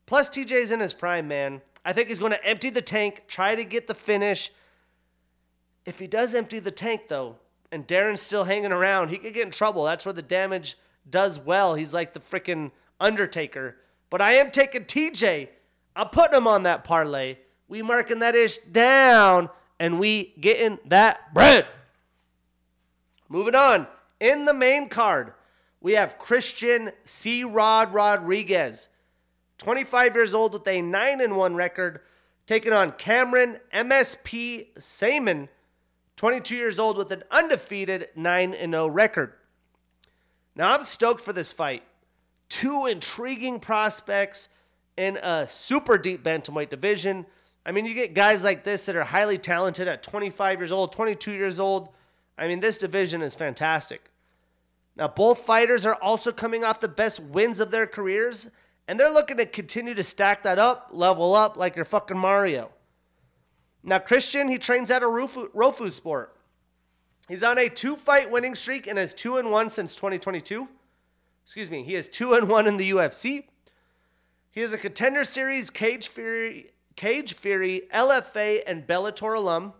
Plus, 0.05 0.29
TJ's 0.29 0.69
in 0.69 0.81
his 0.81 0.93
prime, 0.93 1.29
man. 1.29 1.61
I 1.85 1.93
think 1.93 2.09
he's 2.09 2.19
going 2.19 2.33
to 2.33 2.45
empty 2.45 2.71
the 2.71 2.81
tank, 2.81 3.23
try 3.29 3.55
to 3.55 3.63
get 3.63 3.87
the 3.87 3.95
finish. 3.95 4.51
If 5.85 5.99
he 5.99 6.07
does 6.07 6.35
empty 6.35 6.59
the 6.59 6.71
tank, 6.71 7.03
though, 7.07 7.37
and 7.71 7.87
Darren's 7.87 8.21
still 8.21 8.43
hanging 8.43 8.73
around, 8.73 9.11
he 9.11 9.17
could 9.17 9.33
get 9.33 9.45
in 9.45 9.51
trouble. 9.51 9.85
That's 9.85 10.05
where 10.05 10.11
the 10.11 10.21
damage 10.21 10.77
does 11.09 11.39
well. 11.39 11.75
He's 11.75 11.93
like 11.93 12.13
the 12.13 12.19
freaking 12.19 12.71
Undertaker. 12.99 13.77
But 14.09 14.21
I 14.21 14.33
am 14.33 14.51
taking 14.51 14.85
TJ. 14.85 15.49
I'm 15.95 16.09
putting 16.09 16.37
him 16.37 16.47
on 16.47 16.63
that 16.63 16.83
parlay. 16.83 17.37
We 17.67 17.81
marking 17.81 18.19
that 18.19 18.35
ish 18.35 18.57
down, 18.57 19.49
and 19.79 19.99
we 19.99 20.33
getting 20.39 20.77
that 20.85 21.33
bread. 21.33 21.65
Moving 23.27 23.55
on. 23.55 23.87
In 24.19 24.45
the 24.45 24.53
main 24.53 24.87
card, 24.87 25.33
we 25.81 25.93
have 25.93 26.17
Christian 26.17 26.91
C. 27.03 27.43
Rod 27.43 27.93
Rodriguez, 27.93 28.87
25 29.57 30.15
years 30.15 30.33
old 30.33 30.53
with 30.53 30.67
a 30.67 30.81
9 30.81 31.21
and 31.21 31.35
1 31.35 31.55
record, 31.55 32.01
taking 32.47 32.71
on 32.71 32.91
Cameron 32.93 33.59
MSP 33.73 34.73
Saaiman, 34.77 35.49
22 36.15 36.55
years 36.55 36.79
old 36.79 36.97
with 36.97 37.11
an 37.11 37.23
undefeated 37.29 38.07
9 38.15 38.53
and 38.53 38.73
0 38.73 38.87
record. 38.87 39.33
Now, 40.55 40.73
I'm 40.73 40.83
stoked 40.83 41.21
for 41.21 41.33
this 41.33 41.51
fight. 41.51 41.83
Two 42.47 42.85
intriguing 42.85 43.59
prospects 43.59 44.49
in 44.97 45.17
a 45.17 45.45
super 45.47 45.97
deep 45.97 46.23
bantamweight 46.23 46.69
division. 46.69 47.25
I 47.65 47.71
mean, 47.71 47.85
you 47.85 47.93
get 47.93 48.13
guys 48.13 48.43
like 48.43 48.63
this 48.63 48.85
that 48.85 48.95
are 48.95 49.03
highly 49.03 49.37
talented 49.37 49.87
at 49.87 50.03
25 50.03 50.59
years 50.59 50.71
old, 50.71 50.93
22 50.93 51.33
years 51.33 51.59
old. 51.59 51.89
I 52.37 52.47
mean, 52.47 52.59
this 52.59 52.77
division 52.77 53.21
is 53.21 53.35
fantastic. 53.35 54.11
Now, 54.95 55.09
both 55.09 55.39
fighters 55.39 55.85
are 55.85 55.95
also 55.95 56.31
coming 56.31 56.63
off 56.63 56.79
the 56.79 56.87
best 56.87 57.19
wins 57.19 57.59
of 57.59 57.71
their 57.71 57.87
careers, 57.87 58.49
and 58.87 58.99
they're 58.99 59.11
looking 59.11 59.37
to 59.37 59.45
continue 59.45 59.93
to 59.93 60.03
stack 60.03 60.43
that 60.43 60.59
up, 60.59 60.89
level 60.91 61.35
up 61.35 61.57
like 61.57 61.75
your 61.75 61.85
fucking 61.85 62.17
Mario. 62.17 62.71
Now, 63.83 63.99
Christian, 63.99 64.47
he 64.47 64.57
trains 64.57 64.89
at 64.89 65.03
a 65.03 65.07
Rofu, 65.07 65.49
Rofu 65.51 65.91
sport. 65.91 66.34
He's 67.27 67.43
on 67.43 67.57
a 67.57 67.69
two 67.69 67.95
fight 67.95 68.29
winning 68.29 68.55
streak 68.55 68.87
and 68.87 68.97
has 68.97 69.13
two 69.13 69.37
and 69.37 69.51
one 69.51 69.69
since 69.69 69.95
2022. 69.95 70.67
Excuse 71.43 71.71
me, 71.71 71.83
he 71.83 71.93
has 71.93 72.07
two 72.07 72.33
and 72.33 72.47
one 72.47 72.67
in 72.67 72.77
the 72.77 72.91
UFC. 72.91 73.45
He 74.51 74.61
is 74.61 74.73
a 74.73 74.77
contender 74.77 75.23
series, 75.23 75.69
Cage 75.69 76.07
Fury, 76.07 76.71
Cage 76.95 77.33
Fury, 77.33 77.83
LFA, 77.93 78.61
and 78.65 78.87
Bellator 78.87 79.35
alum. 79.35 79.73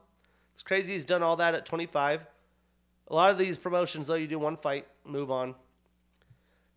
It's 0.53 0.63
crazy 0.63 0.93
he's 0.93 1.05
done 1.05 1.23
all 1.23 1.37
that 1.37 1.55
at 1.55 1.65
25. 1.65 2.25
A 3.07 3.13
lot 3.13 3.29
of 3.29 3.37
these 3.37 3.57
promotions, 3.57 4.07
though, 4.07 4.15
you 4.15 4.27
do 4.27 4.39
one 4.39 4.57
fight, 4.57 4.87
move 5.05 5.31
on. 5.31 5.55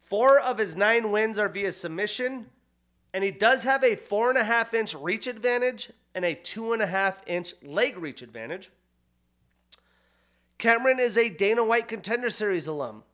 Four 0.01 0.41
of 0.41 0.59
his 0.59 0.77
nine 0.77 1.11
wins 1.11 1.39
are 1.39 1.49
via 1.49 1.73
submission, 1.73 2.47
and 3.13 3.25
he 3.25 3.31
does 3.31 3.63
have 3.65 3.83
a 3.83 3.97
four 3.97 4.31
and 4.31 4.39
a 4.39 4.45
half 4.45 4.75
inch 4.75 4.95
reach 4.95 5.27
advantage 5.27 5.91
and 6.15 6.25
a 6.25 6.35
two 6.35 6.73
and 6.73 6.83
a 6.83 6.87
half 6.87 7.23
inch 7.27 7.55
leg 7.63 7.99
reach 7.99 8.23
advantage. 8.23 8.71
Cameron 10.59 10.99
is 10.99 11.17
a 11.17 11.29
Dana 11.29 11.63
White 11.63 11.87
Contender 11.87 12.31
Series 12.31 12.67
alum. 12.67 13.05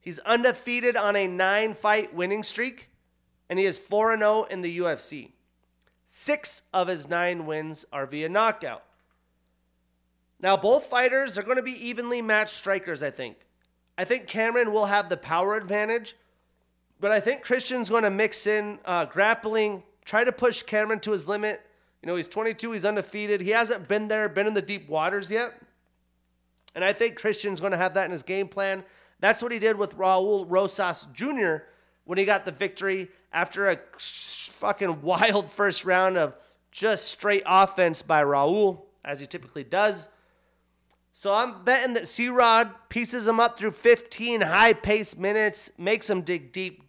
He's 0.00 0.20
undefeated 0.20 0.96
on 0.96 1.16
a 1.16 1.26
nine 1.26 1.74
fight 1.74 2.14
winning 2.14 2.44
streak, 2.44 2.88
and 3.50 3.58
he 3.58 3.64
is 3.64 3.78
4 3.78 4.16
0 4.16 4.44
in 4.44 4.62
the 4.62 4.78
UFC. 4.78 5.32
Six 6.06 6.62
of 6.72 6.88
his 6.88 7.08
nine 7.08 7.46
wins 7.46 7.84
are 7.92 8.06
via 8.06 8.28
knockout. 8.28 8.84
Now, 10.40 10.56
both 10.56 10.86
fighters 10.86 11.36
are 11.36 11.42
going 11.42 11.56
to 11.56 11.62
be 11.62 11.88
evenly 11.88 12.22
matched 12.22 12.54
strikers, 12.54 13.02
I 13.02 13.10
think. 13.10 13.36
I 13.98 14.04
think 14.04 14.28
Cameron 14.28 14.72
will 14.72 14.86
have 14.86 15.08
the 15.08 15.16
power 15.16 15.56
advantage, 15.56 16.14
but 17.00 17.10
I 17.10 17.18
think 17.18 17.42
Christian's 17.42 17.90
going 17.90 18.04
to 18.04 18.10
mix 18.10 18.46
in 18.46 18.78
uh, 18.84 19.06
grappling, 19.06 19.82
try 20.04 20.22
to 20.22 20.30
push 20.30 20.62
Cameron 20.62 21.00
to 21.00 21.10
his 21.10 21.26
limit. 21.26 21.60
You 22.02 22.06
know, 22.06 22.14
he's 22.14 22.28
22, 22.28 22.70
he's 22.70 22.84
undefeated. 22.84 23.40
He 23.40 23.50
hasn't 23.50 23.88
been 23.88 24.06
there, 24.06 24.28
been 24.28 24.46
in 24.46 24.54
the 24.54 24.62
deep 24.62 24.88
waters 24.88 25.28
yet. 25.28 25.60
And 26.74 26.84
I 26.84 26.92
think 26.92 27.16
Christian's 27.16 27.60
going 27.60 27.72
to 27.72 27.78
have 27.78 27.94
that 27.94 28.04
in 28.04 28.12
his 28.12 28.22
game 28.22 28.48
plan. 28.48 28.84
That's 29.20 29.42
what 29.42 29.52
he 29.52 29.58
did 29.58 29.76
with 29.76 29.96
Raul 29.96 30.46
Rosas 30.48 31.06
Jr. 31.12 31.64
when 32.04 32.18
he 32.18 32.24
got 32.24 32.44
the 32.44 32.52
victory 32.52 33.08
after 33.32 33.68
a 33.68 33.78
fucking 33.98 35.02
wild 35.02 35.50
first 35.52 35.84
round 35.84 36.16
of 36.16 36.34
just 36.70 37.08
straight 37.08 37.42
offense 37.46 38.02
by 38.02 38.22
Raul, 38.22 38.82
as 39.04 39.20
he 39.20 39.26
typically 39.26 39.64
does. 39.64 40.08
So 41.12 41.34
I'm 41.34 41.64
betting 41.64 41.94
that 41.94 42.06
C 42.06 42.28
Rod 42.28 42.72
pieces 42.88 43.26
him 43.26 43.40
up 43.40 43.58
through 43.58 43.72
15 43.72 44.42
high 44.42 44.72
paced 44.72 45.18
minutes, 45.18 45.72
makes 45.76 46.08
him 46.08 46.22
dig 46.22 46.52
deep, 46.52 46.84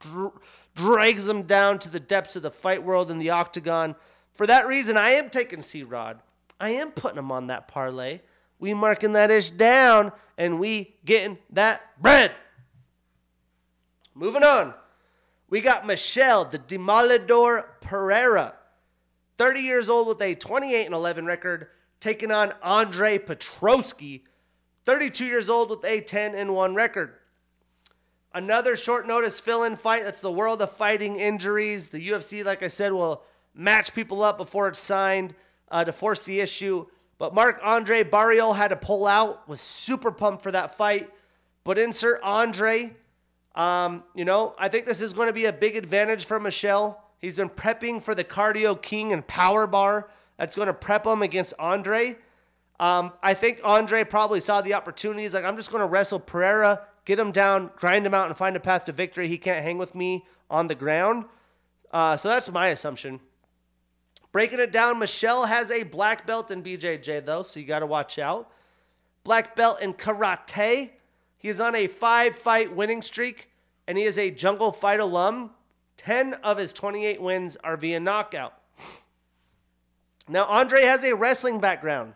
dr- 0.00 0.32
drags 0.74 1.28
him 1.28 1.42
down 1.42 1.78
to 1.80 1.88
the 1.88 2.00
depths 2.00 2.34
of 2.34 2.42
the 2.42 2.50
fight 2.50 2.82
world 2.82 3.10
in 3.10 3.18
the 3.18 3.30
octagon. 3.30 3.94
For 4.32 4.46
that 4.46 4.66
reason, 4.66 4.96
I 4.96 5.10
am 5.10 5.30
taking 5.30 5.62
C 5.62 5.84
Rod. 5.84 6.20
I 6.58 6.70
am 6.70 6.90
putting 6.90 7.18
him 7.18 7.30
on 7.30 7.46
that 7.46 7.68
parlay 7.68 8.20
we 8.58 8.74
marking 8.74 9.12
that 9.12 9.30
ish 9.30 9.50
down 9.50 10.12
and 10.36 10.58
we 10.58 10.96
getting 11.04 11.38
that 11.50 11.82
bread. 12.00 12.32
Moving 14.14 14.42
on. 14.42 14.74
We 15.50 15.60
got 15.60 15.86
Michel 15.86 16.44
the 16.44 16.58
Demolidor 16.58 17.64
Pereira, 17.80 18.54
30 19.38 19.60
years 19.60 19.88
old 19.88 20.08
with 20.08 20.20
a 20.20 20.34
28 20.34 20.84
and 20.84 20.94
11 20.94 21.24
record, 21.24 21.68
taking 22.00 22.30
on 22.30 22.52
Andre 22.62 23.18
Petroski, 23.18 24.22
32 24.84 25.24
years 25.24 25.48
old 25.48 25.70
with 25.70 25.84
a 25.84 26.00
10 26.00 26.34
and 26.34 26.54
1 26.54 26.74
record. 26.74 27.14
Another 28.34 28.76
short 28.76 29.06
notice 29.06 29.40
fill 29.40 29.64
in 29.64 29.74
fight. 29.74 30.04
That's 30.04 30.20
the 30.20 30.30
world 30.30 30.60
of 30.60 30.70
fighting 30.70 31.16
injuries. 31.16 31.88
The 31.88 32.08
UFC, 32.08 32.44
like 32.44 32.62
I 32.62 32.68
said, 32.68 32.92
will 32.92 33.22
match 33.54 33.94
people 33.94 34.22
up 34.22 34.36
before 34.36 34.68
it's 34.68 34.78
signed 34.78 35.34
uh, 35.70 35.84
to 35.84 35.92
force 35.92 36.24
the 36.24 36.40
issue. 36.40 36.86
But 37.18 37.34
Marc 37.34 37.60
Andre 37.62 38.04
Barriault 38.04 38.56
had 38.56 38.68
to 38.68 38.76
pull 38.76 39.06
out, 39.06 39.48
was 39.48 39.60
super 39.60 40.12
pumped 40.12 40.42
for 40.42 40.52
that 40.52 40.76
fight. 40.76 41.10
But 41.64 41.78
insert 41.78 42.22
Andre. 42.22 42.96
Um, 43.54 44.04
you 44.14 44.24
know, 44.24 44.54
I 44.56 44.68
think 44.68 44.86
this 44.86 45.00
is 45.00 45.12
going 45.12 45.26
to 45.26 45.32
be 45.32 45.46
a 45.46 45.52
big 45.52 45.76
advantage 45.76 46.24
for 46.24 46.38
Michel. 46.38 47.04
He's 47.18 47.36
been 47.36 47.50
prepping 47.50 48.00
for 48.00 48.14
the 48.14 48.22
Cardio 48.22 48.80
King 48.80 49.12
and 49.12 49.26
Power 49.26 49.66
Bar. 49.66 50.08
That's 50.36 50.54
going 50.54 50.68
to 50.68 50.72
prep 50.72 51.04
him 51.04 51.22
against 51.22 51.54
Andre. 51.58 52.16
Um, 52.78 53.12
I 53.22 53.34
think 53.34 53.60
Andre 53.64 54.04
probably 54.04 54.38
saw 54.38 54.60
the 54.60 54.74
opportunity. 54.74 55.22
He's 55.22 55.34
like, 55.34 55.44
I'm 55.44 55.56
just 55.56 55.72
going 55.72 55.80
to 55.80 55.86
wrestle 55.86 56.20
Pereira, 56.20 56.82
get 57.04 57.18
him 57.18 57.32
down, 57.32 57.70
grind 57.74 58.06
him 58.06 58.14
out, 58.14 58.28
and 58.28 58.36
find 58.36 58.54
a 58.54 58.60
path 58.60 58.84
to 58.84 58.92
victory. 58.92 59.26
He 59.26 59.36
can't 59.36 59.64
hang 59.64 59.78
with 59.78 59.96
me 59.96 60.24
on 60.48 60.68
the 60.68 60.76
ground. 60.76 61.24
Uh, 61.90 62.16
so 62.16 62.28
that's 62.28 62.50
my 62.52 62.68
assumption. 62.68 63.18
Breaking 64.32 64.60
it 64.60 64.72
down, 64.72 64.98
Michel 64.98 65.46
has 65.46 65.70
a 65.70 65.84
black 65.84 66.26
belt 66.26 66.50
in 66.50 66.62
BJJ, 66.62 67.24
though, 67.24 67.42
so 67.42 67.60
you 67.60 67.66
got 67.66 67.78
to 67.78 67.86
watch 67.86 68.18
out. 68.18 68.50
Black 69.24 69.56
belt 69.56 69.80
in 69.80 69.94
karate. 69.94 70.90
He 71.38 71.48
is 71.48 71.60
on 71.60 71.74
a 71.74 71.86
five 71.86 72.36
fight 72.36 72.74
winning 72.74 73.00
streak, 73.02 73.50
and 73.86 73.96
he 73.96 74.04
is 74.04 74.18
a 74.18 74.30
jungle 74.30 74.72
fight 74.72 75.00
alum. 75.00 75.50
10 75.96 76.34
of 76.34 76.58
his 76.58 76.72
28 76.72 77.20
wins 77.20 77.56
are 77.64 77.76
via 77.76 77.98
knockout. 78.00 78.54
Now, 80.28 80.44
Andre 80.44 80.82
has 80.82 81.04
a 81.04 81.14
wrestling 81.14 81.58
background. 81.58 82.14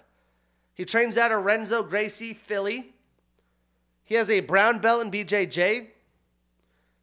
He 0.75 0.85
trains 0.85 1.17
at 1.17 1.33
a 1.33 1.39
Renzo 1.39 1.83
Gracie 1.83 2.35
Philly. 2.35 2.93
He 4.05 4.17
has 4.17 4.29
a 4.29 4.41
brown 4.41 4.81
belt 4.81 5.03
in 5.03 5.11
BJJ. 5.11 5.89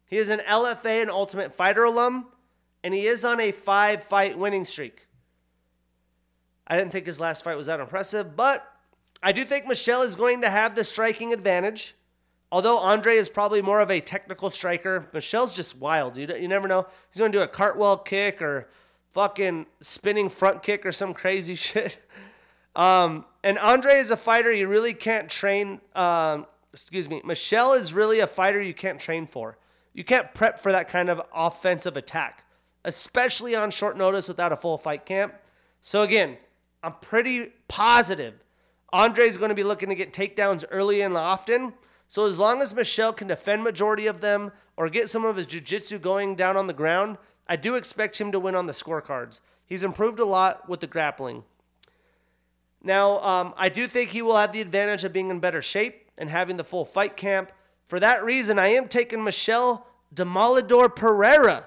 He 0.06 0.16
is 0.16 0.28
an 0.28 0.40
LFA 0.48 1.02
and 1.02 1.10
Ultimate 1.10 1.52
Fighter 1.52 1.84
alum 1.84 2.26
and 2.82 2.94
he 2.94 3.06
is 3.06 3.24
on 3.24 3.40
a 3.40 3.52
five 3.52 4.02
fight 4.02 4.38
winning 4.38 4.64
streak. 4.64 5.06
I 6.66 6.76
didn't 6.76 6.92
think 6.92 7.06
his 7.06 7.18
last 7.18 7.42
fight 7.42 7.56
was 7.56 7.66
that 7.66 7.80
impressive, 7.80 8.36
but 8.36 8.66
I 9.22 9.32
do 9.32 9.44
think 9.44 9.66
Michel 9.66 10.02
is 10.02 10.16
going 10.16 10.40
to 10.42 10.50
have 10.50 10.74
the 10.74 10.84
striking 10.84 11.32
advantage. 11.32 11.96
Although 12.52 12.78
Andre 12.78 13.16
is 13.16 13.28
probably 13.28 13.62
more 13.62 13.80
of 13.80 13.90
a 13.90 14.00
technical 14.00 14.50
striker, 14.50 15.08
Michel's 15.12 15.52
just 15.52 15.78
wild. 15.78 16.16
You, 16.16 16.26
you 16.36 16.48
never 16.48 16.66
know. 16.66 16.86
He's 17.10 17.18
going 17.18 17.32
to 17.32 17.38
do 17.38 17.42
a 17.42 17.48
cartwheel 17.48 17.98
kick 17.98 18.42
or 18.42 18.68
fucking 19.10 19.66
spinning 19.80 20.28
front 20.28 20.62
kick 20.62 20.86
or 20.86 20.92
some 20.92 21.14
crazy 21.14 21.54
shit. 21.56 22.00
Um, 22.74 23.24
and 23.42 23.58
Andre 23.58 23.98
is 23.98 24.10
a 24.10 24.16
fighter 24.16 24.52
you 24.52 24.68
really 24.68 24.94
can't 24.94 25.28
train. 25.28 25.80
Um, 25.94 26.46
excuse 26.72 27.08
me. 27.08 27.20
Michel 27.24 27.72
is 27.72 27.92
really 27.92 28.20
a 28.20 28.26
fighter 28.26 28.60
you 28.60 28.74
can't 28.74 29.00
train 29.00 29.26
for. 29.26 29.58
You 29.92 30.04
can't 30.04 30.32
prep 30.34 30.58
for 30.58 30.72
that 30.72 30.88
kind 30.88 31.08
of 31.08 31.20
offensive 31.34 31.96
attack 31.96 32.44
especially 32.84 33.54
on 33.54 33.70
short 33.70 33.96
notice 33.96 34.28
without 34.28 34.52
a 34.52 34.56
full 34.56 34.78
fight 34.78 35.04
camp. 35.06 35.34
So 35.80 36.02
again, 36.02 36.38
I'm 36.82 36.94
pretty 37.00 37.52
positive 37.68 38.34
Andre's 38.92 39.36
going 39.36 39.50
to 39.50 39.54
be 39.54 39.64
looking 39.64 39.88
to 39.88 39.94
get 39.94 40.12
takedowns 40.12 40.64
early 40.70 41.00
and 41.00 41.16
often. 41.16 41.74
So 42.08 42.26
as 42.26 42.38
long 42.38 42.60
as 42.60 42.74
Michel 42.74 43.12
can 43.12 43.28
defend 43.28 43.62
majority 43.62 44.06
of 44.06 44.20
them 44.20 44.52
or 44.76 44.88
get 44.88 45.08
some 45.08 45.24
of 45.24 45.36
his 45.36 45.46
jiu-jitsu 45.46 45.98
going 46.00 46.34
down 46.34 46.56
on 46.56 46.66
the 46.66 46.72
ground, 46.72 47.18
I 47.48 47.56
do 47.56 47.76
expect 47.76 48.20
him 48.20 48.32
to 48.32 48.40
win 48.40 48.54
on 48.54 48.66
the 48.66 48.72
scorecards. 48.72 49.40
He's 49.64 49.84
improved 49.84 50.18
a 50.18 50.24
lot 50.24 50.68
with 50.68 50.80
the 50.80 50.88
grappling. 50.88 51.44
Now, 52.82 53.18
um, 53.18 53.54
I 53.56 53.68
do 53.68 53.86
think 53.86 54.10
he 54.10 54.22
will 54.22 54.36
have 54.36 54.52
the 54.52 54.60
advantage 54.60 55.04
of 55.04 55.12
being 55.12 55.30
in 55.30 55.38
better 55.38 55.62
shape 55.62 56.10
and 56.18 56.30
having 56.30 56.56
the 56.56 56.64
full 56.64 56.84
fight 56.84 57.16
camp. 57.16 57.52
For 57.84 58.00
that 58.00 58.24
reason, 58.24 58.58
I 58.58 58.68
am 58.68 58.88
taking 58.88 59.22
Michel 59.22 59.86
Demolidor 60.12 60.94
Pereira. 60.94 61.66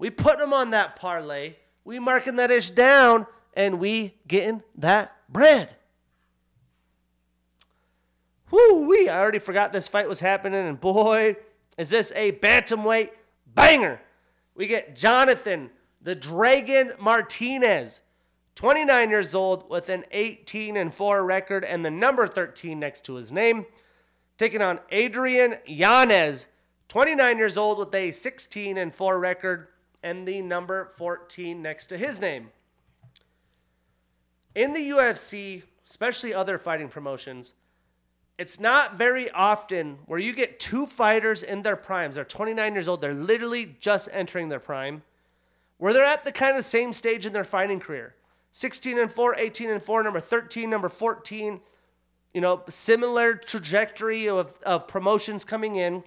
We 0.00 0.08
put 0.08 0.40
him 0.40 0.54
on 0.54 0.70
that 0.70 0.96
parlay. 0.96 1.56
We 1.84 1.98
marking 1.98 2.36
that 2.36 2.50
ish 2.50 2.70
down, 2.70 3.26
and 3.52 3.78
we 3.78 4.14
getting 4.26 4.62
that 4.76 5.14
bread. 5.28 5.76
Whoo 8.50 8.88
wee! 8.88 9.10
I 9.10 9.20
already 9.20 9.38
forgot 9.38 9.72
this 9.72 9.88
fight 9.88 10.08
was 10.08 10.20
happening, 10.20 10.66
and 10.66 10.80
boy, 10.80 11.36
is 11.76 11.90
this 11.90 12.14
a 12.16 12.32
bantamweight 12.32 13.10
banger! 13.46 14.00
We 14.54 14.66
get 14.66 14.96
Jonathan 14.96 15.68
the 16.00 16.14
Dragon 16.14 16.94
Martinez, 16.98 18.00
29 18.54 19.10
years 19.10 19.34
old, 19.34 19.68
with 19.68 19.90
an 19.90 20.06
18 20.12 20.78
and 20.78 20.94
4 20.94 21.22
record 21.26 21.62
and 21.62 21.84
the 21.84 21.90
number 21.90 22.26
13 22.26 22.80
next 22.80 23.04
to 23.04 23.16
his 23.16 23.30
name, 23.30 23.66
taking 24.38 24.62
on 24.62 24.80
Adrian 24.90 25.56
Yanez, 25.66 26.46
29 26.88 27.36
years 27.36 27.58
old, 27.58 27.78
with 27.78 27.94
a 27.94 28.10
16 28.10 28.78
and 28.78 28.94
4 28.94 29.18
record 29.18 29.68
and 30.02 30.26
the 30.26 30.40
number 30.42 30.86
14 30.96 31.60
next 31.60 31.86
to 31.86 31.98
his 31.98 32.20
name. 32.20 32.48
In 34.54 34.72
the 34.72 34.90
UFC, 34.90 35.62
especially 35.88 36.34
other 36.34 36.58
fighting 36.58 36.88
promotions, 36.88 37.52
it's 38.38 38.58
not 38.58 38.96
very 38.96 39.30
often 39.30 39.98
where 40.06 40.18
you 40.18 40.32
get 40.32 40.58
two 40.58 40.86
fighters 40.86 41.42
in 41.42 41.62
their 41.62 41.76
primes. 41.76 42.14
They're 42.14 42.24
29 42.24 42.72
years 42.72 42.88
old. 42.88 43.00
They're 43.00 43.12
literally 43.12 43.76
just 43.80 44.08
entering 44.12 44.48
their 44.48 44.58
prime, 44.58 45.02
where 45.76 45.92
they're 45.92 46.06
at 46.06 46.24
the 46.24 46.32
kind 46.32 46.56
of 46.56 46.64
same 46.64 46.92
stage 46.92 47.26
in 47.26 47.32
their 47.32 47.44
fighting 47.44 47.80
career 47.80 48.14
16 48.52 48.98
and 48.98 49.12
4, 49.12 49.36
18 49.36 49.70
and 49.70 49.82
4, 49.82 50.02
number 50.02 50.20
13, 50.20 50.68
number 50.68 50.88
14. 50.88 51.60
You 52.32 52.40
know, 52.40 52.62
similar 52.68 53.34
trajectory 53.34 54.28
of, 54.28 54.56
of 54.64 54.88
promotions 54.88 55.44
coming 55.44 55.76
in. 55.76 56.04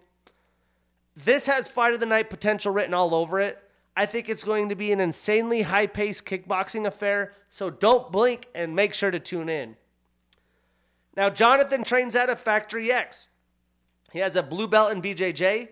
This 1.15 1.45
has 1.45 1.67
fight 1.67 1.93
of 1.93 1.99
the 1.99 2.05
night 2.05 2.29
potential 2.29 2.73
written 2.73 2.93
all 2.93 3.13
over 3.13 3.39
it. 3.39 3.62
I 3.95 4.05
think 4.05 4.27
it's 4.27 4.43
going 4.43 4.69
to 4.69 4.75
be 4.75 4.91
an 4.91 4.99
insanely 4.99 5.63
high 5.63 5.87
paced 5.87 6.25
kickboxing 6.25 6.85
affair, 6.87 7.33
so 7.49 7.69
don't 7.69 8.11
blink 8.11 8.47
and 8.55 8.75
make 8.75 8.93
sure 8.93 9.11
to 9.11 9.19
tune 9.19 9.49
in. 9.49 9.75
Now, 11.15 11.29
Jonathan 11.29 11.83
trains 11.83 12.15
out 12.15 12.29
of 12.29 12.39
Factory 12.39 12.91
X. 12.91 13.27
He 14.11 14.19
has 14.19 14.35
a 14.35 14.43
blue 14.43 14.67
belt 14.67 14.91
in 14.91 15.01
BJJ. 15.01 15.69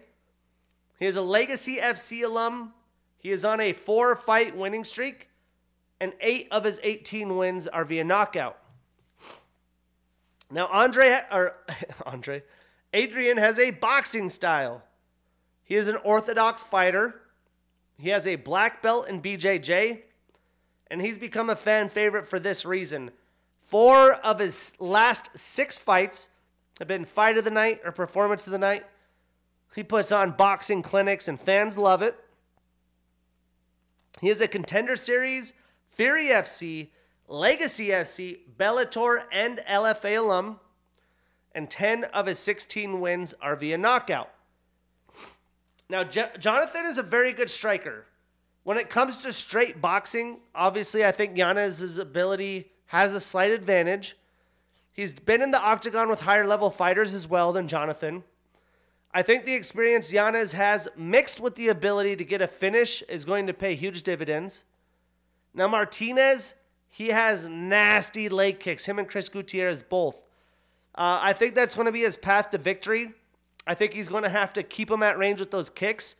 He 1.00 1.06
is 1.06 1.16
a 1.16 1.22
Legacy 1.22 1.78
FC 1.78 2.24
alum. 2.24 2.74
He 3.18 3.32
is 3.32 3.44
on 3.44 3.60
a 3.60 3.74
four 3.74 4.16
fight 4.16 4.56
winning 4.56 4.84
streak, 4.84 5.30
and 6.00 6.14
eight 6.22 6.48
of 6.52 6.64
his 6.64 6.80
18 6.84 7.38
wins 7.38 7.68
are 7.68 7.86
via 7.86 8.04
knockout. 8.04 8.58
Now, 10.52 10.68
Andre, 10.68 11.22
or 11.32 11.56
Andre, 12.06 12.44
Adrian 12.94 13.38
has 13.38 13.58
a 13.58 13.72
boxing 13.72 14.30
style. 14.30 14.84
He 15.64 15.76
is 15.76 15.88
an 15.88 15.98
orthodox 16.04 16.62
fighter. 16.64 17.21
He 18.02 18.10
has 18.10 18.26
a 18.26 18.36
black 18.36 18.82
belt 18.82 19.08
in 19.08 19.22
BJJ, 19.22 20.00
and 20.90 21.02
he's 21.02 21.20
become 21.20 21.52
a 21.52 21.56
fan 21.56 21.88
favorite 21.88 22.28
for 22.28 22.40
this 22.40 22.66
reason. 22.66 23.12
Four 23.64 24.14
of 24.14 24.40
his 24.40 24.74
last 24.80 25.30
six 25.38 25.78
fights 25.78 26.28
have 26.80 26.88
been 26.88 27.06
fight 27.06 27.38
of 27.38 27.44
the 27.44 27.52
night 27.52 27.80
or 27.86 27.92
performance 27.92 28.48
of 28.48 28.52
the 28.54 28.58
night. 28.58 28.88
He 29.76 29.84
puts 29.84 30.12
on 30.12 30.32
boxing 30.32 30.82
clinics 30.82 31.28
and 31.28 31.40
fans 31.40 31.78
love 31.78 32.02
it. 32.02 32.16
He 34.20 34.30
is 34.30 34.42
a 34.42 34.48
contender 34.48 34.96
series, 34.96 35.54
Fury 35.88 36.30
FC, 36.30 36.88
Legacy 37.28 37.90
FC, 37.90 38.40
Bellator, 38.58 39.26
and 39.32 39.60
LFA 39.70 40.18
alum. 40.18 40.60
And 41.54 41.70
10 41.70 42.06
of 42.06 42.26
his 42.26 42.40
16 42.40 43.00
wins 43.00 43.36
are 43.44 43.56
via 43.56 43.78
knockout. 43.78 44.32
Now, 45.92 46.06
Je- 46.06 46.24
Jonathan 46.40 46.86
is 46.86 46.98
a 46.98 47.04
very 47.04 47.34
good 47.34 47.50
striker. 47.50 48.06
When 48.64 48.78
it 48.78 48.90
comes 48.90 49.18
to 49.18 49.34
straight 49.34 49.82
boxing, 49.82 50.40
obviously, 50.56 51.06
I 51.06 51.12
think 51.12 51.36
Yanez's 51.36 51.98
ability 51.98 52.72
has 52.88 53.14
a 53.14 53.20
slight 53.20 53.52
advantage. 53.52 54.16
He's 54.94 55.14
been 55.14 55.42
in 55.42 55.52
the 55.52 55.62
octagon 55.62 56.08
with 56.08 56.22
higher 56.22 56.48
level 56.48 56.70
fighters 56.70 57.14
as 57.14 57.28
well 57.28 57.52
than 57.52 57.68
Jonathan. 57.68 58.24
I 59.14 59.22
think 59.22 59.44
the 59.44 59.54
experience 59.54 60.14
Yanez 60.14 60.54
has 60.54 60.88
mixed 60.96 61.42
with 61.42 61.56
the 61.56 61.68
ability 61.68 62.16
to 62.16 62.24
get 62.24 62.42
a 62.42 62.48
finish 62.48 63.02
is 63.10 63.26
going 63.26 63.46
to 63.48 63.54
pay 63.54 63.76
huge 63.76 64.04
dividends. 64.04 64.64
Now, 65.54 65.68
Martinez, 65.68 66.54
he 66.88 67.10
has 67.10 67.50
nasty 67.50 68.30
leg 68.30 68.62
kicks, 68.62 68.86
him 68.86 68.98
and 68.98 69.10
Chris 69.10 69.28
Gutierrez 69.28 69.84
both. 69.84 70.22
Uh, 70.96 71.20
I 71.22 71.34
think 71.34 71.54
that's 71.54 71.76
going 71.76 71.88
to 71.88 71.92
be 71.92 72.04
his 72.04 72.16
path 72.16 72.50
to 72.52 72.58
victory. 72.58 73.12
I 73.66 73.76
think 73.76 73.94
he's 73.94 74.08
going 74.08 74.24
to 74.24 74.30
have 74.30 74.54
to 74.54 74.64
keep 74.64 74.90
him 74.90 75.04
at 75.04 75.18
range 75.18 75.40
with 75.40 75.52
those 75.52 75.70
kicks. 75.70 76.16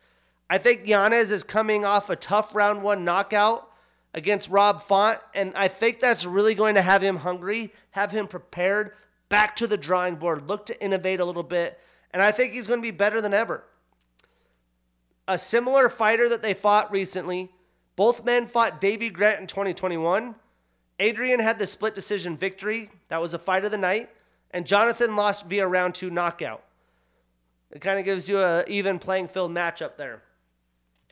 I 0.48 0.58
think 0.58 0.86
Yanez 0.86 1.32
is 1.32 1.42
coming 1.42 1.84
off 1.84 2.10
a 2.10 2.16
tough 2.16 2.54
round 2.54 2.82
one 2.82 3.04
knockout 3.04 3.68
against 4.14 4.50
Rob 4.50 4.82
Font. 4.82 5.18
And 5.34 5.52
I 5.54 5.68
think 5.68 6.00
that's 6.00 6.24
really 6.24 6.54
going 6.54 6.74
to 6.74 6.82
have 6.82 7.02
him 7.02 7.18
hungry, 7.18 7.72
have 7.92 8.12
him 8.12 8.28
prepared, 8.28 8.92
back 9.28 9.56
to 9.56 9.66
the 9.66 9.76
drawing 9.76 10.16
board, 10.16 10.48
look 10.48 10.66
to 10.66 10.82
innovate 10.82 11.20
a 11.20 11.24
little 11.24 11.42
bit. 11.42 11.80
And 12.12 12.22
I 12.22 12.32
think 12.32 12.52
he's 12.52 12.66
going 12.66 12.80
to 12.80 12.82
be 12.82 12.90
better 12.90 13.20
than 13.20 13.32
ever. 13.32 13.64
A 15.26 15.38
similar 15.38 15.88
fighter 15.88 16.28
that 16.28 16.42
they 16.42 16.52
fought 16.52 16.92
recently, 16.92 17.50
both 17.96 18.24
men 18.24 18.46
fought 18.46 18.80
Davy 18.80 19.08
Grant 19.08 19.40
in 19.40 19.46
2021. 19.46 20.34
Adrian 20.98 21.40
had 21.40 21.58
the 21.58 21.66
split 21.66 21.94
decision 21.94 22.36
victory. 22.36 22.90
That 23.08 23.22
was 23.22 23.32
a 23.32 23.38
fight 23.38 23.64
of 23.64 23.70
the 23.70 23.78
night. 23.78 24.10
And 24.50 24.66
Jonathan 24.66 25.16
lost 25.16 25.46
via 25.46 25.66
round 25.66 25.94
two 25.94 26.10
knockout. 26.10 26.62
It 27.72 27.80
kind 27.80 27.98
of 27.98 28.04
gives 28.04 28.28
you 28.28 28.42
an 28.42 28.64
even 28.68 28.98
playing 28.98 29.28
field 29.28 29.50
matchup 29.50 29.96
there. 29.96 30.22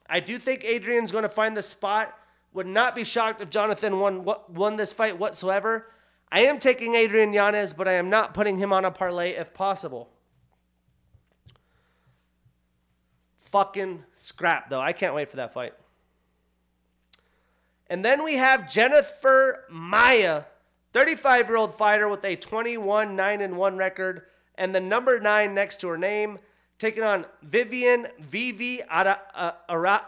I 0.07 0.21
do 0.21 0.39
think 0.39 0.65
Adrian's 0.65 1.11
going 1.11 1.23
to 1.23 1.29
find 1.29 1.57
the 1.57 1.63
spot 1.63 2.15
would 2.53 2.67
not 2.67 2.95
be 2.95 3.05
shocked 3.05 3.41
if 3.41 3.49
Jonathan 3.49 3.99
won 3.99 4.25
won 4.49 4.77
this 4.77 4.93
fight 4.93 5.19
whatsoever. 5.19 5.91
I 6.31 6.41
am 6.41 6.61
taking 6.61 6.95
Adrian 6.95 7.33
Yanez, 7.33 7.73
but 7.73 7.89
I 7.89 7.95
am 7.95 8.11
not 8.11 8.35
putting 8.35 8.59
him 8.59 8.73
on 8.73 8.85
a 8.85 8.91
parlay 8.91 9.31
if 9.31 9.55
possible. 9.55 10.11
Fucking 13.41 14.05
scrap 14.13 14.69
though. 14.69 14.81
I 14.81 14.93
can't 14.93 15.15
wait 15.15 15.31
for 15.31 15.37
that 15.37 15.55
fight. 15.55 15.75
And 17.89 18.05
then 18.05 18.23
we 18.23 18.35
have 18.37 18.71
Jennifer 18.71 19.65
Maia, 19.71 20.45
35 20.93 21.49
year 21.49 21.57
old 21.57 21.75
fighter 21.75 22.09
with 22.09 22.25
a 22.25 22.37
21 22.37 23.17
9 23.17 23.57
1 23.57 23.77
record 23.77 24.23
and 24.57 24.75
the 24.75 24.81
number 24.81 25.19
9 25.19 25.55
next 25.55 25.81
to 25.81 25.89
her 25.89 25.97
name, 25.97 26.39
taking 26.81 27.05
on 27.05 27.27
Vivian 27.43 28.09
Vivi 28.19 28.83
Ara. 28.91 29.21
Uh, 29.33 29.53
Ara 29.69 30.03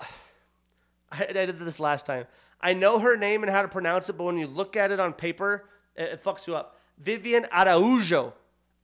I 1.13 1.27
did 1.33 1.59
this 1.59 1.79
last 1.79 2.07
time. 2.07 2.27
I 2.61 2.73
know 2.73 2.99
her 2.99 3.17
name 3.17 3.43
and 3.43 3.53
how 3.53 3.63
to 3.63 3.69
pronounce 3.69 4.09
it, 4.09 4.15
but 4.15 4.25
when 4.25 4.39
you 4.39 4.47
look 4.47 4.77
at 4.77 4.91
it 4.91 4.99
on 4.99 5.13
paper, 5.13 5.69
it, 5.95 6.15
it 6.15 6.25
fucks 6.25 6.47
you 6.47 6.57
up. 6.57 6.81
Vivian 6.99 7.47
Araujo. 7.53 8.33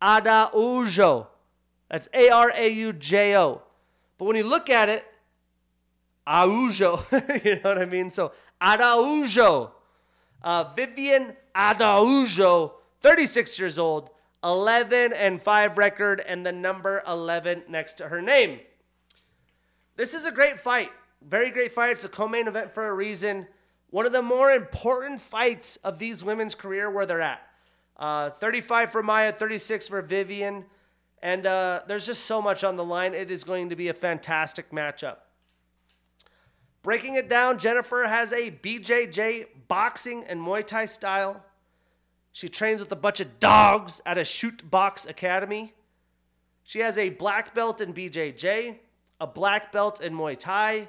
Araujo. 0.00 1.28
That's 1.88 2.08
A 2.12 2.28
R 2.28 2.52
A 2.54 2.68
U 2.68 2.92
J 2.92 3.36
O. 3.36 3.62
But 4.18 4.24
when 4.26 4.36
you 4.36 4.44
look 4.44 4.68
at 4.68 4.88
it, 4.88 5.04
Araujo. 6.26 7.04
you 7.44 7.54
know 7.56 7.70
what 7.70 7.78
I 7.78 7.86
mean? 7.86 8.10
So 8.10 8.32
Araujo. 8.60 9.72
Uh, 10.42 10.64
Vivian 10.76 11.34
Araujo, 11.54 12.74
36 13.00 13.58
years 13.58 13.78
old, 13.78 14.10
11 14.44 15.12
and 15.12 15.42
5 15.42 15.78
record, 15.78 16.22
and 16.26 16.46
the 16.46 16.52
number 16.52 17.02
11 17.06 17.64
next 17.68 17.94
to 17.94 18.08
her 18.08 18.22
name. 18.22 18.60
This 19.96 20.14
is 20.14 20.24
a 20.24 20.30
great 20.30 20.60
fight. 20.60 20.90
Very 21.22 21.50
great 21.50 21.72
fight. 21.72 21.90
It's 21.90 22.04
a 22.04 22.08
co-main 22.08 22.46
event 22.46 22.72
for 22.72 22.86
a 22.86 22.94
reason. 22.94 23.48
One 23.90 24.06
of 24.06 24.12
the 24.12 24.22
more 24.22 24.50
important 24.50 25.20
fights 25.20 25.76
of 25.76 25.98
these 25.98 26.22
women's 26.22 26.54
career 26.54 26.90
where 26.90 27.06
they're 27.06 27.20
at. 27.20 27.42
Uh, 27.96 28.30
35 28.30 28.92
for 28.92 29.02
Maia, 29.02 29.32
36 29.32 29.88
for 29.88 30.02
Vivian. 30.02 30.66
And 31.20 31.46
uh, 31.46 31.82
there's 31.88 32.06
just 32.06 32.26
so 32.26 32.40
much 32.40 32.62
on 32.62 32.76
the 32.76 32.84
line. 32.84 33.14
It 33.14 33.30
is 33.30 33.42
going 33.42 33.70
to 33.70 33.76
be 33.76 33.88
a 33.88 33.94
fantastic 33.94 34.70
matchup. 34.70 35.16
Breaking 36.82 37.16
it 37.16 37.28
down, 37.28 37.58
Jennifer 37.58 38.06
has 38.06 38.32
a 38.32 38.52
BJJ 38.52 39.46
boxing 39.66 40.24
and 40.24 40.40
Muay 40.40 40.64
Thai 40.64 40.84
style. 40.84 41.44
She 42.32 42.48
trains 42.48 42.80
with 42.80 42.92
a 42.92 42.96
bunch 42.96 43.20
of 43.20 43.40
dogs 43.40 44.00
at 44.06 44.18
a 44.18 44.24
Chute 44.24 44.70
Boxe 44.70 45.06
Academy. 45.06 45.74
She 46.64 46.80
has 46.80 46.98
a 46.98 47.08
black 47.08 47.54
belt 47.54 47.80
in 47.80 47.94
BJJ, 47.94 48.76
a 49.20 49.26
black 49.26 49.72
belt 49.72 50.00
in 50.00 50.14
Muay 50.14 50.38
Thai, 50.38 50.88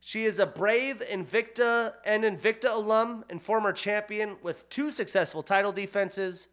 she 0.00 0.24
is 0.24 0.38
a 0.38 0.46
brave 0.46 1.02
Invicta 1.10 1.94
and 2.04 2.24
Invicta 2.24 2.72
alum 2.72 3.24
and 3.28 3.42
former 3.42 3.72
champion 3.72 4.36
with 4.42 4.68
two 4.70 4.90
successful 4.90 5.42
title 5.42 5.72
defenses. 5.72 6.48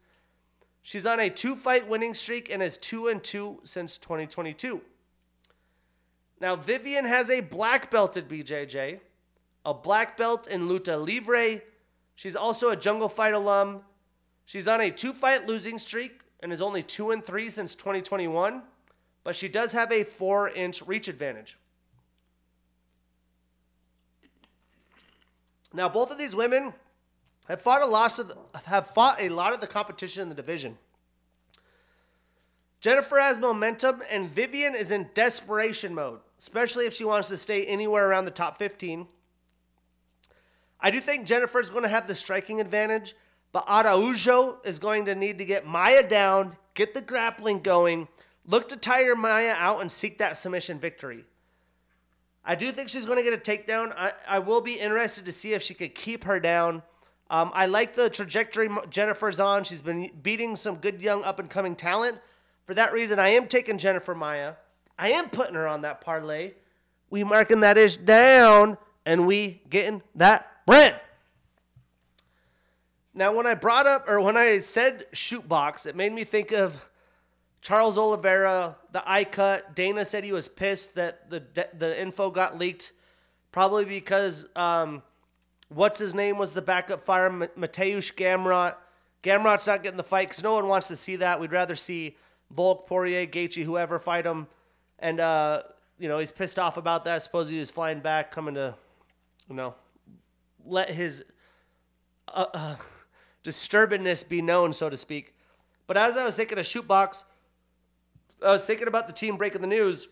She's 0.82 1.06
on 1.06 1.20
a 1.20 1.30
two 1.30 1.56
fight 1.56 1.88
winning 1.88 2.14
streak 2.14 2.50
and 2.50 2.62
is 2.62 2.78
2 2.78 3.08
and 3.08 3.22
2 3.22 3.60
since 3.64 3.98
2022. 3.98 4.82
Now, 6.38 6.54
Vivian 6.54 7.06
has 7.06 7.30
a 7.30 7.40
black 7.40 7.90
belt 7.90 8.16
at 8.16 8.28
BJJ, 8.28 9.00
a 9.64 9.74
black 9.74 10.16
belt 10.16 10.46
in 10.46 10.68
Luta 10.68 11.02
Livre. 11.02 11.62
She's 12.16 12.34
also 12.34 12.70
a 12.70 12.76
Jungle 12.76 13.08
Fight 13.08 13.34
alum. 13.34 13.82
She's 14.46 14.66
on 14.66 14.80
a 14.80 14.90
two 14.90 15.12
fight 15.12 15.46
losing 15.46 15.78
streak 15.78 16.20
and 16.40 16.52
is 16.52 16.62
only 16.62 16.82
2 16.82 17.10
and 17.10 17.24
3 17.24 17.50
since 17.50 17.74
2021, 17.74 18.62
but 19.24 19.36
she 19.36 19.48
does 19.48 19.72
have 19.72 19.92
a 19.92 20.04
4 20.04 20.50
inch 20.50 20.82
reach 20.82 21.08
advantage. 21.08 21.58
Now, 25.72 25.88
both 25.88 26.10
of 26.10 26.18
these 26.18 26.34
women 26.34 26.72
have 27.48 27.60
fought 27.60 27.82
a 27.82 27.86
of 27.86 28.28
the, 28.28 28.36
have 28.64 28.86
fought 28.86 29.20
a 29.20 29.28
lot 29.28 29.52
of 29.52 29.60
the 29.60 29.66
competition 29.66 30.22
in 30.22 30.28
the 30.28 30.34
division. 30.34 30.78
Jennifer 32.80 33.18
has 33.18 33.38
momentum, 33.38 34.02
and 34.10 34.30
Vivian 34.30 34.74
is 34.74 34.90
in 34.90 35.10
desperation 35.12 35.94
mode, 35.94 36.20
especially 36.38 36.86
if 36.86 36.94
she 36.94 37.04
wants 37.04 37.28
to 37.28 37.36
stay 37.36 37.66
anywhere 37.66 38.08
around 38.08 38.26
the 38.26 38.30
top 38.30 38.58
15. 38.58 39.08
I 40.80 40.90
do 40.90 41.00
think 41.00 41.26
Jennifer 41.26 41.60
is 41.60 41.70
going 41.70 41.82
to 41.82 41.88
have 41.88 42.06
the 42.06 42.14
striking 42.14 42.60
advantage, 42.60 43.14
but 43.52 43.64
Araujo 43.68 44.58
is 44.64 44.78
going 44.78 45.06
to 45.06 45.14
need 45.14 45.38
to 45.38 45.44
get 45.44 45.66
Maia 45.66 46.06
down, 46.06 46.56
get 46.74 46.94
the 46.94 47.00
grappling 47.00 47.60
going, 47.60 48.08
look 48.46 48.68
to 48.68 48.76
tire 48.76 49.16
Maia 49.16 49.54
out, 49.54 49.80
and 49.80 49.90
seek 49.90 50.18
that 50.18 50.36
submission 50.36 50.78
victory. 50.78 51.24
I 52.44 52.54
do 52.54 52.70
think 52.70 52.88
she's 52.88 53.06
going 53.06 53.18
to 53.18 53.28
get 53.28 53.32
a 53.32 53.38
takedown. 53.38 53.92
I, 53.96 54.12
I 54.28 54.38
will 54.38 54.60
be 54.60 54.74
interested 54.74 55.24
to 55.24 55.32
see 55.32 55.54
if 55.54 55.62
she 55.62 55.74
could 55.74 55.94
keep 55.94 56.24
her 56.24 56.38
down. 56.38 56.82
Um, 57.28 57.50
I 57.54 57.66
like 57.66 57.94
the 57.94 58.08
trajectory 58.08 58.68
Jennifer's 58.88 59.40
on. 59.40 59.64
She's 59.64 59.82
been 59.82 60.10
beating 60.22 60.54
some 60.54 60.76
good 60.76 61.02
young 61.02 61.24
up 61.24 61.40
and 61.40 61.50
coming 61.50 61.74
talent. 61.74 62.18
For 62.64 62.74
that 62.74 62.92
reason, 62.92 63.18
I 63.18 63.30
am 63.30 63.48
taking 63.48 63.78
Jennifer 63.78 64.14
Maia. 64.14 64.54
I 64.98 65.10
am 65.10 65.28
putting 65.28 65.54
her 65.54 65.66
on 65.66 65.82
that 65.82 66.00
parlay. 66.00 66.52
We 67.10 67.24
marking 67.24 67.60
that 67.60 67.76
ish 67.76 67.96
down 67.96 68.78
and 69.04 69.26
we 69.26 69.62
getting 69.68 70.02
that 70.14 70.55
bread. 70.66 71.00
Now, 73.14 73.34
when 73.34 73.46
I 73.46 73.54
brought 73.54 73.86
up 73.86 74.06
or 74.08 74.20
when 74.20 74.36
I 74.36 74.58
said 74.58 75.06
Chute 75.12 75.48
Boxe, 75.48 75.86
it 75.86 75.96
made 75.96 76.12
me 76.12 76.24
think 76.24 76.52
of 76.52 76.90
Charles 77.62 77.96
Oliveira, 77.96 78.76
the 78.92 79.02
eye 79.10 79.24
cut. 79.24 79.74
Dana 79.74 80.04
said 80.04 80.22
he 80.22 80.32
was 80.32 80.48
pissed 80.48 80.94
that 80.96 81.30
the 81.30 81.42
the 81.76 82.00
info 82.00 82.30
got 82.30 82.58
leaked, 82.58 82.92
probably 83.52 83.86
because 83.86 84.46
um, 84.54 85.02
what's 85.68 85.98
his 85.98 86.14
name 86.14 86.36
was 86.36 86.52
the 86.52 86.62
backup 86.62 87.02
fire, 87.02 87.30
Mateusz 87.30 88.14
Gamrot. 88.14 88.74
Gamrot's 89.24 89.66
not 89.66 89.82
getting 89.82 89.96
the 89.96 90.04
fight 90.04 90.28
because 90.28 90.42
no 90.42 90.52
one 90.52 90.68
wants 90.68 90.88
to 90.88 90.96
see 90.96 91.16
that. 91.16 91.40
We'd 91.40 91.52
rather 91.52 91.74
see 91.74 92.16
Volk, 92.50 92.86
Poirier, 92.86 93.26
Gaethje, 93.26 93.64
whoever 93.64 93.98
fight 93.98 94.26
him, 94.26 94.46
and 94.98 95.18
uh, 95.18 95.62
you 95.98 96.08
know 96.08 96.18
he's 96.18 96.32
pissed 96.32 96.58
off 96.58 96.76
about 96.76 97.04
that. 97.04 97.22
Suppose 97.22 97.48
he 97.48 97.58
was 97.58 97.70
flying 97.70 98.00
back, 98.00 98.30
coming 98.30 98.54
to, 98.54 98.74
you 99.48 99.56
know, 99.56 99.74
let 100.66 100.90
his 100.90 101.24
uh, 102.28 102.46
uh, 102.52 102.76
disturbedness 103.44 104.28
be 104.28 104.42
known, 104.42 104.72
so 104.72 104.90
to 104.90 104.96
speak. 104.96 105.34
But 105.86 105.96
as 105.96 106.16
I 106.16 106.24
was 106.24 106.36
thinking 106.36 106.58
of 106.58 106.66
Chute 106.66 106.86
Boxe, 106.86 107.24
I 108.44 108.52
was 108.52 108.66
thinking 108.66 108.88
about 108.88 109.06
the 109.06 109.12
team 109.12 109.36
breaking 109.36 109.60
the 109.60 109.66
news, 109.66 110.08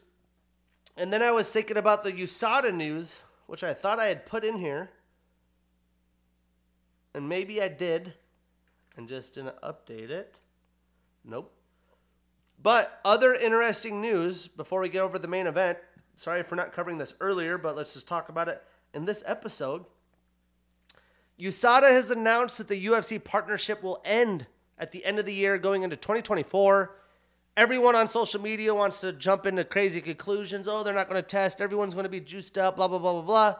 and 0.97 1.13
then 1.13 1.23
I 1.23 1.31
was 1.31 1.51
thinking 1.51 1.77
about 1.77 2.05
the 2.05 2.13
USADA 2.13 2.75
news, 2.75 3.21
which 3.47 3.65
I 3.65 3.75
thought 3.75 3.99
I 3.99 4.07
had 4.07 4.25
put 4.25 4.45
in 4.45 4.59
here, 4.59 4.91
and 7.13 7.29
maybe 7.29 7.61
I 7.61 7.69
did, 7.69 8.15
and 8.97 9.09
just 9.09 9.35
didn't 9.35 9.61
update 9.63 10.11
it. 10.11 10.39
Nope. 11.25 11.53
But 12.63 13.01
other 13.05 13.35
interesting 13.35 14.01
news 14.01 14.49
before 14.49 14.81
we 14.81 14.89
get 14.89 15.01
over 15.01 15.19
the 15.19 15.29
main 15.29 15.47
event. 15.47 15.79
Sorry 16.15 16.43
for 16.43 16.57
not 16.57 16.73
covering 16.73 16.99
this 16.99 17.15
earlier, 17.21 17.59
but 17.59 17.77
let's 17.77 17.95
just 17.95 18.09
talk 18.09 18.29
about 18.29 18.49
it 18.49 18.63
in 18.95 19.05
this 19.05 19.23
episode. 19.27 19.85
USADA 21.41 21.91
has 21.91 22.11
announced 22.11 22.59
that 22.59 22.69
the 22.69 22.87
UFC 22.87 23.23
partnership 23.23 23.83
will 23.83 24.01
end 24.05 24.47
at 24.79 24.93
the 24.93 25.05
end 25.05 25.19
of 25.19 25.27
the 25.27 25.35
year 25.35 25.59
going 25.59 25.83
into 25.83 25.97
2024. 25.97 26.97
Everyone 27.57 27.95
on 27.95 28.07
social 28.07 28.41
media 28.41 28.75
wants 28.75 29.01
to 29.01 29.13
jump 29.13 29.47
into 29.47 29.65
crazy 29.65 30.01
conclusions. 30.01 30.67
Oh, 30.69 30.83
they're 30.83 30.95
not 30.95 31.09
going 31.09 31.21
to 31.21 31.27
test. 31.27 31.61
Everyone's 31.61 31.95
going 31.95 32.05
to 32.05 32.11
be 32.11 32.21
juiced 32.21 32.59
up, 32.59 32.77
blah, 32.77 32.89
blah, 32.89 32.99
blah, 32.99 33.13
blah, 33.13 33.23
blah. 33.23 33.55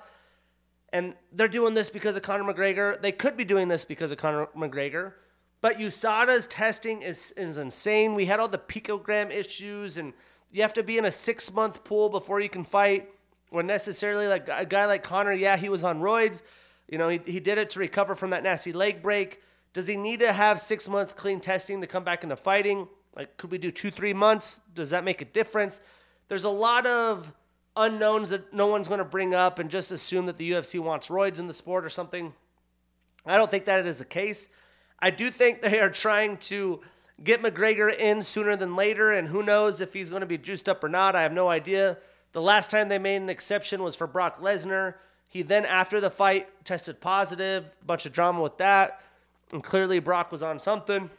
And 0.93 1.15
they're 1.33 1.49
doing 1.49 1.75
this 1.75 1.91
because 1.91 2.15
of 2.15 2.23
Conor 2.23 2.53
McGregor. 2.53 3.01
They 3.01 3.13
could 3.13 3.37
be 3.37 3.45
doing 3.45 3.69
this 3.69 3.85
because 3.85 4.13
of 4.13 4.19
Conor 4.19 4.49
McGregor. 4.57 5.15
But 5.61 5.79
USADA's 5.79 6.47
testing 6.47 7.03
is, 7.03 7.33
is 7.37 7.59
insane. 7.59 8.15
We 8.15 8.27
had 8.27 8.39
all 8.39 8.49
the 8.49 8.59
picogram 8.59 9.31
issues, 9.33 9.99
and 9.99 10.13
you 10.53 10.63
have 10.63 10.75
to 10.75 10.83
be 10.83 10.99
in 10.99 11.05
a 11.05 11.11
six 11.11 11.53
month 11.53 11.83
pool 11.83 12.09
before 12.09 12.41
you 12.41 12.49
can 12.49 12.65
fight. 12.65 13.09
Or 13.51 13.63
necessarily, 13.63 14.27
like 14.27 14.49
a 14.49 14.65
guy 14.65 14.87
like 14.87 15.03
Conor, 15.03 15.33
yeah, 15.33 15.57
he 15.57 15.69
was 15.69 15.85
on 15.85 16.01
roids. 16.01 16.43
You 16.89 16.99
know, 16.99 17.09
he, 17.09 17.21
he 17.25 17.41
did 17.41 17.59
it 17.59 17.71
to 17.71 17.81
recover 17.81 18.15
from 18.15 18.31
that 18.31 18.43
nasty 18.43 18.73
leg 18.73 19.03
break. 19.03 19.43
Does 19.73 19.87
he 19.87 19.97
need 19.97 20.21
to 20.21 20.33
have 20.33 20.61
six 20.61 20.89
month 20.89 21.17
clean 21.17 21.41
testing 21.41 21.81
to 21.81 21.87
come 21.87 22.05
back 22.05 22.23
into 22.23 22.37
fighting? 22.37 22.89
Like, 23.17 23.37
could 23.37 23.51
we 23.51 23.59
do 23.59 23.71
two, 23.71 23.91
three 23.91 24.13
months? 24.13 24.61
Does 24.75 24.91
that 24.91 25.05
make 25.05 25.21
a 25.21 25.25
difference? 25.25 25.81
There's 26.29 26.45
a 26.45 26.51
lot 26.51 26.87
of 26.87 27.33
unknowns 27.77 28.31
that 28.31 28.53
no 28.53 28.67
one's 28.67 28.89
going 28.89 28.99
to 28.99 29.05
bring 29.05 29.35
up 29.35 29.59
and 29.59 29.71
just 29.71 29.91
assume 29.91 30.27
that 30.27 30.39
the 30.39 30.53
UFC 30.53 30.81
wants 30.81 31.09
roids 31.09 31.39
in 31.39 31.49
the 31.49 31.55
sport 31.55 31.85
or 31.85 31.91
something. 31.91 32.33
I 33.27 33.37
don't 33.37 33.51
think 33.51 33.65
that 33.65 33.87
is 33.87 33.99
the 33.99 34.05
case. 34.05 34.49
I 34.99 35.11
do 35.11 35.31
think 35.31 35.61
they 35.61 35.81
are 35.81 35.91
trying 35.91 36.37
to 36.39 36.81
get 37.23 37.43
McGregor 37.43 37.97
in 37.97 38.23
sooner 38.23 38.57
than 38.57 38.77
later, 38.77 39.13
and 39.13 39.29
who 39.29 39.43
knows 39.43 39.81
if 39.81 39.93
he's 39.93 40.11
going 40.11 40.21
to 40.21 40.27
be 40.27 40.39
juiced 40.39 40.69
up 40.69 40.83
or 40.83 40.89
not. 40.89 41.15
I 41.15 41.23
have 41.23 41.33
no 41.33 41.49
idea. 41.49 41.99
The 42.33 42.43
last 42.43 42.71
time 42.71 42.89
they 42.89 42.99
made 42.99 43.17
an 43.17 43.31
exception 43.31 43.83
was 43.83 43.95
for 43.95 44.07
Brock 44.07 44.41
Lesnar. 44.41 44.95
He 45.35 45.43
then, 45.43 45.67
after 45.67 46.01
the 46.01 46.11
fight, 46.11 46.47
tested 46.65 47.01
positive. 47.01 47.69
Bunch 47.85 48.07
of 48.07 48.13
drama 48.13 48.41
with 48.41 48.57
that. 48.59 49.01
And 49.51 49.65
clearly, 49.65 49.99
Brock 49.99 50.31
was 50.31 50.45
on 50.45 50.61
something. 50.61 51.11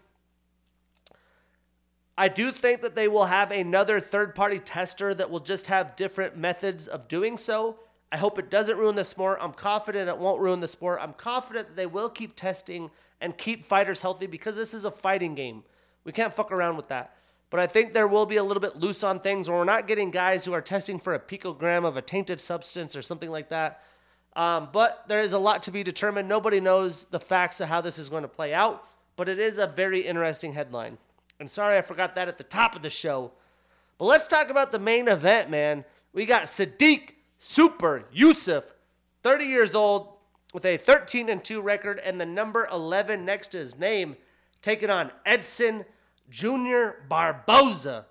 I 2.18 2.30
do 2.30 2.54
think 2.54 2.82
that 2.82 2.96
they 2.96 3.10
will 3.10 3.26
have 3.26 3.52
another 3.52 4.00
third 4.00 4.34
party 4.34 4.60
tester 4.60 5.14
that 5.14 5.30
will 5.30 5.42
just 5.42 5.68
have 5.68 5.98
different 5.98 6.38
methods 6.38 6.88
of 6.88 7.10
doing 7.10 7.38
so. 7.38 7.78
I 8.10 8.16
hope 8.16 8.40
it 8.40 8.50
doesn't 8.50 8.78
ruin 8.78 8.96
the 8.96 9.04
sport. 9.04 9.40
I'm 9.42 9.52
confident 9.52 10.08
it 10.08 10.18
won't 10.18 10.40
ruin 10.40 10.62
the 10.62 10.70
sport. 10.70 11.00
I'm 11.02 11.12
confident 11.12 11.68
that 11.68 11.76
they 11.76 11.86
will 11.86 12.10
keep 12.10 12.38
testing 12.38 12.92
and 13.20 13.38
keep 13.38 13.66
fighters 13.66 14.00
healthy 14.00 14.28
because 14.28 14.56
this 14.56 14.74
is 14.74 14.86
a 14.86 14.92
fighting 14.92 15.36
game. 15.36 15.66
We 16.06 16.14
can't 16.14 16.34
fuck 16.34 16.54
around 16.54 16.78
with 16.78 16.88
that. 16.88 17.18
But 17.50 17.60
I 17.60 17.68
think 17.68 17.92
there 17.92 18.08
will 18.08 18.26
be 18.26 18.38
a 18.38 18.44
little 18.46 18.62
bit 18.62 18.78
loose 18.78 19.04
on 19.04 19.20
things 19.20 19.50
where 19.50 19.58
we're 19.58 19.66
not 19.66 19.90
getting 19.90 20.10
guys 20.10 20.46
who 20.46 20.54
are 20.54 20.62
testing 20.62 21.00
for 21.00 21.14
a 21.14 21.20
picogram 21.20 21.84
of 21.84 21.98
a 21.98 22.02
tainted 22.02 22.40
substance 22.40 22.96
or 22.96 23.02
something 23.02 23.30
like 23.30 23.50
that. 23.50 23.82
Um, 24.36 24.70
but 24.72 25.06
there 25.08 25.22
is 25.22 25.34
a 25.34 25.40
lot 25.40 25.64
to 25.64 25.72
be 25.72 25.84
determined. 25.84 26.28
Nobody 26.28 26.60
knows 26.60 27.06
the 27.06 27.20
facts 27.20 27.62
of 27.62 27.70
how 27.70 27.82
this 27.82 27.98
is 27.98 28.10
going 28.10 28.24
to 28.24 28.28
play 28.28 28.54
out, 28.54 28.86
but 29.16 29.30
it 29.30 29.40
is 29.40 29.58
a 29.58 29.68
very 29.68 30.02
interesting 30.02 30.54
headline. 30.54 30.98
And 31.40 31.50
sorry 31.50 31.78
I 31.78 31.82
forgot 31.82 32.16
that 32.16 32.28
at 32.28 32.38
the 32.38 32.44
top 32.44 32.76
of 32.76 32.82
the 32.82 32.90
show. 32.90 33.32
But 33.98 34.06
let's 34.06 34.28
talk 34.28 34.50
about 34.50 34.72
the 34.72 34.80
main 34.80 35.08
event, 35.08 35.50
man. 35.50 35.86
We 36.14 36.26
got 36.26 36.44
Sodiq 36.44 37.12
Super 37.38 38.06
Yusuff, 38.16 38.64
30 39.24 39.46
years 39.46 39.76
old, 39.76 40.10
with 40.54 40.66
a 40.66 40.78
13 40.78 41.30
and 41.30 41.44
2 41.44 41.62
record 41.62 42.00
and 42.00 42.20
the 42.20 42.26
number 42.26 42.68
11 42.72 43.26
next 43.26 43.50
to 43.50 43.58
his 43.58 43.78
name, 43.78 44.16
taking 44.62 44.90
on 44.90 45.12
Edson 45.26 45.86
Jr. 46.30 46.92
Barboza. 47.08 48.06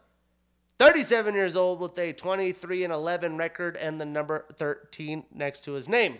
37 0.84 1.34
years 1.34 1.56
old 1.56 1.80
with 1.80 1.98
a 1.98 2.12
23 2.12 2.84
and 2.84 2.92
11 2.92 3.38
record 3.38 3.74
and 3.74 3.98
the 3.98 4.04
number 4.04 4.44
13 4.52 5.24
next 5.32 5.64
to 5.64 5.72
his 5.72 5.88
name. 5.88 6.18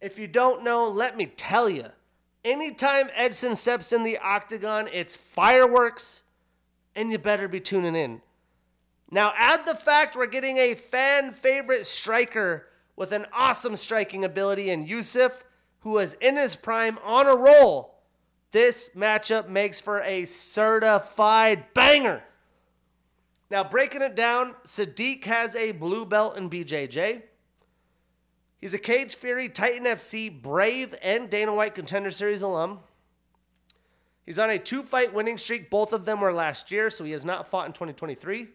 If 0.00 0.18
you 0.18 0.26
don't 0.26 0.64
know, 0.64 0.88
let 0.88 1.14
me 1.14 1.26
tell 1.26 1.68
you. 1.68 1.88
Anytime 2.42 3.10
Edson 3.14 3.54
steps 3.54 3.92
in 3.92 4.02
the 4.02 4.16
octagon, 4.16 4.88
it's 4.94 5.14
fireworks, 5.14 6.22
and 6.96 7.12
you 7.12 7.18
better 7.18 7.48
be 7.48 7.60
tuning 7.60 7.94
in. 7.94 8.22
Now, 9.10 9.34
add 9.36 9.66
the 9.66 9.74
fact 9.74 10.16
we're 10.16 10.24
getting 10.24 10.56
a 10.56 10.74
fan 10.74 11.32
favorite 11.32 11.84
striker 11.84 12.68
with 12.96 13.12
an 13.12 13.26
awesome 13.30 13.76
striking 13.76 14.24
ability 14.24 14.70
in 14.70 14.86
Yusuff, 14.86 15.42
who 15.80 15.98
is 15.98 16.16
in 16.18 16.38
his 16.38 16.56
prime 16.56 16.98
on 17.04 17.26
a 17.26 17.36
roll. 17.36 17.98
This 18.52 18.92
matchup 18.96 19.50
makes 19.50 19.80
for 19.80 20.00
a 20.00 20.24
certified 20.24 21.74
banger. 21.74 22.22
Now, 23.50 23.64
breaking 23.64 24.02
it 24.02 24.14
down, 24.14 24.54
Sodiq 24.64 25.24
has 25.24 25.56
a 25.56 25.72
blue 25.72 26.06
belt 26.06 26.36
in 26.36 26.48
BJJ. 26.48 27.22
He's 28.60 28.74
a 28.74 28.78
Cage 28.78 29.16
Fury, 29.16 29.48
Titan 29.48 29.84
FC, 29.84 30.30
Brave, 30.30 30.94
and 31.02 31.28
Dana 31.28 31.52
White 31.52 31.74
Contender 31.74 32.10
Series 32.10 32.42
alum. 32.42 32.80
He's 34.24 34.38
on 34.38 34.50
a 34.50 34.58
two 34.58 34.82
fight 34.82 35.12
winning 35.12 35.38
streak. 35.38 35.70
Both 35.70 35.92
of 35.92 36.04
them 36.04 36.20
were 36.20 36.32
last 36.32 36.70
year, 36.70 36.90
so 36.90 37.04
he 37.04 37.10
has 37.10 37.24
not 37.24 37.48
fought 37.48 37.66
in 37.66 37.72
2023. 37.72 38.48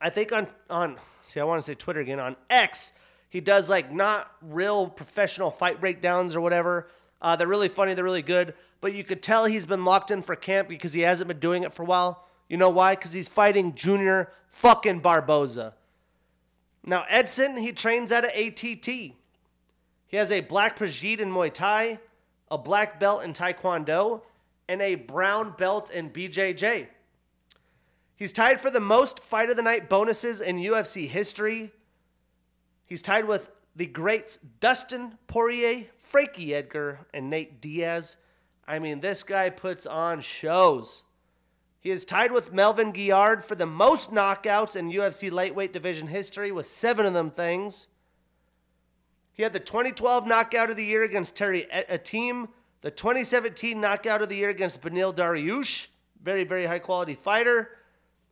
I 0.00 0.10
think 0.10 0.32
on 0.32 0.48
on 0.68 0.98
see, 1.20 1.38
I 1.38 1.44
want 1.44 1.60
to 1.60 1.62
say 1.62 1.74
Twitter 1.74 2.00
again 2.00 2.18
on 2.18 2.34
X. 2.50 2.92
He 3.28 3.40
does 3.40 3.70
like 3.70 3.92
not 3.92 4.30
real 4.42 4.88
professional 4.88 5.50
fight 5.50 5.80
breakdowns 5.80 6.34
or 6.34 6.40
whatever. 6.40 6.88
Uh, 7.22 7.36
they're 7.36 7.46
really 7.46 7.68
funny. 7.68 7.94
They're 7.94 8.04
really 8.04 8.22
good. 8.22 8.54
But 8.80 8.94
you 8.94 9.04
could 9.04 9.22
tell 9.22 9.44
he's 9.44 9.66
been 9.66 9.84
locked 9.84 10.10
in 10.10 10.22
for 10.22 10.34
camp 10.34 10.68
because 10.68 10.92
he 10.92 11.02
hasn't 11.02 11.28
been 11.28 11.38
doing 11.38 11.62
it 11.62 11.72
for 11.72 11.82
a 11.82 11.86
while. 11.86 12.26
You 12.48 12.56
know 12.56 12.70
why? 12.70 12.94
Because 12.94 13.12
he's 13.12 13.28
fighting 13.28 13.74
Junior 13.74 14.30
fucking 14.48 15.00
Barboza. 15.00 15.74
Now, 16.84 17.04
Edson, 17.08 17.56
he 17.56 17.72
trains 17.72 18.12
at 18.12 18.24
a 18.24 18.48
ATT. 18.48 18.86
He 18.86 20.16
has 20.16 20.30
a 20.30 20.40
black 20.40 20.78
Prajit 20.78 21.18
in 21.18 21.30
Muay 21.30 21.52
Thai, 21.52 21.98
a 22.50 22.58
black 22.58 23.00
belt 23.00 23.24
in 23.24 23.32
Taekwondo, 23.32 24.22
and 24.68 24.82
a 24.82 24.94
brown 24.94 25.54
belt 25.56 25.90
in 25.90 26.10
BJJ. 26.10 26.88
He's 28.16 28.32
tied 28.32 28.60
for 28.60 28.70
the 28.70 28.80
most 28.80 29.18
fight 29.18 29.50
of 29.50 29.56
the 29.56 29.62
night 29.62 29.88
bonuses 29.88 30.40
in 30.40 30.56
UFC 30.56 31.08
history. 31.08 31.72
He's 32.86 33.02
tied 33.02 33.26
with 33.26 33.50
the 33.74 33.86
greats 33.86 34.38
Dustin 34.60 35.18
Poirier, 35.26 35.86
Frankie 36.02 36.54
Edgar, 36.54 37.00
and 37.12 37.28
Nate 37.28 37.60
Diaz. 37.60 38.16
I 38.68 38.78
mean, 38.78 39.00
this 39.00 39.22
guy 39.22 39.50
puts 39.50 39.84
on 39.84 40.20
shows. 40.20 41.02
He 41.84 41.90
is 41.90 42.06
tied 42.06 42.32
with 42.32 42.50
Melvin 42.50 42.92
Guillard 42.92 43.44
for 43.44 43.56
the 43.56 43.66
most 43.66 44.10
knockouts 44.10 44.74
in 44.74 44.90
UFC 44.90 45.30
lightweight 45.30 45.74
division 45.74 46.08
history 46.08 46.50
with 46.50 46.64
seven 46.64 47.04
of 47.04 47.12
them 47.12 47.30
things. 47.30 47.88
He 49.34 49.42
had 49.42 49.52
the 49.52 49.60
2012 49.60 50.26
knockout 50.26 50.70
of 50.70 50.78
the 50.78 50.84
year 50.86 51.02
against 51.02 51.36
Terry 51.36 51.66
Etim, 51.70 52.48
the 52.80 52.90
2017 52.90 53.78
knockout 53.78 54.22
of 54.22 54.30
the 54.30 54.36
year 54.36 54.48
against 54.48 54.80
Beneil 54.80 55.14
Dariush, 55.14 55.88
very, 56.22 56.44
very 56.44 56.64
high 56.64 56.78
quality 56.78 57.14
fighter. 57.14 57.76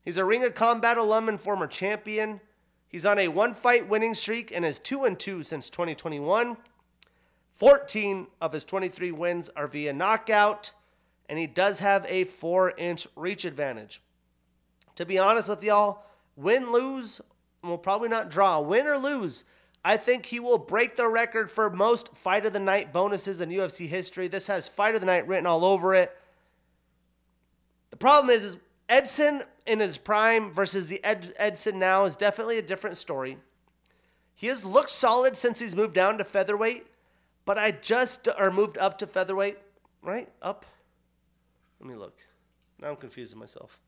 He's 0.02 0.16
a 0.16 0.24
Ring 0.24 0.44
of 0.44 0.54
Combat 0.54 0.96
alum 0.96 1.28
and 1.28 1.38
former 1.38 1.66
champion. 1.66 2.40
He's 2.88 3.04
on 3.04 3.18
a 3.18 3.28
one 3.28 3.52
fight 3.52 3.86
winning 3.86 4.14
streak 4.14 4.50
and 4.50 4.64
is 4.64 4.78
2 4.78 5.04
and 5.04 5.18
2 5.18 5.42
since 5.42 5.68
2021. 5.68 6.56
14 7.56 8.26
of 8.40 8.54
his 8.54 8.64
23 8.64 9.12
wins 9.12 9.50
are 9.50 9.66
via 9.66 9.92
knockout, 9.92 10.72
and 11.32 11.38
he 11.38 11.46
does 11.46 11.78
have 11.78 12.04
a 12.10 12.24
4 12.24 12.74
inch 12.76 13.06
reach 13.16 13.46
advantage. 13.46 14.02
To 14.96 15.06
be 15.06 15.18
honest 15.18 15.48
with 15.48 15.64
y'all, 15.64 16.04
win, 16.36 16.70
lose, 16.70 17.22
will 17.62 17.78
probably 17.78 18.10
not 18.10 18.30
draw, 18.30 18.60
win 18.60 18.86
or 18.86 18.98
lose, 18.98 19.42
I 19.82 19.96
think 19.96 20.26
he 20.26 20.38
will 20.38 20.58
break 20.58 20.96
the 20.96 21.08
record 21.08 21.50
for 21.50 21.70
most 21.70 22.14
fight 22.14 22.44
of 22.44 22.52
the 22.52 22.60
night 22.60 22.92
bonuses 22.92 23.40
in 23.40 23.48
UFC 23.48 23.86
history. 23.86 24.28
This 24.28 24.48
has 24.48 24.68
fight 24.68 24.94
of 24.94 25.00
the 25.00 25.06
night 25.06 25.26
written 25.26 25.46
all 25.46 25.64
over 25.64 25.94
it. 25.94 26.14
The 27.88 27.96
problem 27.96 28.28
is, 28.28 28.44
is 28.44 28.56
Edson 28.90 29.42
in 29.66 29.80
his 29.80 29.96
prime 29.96 30.50
versus 30.50 30.90
the 30.90 31.02
Ed, 31.02 31.32
Edson 31.38 31.78
now 31.78 32.04
is 32.04 32.14
definitely 32.14 32.58
a 32.58 32.62
different 32.62 32.98
story. 32.98 33.38
He 34.34 34.48
has 34.48 34.66
looked 34.66 34.90
solid 34.90 35.38
since 35.38 35.60
he's 35.60 35.74
moved 35.74 35.94
down 35.94 36.18
to 36.18 36.24
featherweight, 36.24 36.88
but 37.46 37.56
I 37.56 37.70
just 37.70 38.28
or 38.38 38.50
moved 38.50 38.76
up 38.76 38.98
to 38.98 39.06
featherweight, 39.06 39.56
right? 40.02 40.28
Up. 40.42 40.66
Let 41.82 41.90
me 41.90 41.96
look. 41.96 42.16
Now 42.80 42.90
I'm 42.90 42.96
confusing 42.96 43.40
myself. 43.40 43.80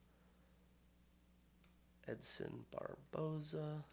Edson 2.08 2.64
Barboza. 2.72 3.84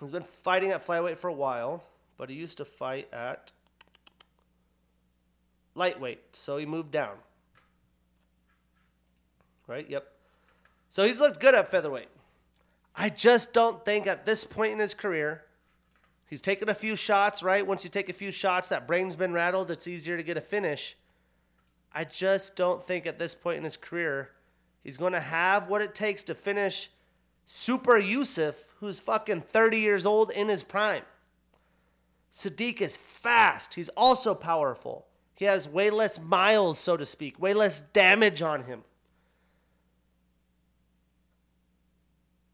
He's 0.00 0.10
been 0.10 0.24
fighting 0.24 0.72
at 0.72 0.84
flyweight 0.84 1.18
for 1.18 1.28
a 1.28 1.32
while, 1.32 1.84
but 2.16 2.28
he 2.28 2.36
used 2.36 2.58
to 2.58 2.64
fight 2.64 3.08
at 3.12 3.52
lightweight, 5.74 6.20
so 6.32 6.56
he 6.56 6.66
moved 6.66 6.90
down. 6.90 7.16
Right? 9.68 9.88
Yep. 9.88 10.10
So 10.90 11.04
he's 11.04 11.20
looked 11.20 11.40
good 11.40 11.54
at 11.54 11.70
featherweight. 11.70 12.08
I 12.96 13.10
just 13.10 13.52
don't 13.52 13.84
think 13.84 14.08
at 14.08 14.26
this 14.26 14.42
point 14.42 14.72
in 14.72 14.80
his 14.80 14.94
career, 14.94 15.44
he's 16.26 16.42
taken 16.42 16.68
a 16.68 16.74
few 16.74 16.96
shots, 16.96 17.44
right? 17.44 17.64
Once 17.64 17.84
you 17.84 17.90
take 17.90 18.08
a 18.08 18.12
few 18.12 18.32
shots, 18.32 18.68
that 18.70 18.88
brain's 18.88 19.14
been 19.14 19.32
rattled, 19.32 19.70
it's 19.70 19.86
easier 19.86 20.16
to 20.16 20.22
get 20.24 20.36
a 20.36 20.40
finish. 20.40 20.96
I 21.98 22.04
just 22.04 22.54
don't 22.54 22.80
think 22.80 23.08
at 23.08 23.18
this 23.18 23.34
point 23.34 23.58
in 23.58 23.64
his 23.64 23.76
career, 23.76 24.30
he's 24.84 24.96
going 24.96 25.14
to 25.14 25.20
have 25.20 25.66
what 25.66 25.82
it 25.82 25.96
takes 25.96 26.22
to 26.22 26.34
finish 26.36 26.90
Super 27.44 28.00
Yusuff 28.00 28.54
who's 28.78 29.00
fucking 29.00 29.40
30 29.40 29.80
years 29.80 30.06
old 30.06 30.30
in 30.30 30.48
his 30.48 30.62
prime. 30.62 31.02
Sodiq 32.30 32.80
is 32.80 32.96
fast. 32.96 33.74
He's 33.74 33.88
also 33.96 34.36
powerful. 34.36 35.08
He 35.34 35.46
has 35.46 35.68
way 35.68 35.90
less 35.90 36.20
miles, 36.20 36.78
so 36.78 36.96
to 36.96 37.04
speak, 37.04 37.40
way 37.40 37.52
less 37.52 37.80
damage 37.80 38.42
on 38.42 38.62
him. 38.62 38.84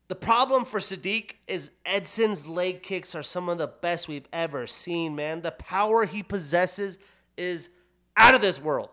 The 0.08 0.14
problem 0.14 0.64
for 0.64 0.80
Sodiq 0.80 1.32
is 1.46 1.70
Edson's 1.84 2.46
leg 2.46 2.82
kicks 2.82 3.14
are 3.14 3.22
some 3.22 3.50
of 3.50 3.58
the 3.58 3.66
best 3.66 4.08
we've 4.08 4.28
ever 4.32 4.66
seen, 4.66 5.14
man. 5.14 5.42
The 5.42 5.50
power 5.50 6.06
he 6.06 6.22
possesses 6.22 6.98
is 7.36 7.68
out 8.16 8.34
of 8.34 8.40
this 8.40 8.58
world. 8.58 8.88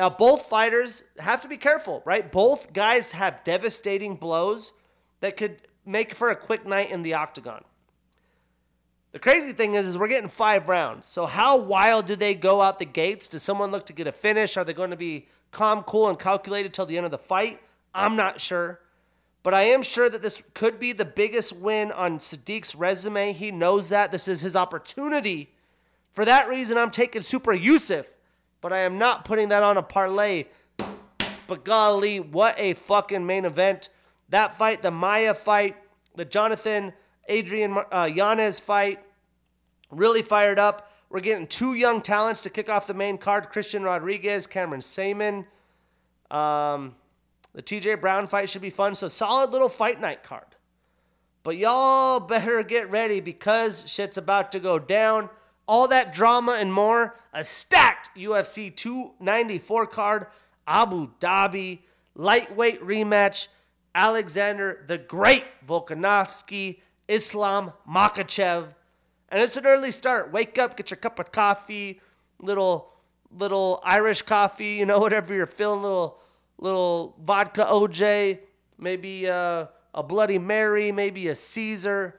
Now, 0.00 0.08
both 0.08 0.48
fighters 0.48 1.04
have 1.18 1.42
to 1.42 1.48
be 1.48 1.58
careful, 1.58 2.02
right? 2.06 2.32
Both 2.32 2.72
guys 2.72 3.12
have 3.12 3.44
devastating 3.44 4.16
blows 4.16 4.72
that 5.20 5.36
could 5.36 5.58
make 5.84 6.14
for 6.14 6.30
a 6.30 6.36
quick 6.36 6.64
night 6.66 6.90
in 6.90 7.02
the 7.02 7.12
octagon. 7.12 7.64
The 9.12 9.18
crazy 9.18 9.52
thing 9.52 9.74
is, 9.74 9.86
is 9.86 9.98
we're 9.98 10.08
getting 10.08 10.30
five 10.30 10.70
rounds. 10.70 11.06
So 11.06 11.26
how 11.26 11.58
wild 11.58 12.06
do 12.06 12.16
they 12.16 12.32
go 12.32 12.62
out 12.62 12.78
the 12.78 12.86
gates? 12.86 13.28
Does 13.28 13.42
someone 13.42 13.70
look 13.70 13.84
to 13.86 13.92
get 13.92 14.06
a 14.06 14.12
finish? 14.12 14.56
Are 14.56 14.64
they 14.64 14.72
going 14.72 14.88
to 14.88 14.96
be 14.96 15.26
calm, 15.50 15.82
cool, 15.82 16.08
and 16.08 16.18
calculated 16.18 16.72
till 16.72 16.86
the 16.86 16.96
end 16.96 17.04
of 17.04 17.12
the 17.12 17.18
fight? 17.18 17.60
I'm 17.94 18.16
not 18.16 18.40
sure. 18.40 18.80
But 19.42 19.52
I 19.52 19.64
am 19.64 19.82
sure 19.82 20.08
that 20.08 20.22
this 20.22 20.42
could 20.54 20.78
be 20.78 20.94
the 20.94 21.04
biggest 21.04 21.54
win 21.54 21.92
on 21.92 22.20
Sodiq's 22.20 22.74
resume. 22.74 23.34
He 23.34 23.50
knows 23.50 23.90
that. 23.90 24.12
This 24.12 24.28
is 24.28 24.40
his 24.40 24.56
opportunity. 24.56 25.50
For 26.10 26.24
that 26.24 26.48
reason, 26.48 26.78
I'm 26.78 26.90
taking 26.90 27.20
Super 27.20 27.52
Yusuff. 27.52 28.06
But 28.60 28.72
I 28.72 28.80
am 28.80 28.98
not 28.98 29.24
putting 29.24 29.48
that 29.48 29.62
on 29.62 29.76
a 29.76 29.82
parlay. 29.82 30.44
But 31.46 31.64
golly, 31.64 32.20
what 32.20 32.54
a 32.58 32.74
fucking 32.74 33.26
main 33.26 33.44
event. 33.44 33.88
That 34.28 34.56
fight, 34.56 34.82
the 34.82 34.90
Maia 34.90 35.34
fight, 35.34 35.76
the 36.14 36.24
Jonathan 36.24 36.92
Adrian 37.28 37.76
uh, 37.92 38.10
Yanez 38.12 38.58
fight, 38.60 39.00
really 39.90 40.22
fired 40.22 40.58
up. 40.58 40.92
We're 41.08 41.20
getting 41.20 41.46
two 41.46 41.74
young 41.74 42.00
talents 42.02 42.42
to 42.42 42.50
kick 42.50 42.68
off 42.68 42.86
the 42.86 42.94
main 42.94 43.18
card 43.18 43.48
Christian 43.50 43.82
Rodriguez, 43.82 44.46
Cameron 44.46 44.80
Saaiman. 44.80 45.46
Um, 46.30 46.94
the 47.52 47.62
TJ 47.62 48.00
Brown 48.00 48.26
fight 48.26 48.48
should 48.48 48.62
be 48.62 48.70
fun. 48.70 48.94
So, 48.94 49.08
solid 49.08 49.50
little 49.50 49.68
fight 49.68 50.00
night 50.00 50.22
card. 50.22 50.44
But 51.42 51.56
y'all 51.56 52.20
better 52.20 52.62
get 52.62 52.90
ready 52.90 53.20
because 53.20 53.84
shit's 53.86 54.18
about 54.18 54.52
to 54.52 54.60
go 54.60 54.78
down. 54.78 55.30
All 55.70 55.86
that 55.86 56.12
drama 56.12 56.56
and 56.58 56.72
more. 56.72 57.14
A 57.32 57.44
stacked 57.44 58.10
UFC 58.16 58.74
294 58.74 59.86
card, 59.86 60.26
Abu 60.66 61.10
Dhabi, 61.20 61.78
lightweight 62.16 62.82
rematch. 62.82 63.46
Alexander 63.94 64.82
the 64.88 64.98
Great 64.98 65.44
Volkanovski, 65.64 66.80
Islam 67.06 67.72
Makhachev. 67.88 68.74
And 69.28 69.42
it's 69.44 69.56
an 69.56 69.64
early 69.64 69.92
start. 69.92 70.32
Wake 70.32 70.58
up, 70.58 70.76
get 70.76 70.90
your 70.90 70.98
cup 70.98 71.20
of 71.20 71.30
coffee, 71.30 72.00
little 72.40 72.92
little 73.30 73.80
Irish 73.84 74.22
coffee, 74.22 74.74
you 74.74 74.86
know, 74.86 74.98
whatever 75.06 75.32
you're 75.32 75.46
feeling, 75.46 75.82
little 75.82 76.18
little 76.58 77.14
vodka 77.22 77.64
OJ, 77.64 78.40
maybe 78.76 79.30
uh, 79.30 79.66
a 79.94 80.02
Bloody 80.02 80.40
Mary, 80.40 80.90
maybe 80.90 81.28
a 81.28 81.36
Caesar. 81.36 82.18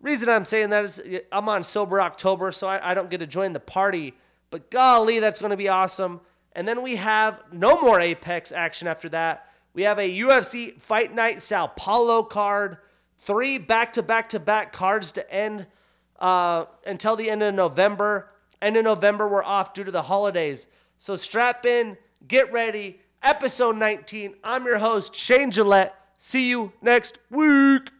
Reason 0.00 0.28
I'm 0.28 0.44
saying 0.44 0.70
that 0.70 0.84
is 0.84 1.02
I'm 1.32 1.48
on 1.48 1.64
sober 1.64 2.00
October, 2.00 2.52
so 2.52 2.68
I, 2.68 2.92
I 2.92 2.94
don't 2.94 3.10
get 3.10 3.18
to 3.18 3.26
join 3.26 3.52
the 3.52 3.60
party. 3.60 4.14
But 4.50 4.70
golly, 4.70 5.18
that's 5.18 5.40
going 5.40 5.50
to 5.50 5.56
be 5.56 5.68
awesome. 5.68 6.20
And 6.52 6.66
then 6.66 6.82
we 6.82 6.96
have 6.96 7.42
no 7.52 7.80
more 7.80 8.00
Apex 8.00 8.52
action 8.52 8.88
after 8.88 9.08
that. 9.10 9.46
We 9.74 9.82
have 9.82 9.98
a 9.98 10.18
UFC 10.18 10.80
Fight 10.80 11.14
Night 11.14 11.42
Sao 11.42 11.66
Paulo 11.68 12.22
card, 12.22 12.78
three 13.18 13.58
back 13.58 13.92
to 13.94 14.02
back 14.02 14.30
to 14.30 14.40
back 14.40 14.72
cards 14.72 15.12
to 15.12 15.32
end 15.32 15.66
uh, 16.18 16.64
until 16.86 17.16
the 17.16 17.30
end 17.30 17.42
of 17.42 17.54
November. 17.54 18.30
End 18.60 18.76
of 18.76 18.84
November, 18.84 19.28
we're 19.28 19.44
off 19.44 19.72
due 19.72 19.84
to 19.84 19.90
the 19.90 20.02
holidays. 20.02 20.66
So 20.96 21.14
strap 21.14 21.64
in, 21.64 21.96
get 22.26 22.52
ready. 22.52 23.00
Episode 23.22 23.76
19. 23.76 24.34
I'm 24.42 24.64
your 24.64 24.78
host, 24.78 25.14
Shane 25.14 25.50
Gillette. 25.50 25.94
See 26.16 26.48
you 26.48 26.72
next 26.82 27.18
week. 27.30 27.90